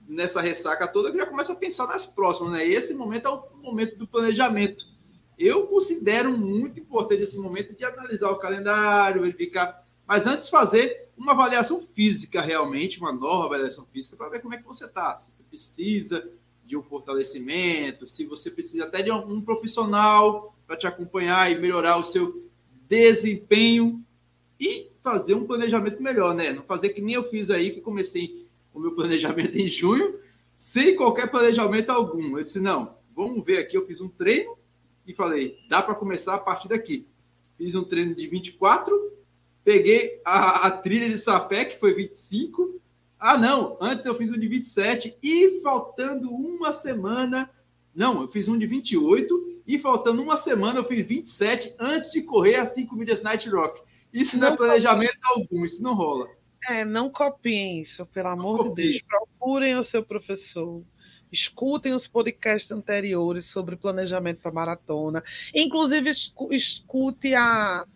nessa 0.06 0.40
ressaca 0.40 0.86
toda, 0.86 1.12
já 1.16 1.26
começa 1.26 1.52
a 1.52 1.56
pensar 1.56 1.86
nas 1.86 2.04
próximas, 2.04 2.52
né? 2.52 2.68
E 2.68 2.74
esse 2.74 2.94
momento 2.94 3.26
é 3.26 3.30
o 3.30 3.56
momento 3.62 3.96
do 3.96 4.06
planejamento. 4.06 4.86
Eu 5.38 5.66
considero 5.66 6.36
muito 6.36 6.78
importante 6.78 7.22
esse 7.22 7.38
momento 7.38 7.74
de 7.74 7.84
analisar 7.84 8.30
o 8.30 8.38
calendário, 8.38 9.22
verificar, 9.22 9.82
mas 10.06 10.26
antes 10.26 10.48
fazer 10.48 11.08
uma 11.16 11.32
avaliação 11.32 11.80
física 11.80 12.40
realmente, 12.42 13.00
uma 13.00 13.12
nova 13.12 13.46
avaliação 13.46 13.86
física, 13.86 14.16
para 14.16 14.28
ver 14.28 14.42
como 14.42 14.54
é 14.54 14.58
que 14.58 14.66
você 14.66 14.84
está. 14.84 15.16
Se 15.18 15.32
você 15.32 15.42
precisa 15.42 16.28
de 16.66 16.76
um 16.76 16.82
fortalecimento, 16.82 18.06
se 18.06 18.26
você 18.26 18.50
precisa 18.50 18.84
até 18.84 19.02
de 19.02 19.10
um 19.10 19.40
profissional 19.40 20.54
para 20.66 20.76
te 20.76 20.86
acompanhar 20.86 21.50
e 21.50 21.58
melhorar 21.58 21.96
o 21.96 22.04
seu 22.04 22.47
desempenho 22.88 24.02
e 24.58 24.88
fazer 25.02 25.34
um 25.34 25.46
planejamento 25.46 26.02
melhor, 26.02 26.34
né? 26.34 26.52
Não 26.52 26.62
fazer 26.62 26.90
que 26.90 27.00
nem 27.00 27.14
eu 27.14 27.28
fiz 27.28 27.50
aí, 27.50 27.70
que 27.70 27.80
comecei 27.80 28.46
o 28.72 28.80
meu 28.80 28.92
planejamento 28.92 29.56
em 29.56 29.68
junho, 29.68 30.18
sem 30.56 30.96
qualquer 30.96 31.30
planejamento 31.30 31.90
algum. 31.90 32.36
Eu 32.36 32.42
disse, 32.42 32.60
não, 32.60 32.94
vamos 33.14 33.44
ver 33.44 33.58
aqui, 33.58 33.76
eu 33.76 33.86
fiz 33.86 34.00
um 34.00 34.08
treino 34.08 34.56
e 35.06 35.14
falei, 35.14 35.58
dá 35.68 35.82
para 35.82 35.94
começar 35.94 36.34
a 36.34 36.38
partir 36.38 36.68
daqui. 36.68 37.06
Fiz 37.56 37.74
um 37.74 37.84
treino 37.84 38.14
de 38.14 38.26
24, 38.26 38.94
peguei 39.64 40.20
a, 40.24 40.66
a 40.66 40.70
trilha 40.70 41.08
de 41.08 41.18
sapé, 41.18 41.64
que 41.64 41.80
foi 41.80 41.94
25. 41.94 42.80
Ah, 43.18 43.36
não, 43.36 43.76
antes 43.80 44.06
eu 44.06 44.14
fiz 44.14 44.30
um 44.30 44.38
de 44.38 44.46
27 44.46 45.16
e 45.22 45.60
faltando 45.60 46.30
uma 46.30 46.72
semana, 46.72 47.50
não, 47.94 48.22
eu 48.22 48.28
fiz 48.28 48.46
um 48.48 48.56
de 48.56 48.66
28 48.66 49.57
e 49.68 49.78
faltando 49.78 50.22
uma 50.22 50.38
semana, 50.38 50.78
eu 50.78 50.84
fiz 50.84 51.06
27 51.06 51.76
antes 51.78 52.10
de 52.10 52.22
correr 52.22 52.54
as 52.54 52.70
5 52.70 52.96
milhas 52.96 53.20
Night 53.20 53.46
Rock. 53.50 53.82
Isso 54.10 54.38
não, 54.38 54.48
não 54.48 54.54
é 54.54 54.56
planejamento 54.56 55.18
algum, 55.24 55.62
isso 55.62 55.82
não 55.82 55.92
rola. 55.92 56.26
É, 56.66 56.86
não 56.86 57.10
copiem 57.10 57.82
isso, 57.82 58.06
pelo 58.06 58.28
amor 58.28 58.74
de 58.74 58.82
Deus. 58.82 59.02
Procurem 59.02 59.76
o 59.76 59.84
seu 59.84 60.02
professor. 60.02 60.82
Escutem 61.30 61.92
os 61.92 62.08
podcasts 62.08 62.72
anteriores 62.72 63.44
sobre 63.44 63.76
planejamento 63.76 64.40
para 64.40 64.50
maratona. 64.50 65.22
Inclusive, 65.54 66.12
escute 66.50 67.34
a 67.34 67.86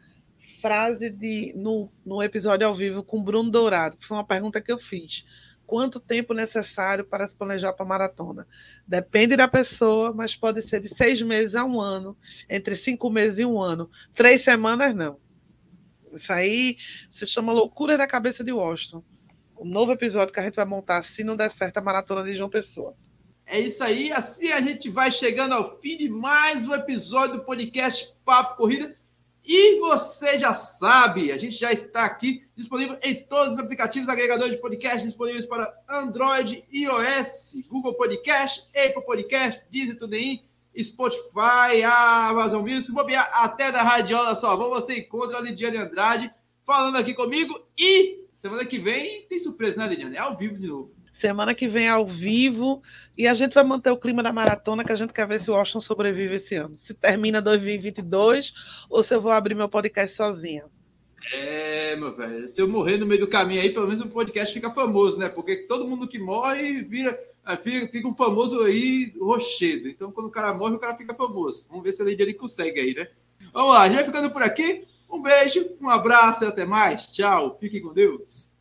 frase 0.61 1.09
de 1.09 1.55
no, 1.57 1.91
no 2.05 2.23
episódio 2.23 2.67
ao 2.67 2.77
vivo 2.77 3.03
com 3.03 3.25
Bruno 3.25 3.51
Dourado, 3.51 3.97
que 3.97 4.07
foi 4.07 4.19
uma 4.19 4.25
pergunta 4.25 4.61
que 4.61 4.71
eu 4.71 4.79
fiz 4.79 5.25
quanto 5.73 5.99
tempo 5.99 6.35
necessário 6.35 7.03
para 7.03 7.27
se 7.27 7.35
planejar 7.35 7.73
para 7.73 7.87
a 7.87 7.89
maratona. 7.89 8.47
Depende 8.87 9.39
da 9.39 9.49
pessoa, 9.49 10.13
mas 10.13 10.37
pode 10.37 10.61
ser 10.61 10.81
de 10.81 10.95
seis 10.95 11.23
meses 11.23 11.55
a 11.55 11.65
um 11.65 11.81
ano, 11.81 12.15
entre 12.47 12.77
cinco 12.77 13.09
meses 13.09 13.39
e 13.39 13.47
um 13.47 13.59
ano. 13.59 13.91
Três 14.15 14.45
semanas, 14.45 14.95
não. 14.95 15.19
Isso 16.13 16.31
aí 16.31 16.77
se 17.11 17.27
chama 17.27 17.55
loucura 17.55 17.97
na 17.97 18.07
cabeça 18.07 18.45
de 18.45 18.53
Washington. 18.53 19.03
O 19.57 19.65
novo 19.65 19.93
episódio 19.93 20.35
que 20.35 20.41
a 20.41 20.43
gente 20.43 20.57
vai 20.57 20.67
montar, 20.67 21.03
se 21.05 21.25
não 21.25 21.35
der 21.35 21.51
certo, 21.51 21.79
a 21.79 21.81
maratona 21.81 22.23
de 22.23 22.37
João 22.37 22.51
Pessoa. 22.51 22.95
É 23.47 23.59
isso 23.59 23.83
aí, 23.83 24.13
assim 24.13 24.53
a 24.53 24.61
gente 24.61 24.91
vai 24.91 25.11
chegando 25.11 25.55
ao 25.55 25.81
fim 25.81 25.97
de 25.97 26.11
mais 26.11 26.69
um 26.69 26.75
episódio 26.75 27.39
do 27.39 27.45
podcast 27.45 28.15
Papo 28.27 28.59
Corrida. 28.59 28.95
E 29.45 29.81
você 29.81 30.39
já 30.39 30.55
sabe, 30.55 31.33
a 31.33 31.37
gente 31.37 31.57
já 31.57 31.73
está 31.73 32.05
aqui 32.05 32.45
disponível 32.55 32.97
em 33.03 33.15
todos 33.25 33.55
os 33.55 33.59
aplicativos 33.59 34.09
agregadores 34.09 34.55
de 34.55 34.61
podcast 34.61 35.05
disponíveis 35.05 35.45
para 35.45 35.73
Android, 35.89 36.65
iOS, 36.73 37.57
Google 37.69 37.95
Podcast, 37.95 38.65
Apple 38.69 39.05
Podcast, 39.05 39.63
Deezer, 39.71 39.99
TuneIn, 39.99 40.43
Spotify, 40.81 41.83
Amazon 41.85 42.63
Music, 42.63 42.83
se 42.83 42.93
bobear 42.93 43.29
até 43.35 43.73
da 43.73 43.83
Radiola 43.83 44.37
só. 44.37 44.57
Vou 44.57 44.71
você 44.71 45.01
encontra 45.01 45.39
a 45.39 45.41
Lidiane 45.41 45.77
Andrade 45.77 46.33
falando 46.65 46.97
aqui 46.97 47.13
comigo 47.13 47.61
e 47.77 48.25
semana 48.33 48.65
que 48.65 48.79
vem 48.79 49.27
tem 49.29 49.41
surpresa, 49.41 49.77
né, 49.77 49.89
Lidiane? 49.89 50.17
É 50.17 50.21
ao 50.21 50.37
vivo 50.37 50.57
de 50.57 50.69
novo. 50.69 51.02
Semana 51.23 51.55
que 51.55 51.69
vem 51.69 51.89
ao 51.89 52.05
vivo. 52.05 52.83
E 53.17 53.29
a 53.29 53.35
gente 53.35 53.55
vai 53.55 53.63
manter 53.63 53.93
o 53.93 53.97
clima 53.97 54.25
da 54.25 54.33
maratona, 54.33 54.85
que 54.85 54.91
a 54.91 54.97
gente 54.97 55.13
quer 55.13 55.25
ver 55.25 55.39
se 55.41 55.49
o 55.49 55.55
Washington 55.55 55.81
sobrevive 55.81 56.35
esse 56.35 56.57
ano. 56.57 56.75
Se 56.77 56.93
termina 56.93 57.41
2022 57.41 58.53
ou 58.91 59.05
se 59.05 59.15
eu 59.15 59.21
vou 59.21 59.31
abrir 59.31 59.55
meu 59.55 59.69
podcast 59.69 60.17
sozinha. 60.17 60.65
É, 61.33 61.95
meu 61.95 62.13
velho. 62.17 62.49
Se 62.49 62.61
eu 62.61 62.67
morrer 62.67 62.99
no 62.99 63.07
meio 63.07 63.21
do 63.21 63.29
caminho 63.29 63.63
aí, 63.63 63.71
pelo 63.71 63.87
menos 63.87 64.03
o 64.03 64.09
podcast 64.09 64.53
fica 64.53 64.75
famoso, 64.75 65.21
né? 65.21 65.29
Porque 65.29 65.59
todo 65.59 65.87
mundo 65.87 66.09
que 66.09 66.19
morre 66.19 66.83
vira, 66.83 67.17
ah, 67.45 67.57
fica, 67.57 67.87
fica 67.87 68.09
um 68.09 68.15
famoso 68.17 68.61
aí 68.65 69.15
rochedo. 69.21 69.89
Então, 69.89 70.11
quando 70.11 70.27
o 70.27 70.33
cara 70.33 70.53
morre, 70.53 70.75
o 70.75 70.81
cara 70.81 70.97
fica 70.97 71.15
famoso. 71.15 71.67
Vamos 71.69 71.85
ver 71.85 71.93
se 71.93 72.03
a 72.03 72.05
Lady 72.05 72.35
consegue 72.35 72.81
aí, 72.81 72.95
né? 72.95 73.07
Vamos 73.53 73.75
lá, 73.75 73.83
a 73.83 73.87
gente 73.87 73.95
vai 73.95 74.05
ficando 74.07 74.31
por 74.33 74.43
aqui. 74.43 74.89
Um 75.09 75.23
beijo, 75.23 75.65
um 75.81 75.89
abraço 75.89 76.43
e 76.43 76.49
até 76.49 76.65
mais. 76.65 77.07
Tchau. 77.07 77.57
Fiquem 77.61 77.81
com 77.81 77.93
Deus. 77.93 78.52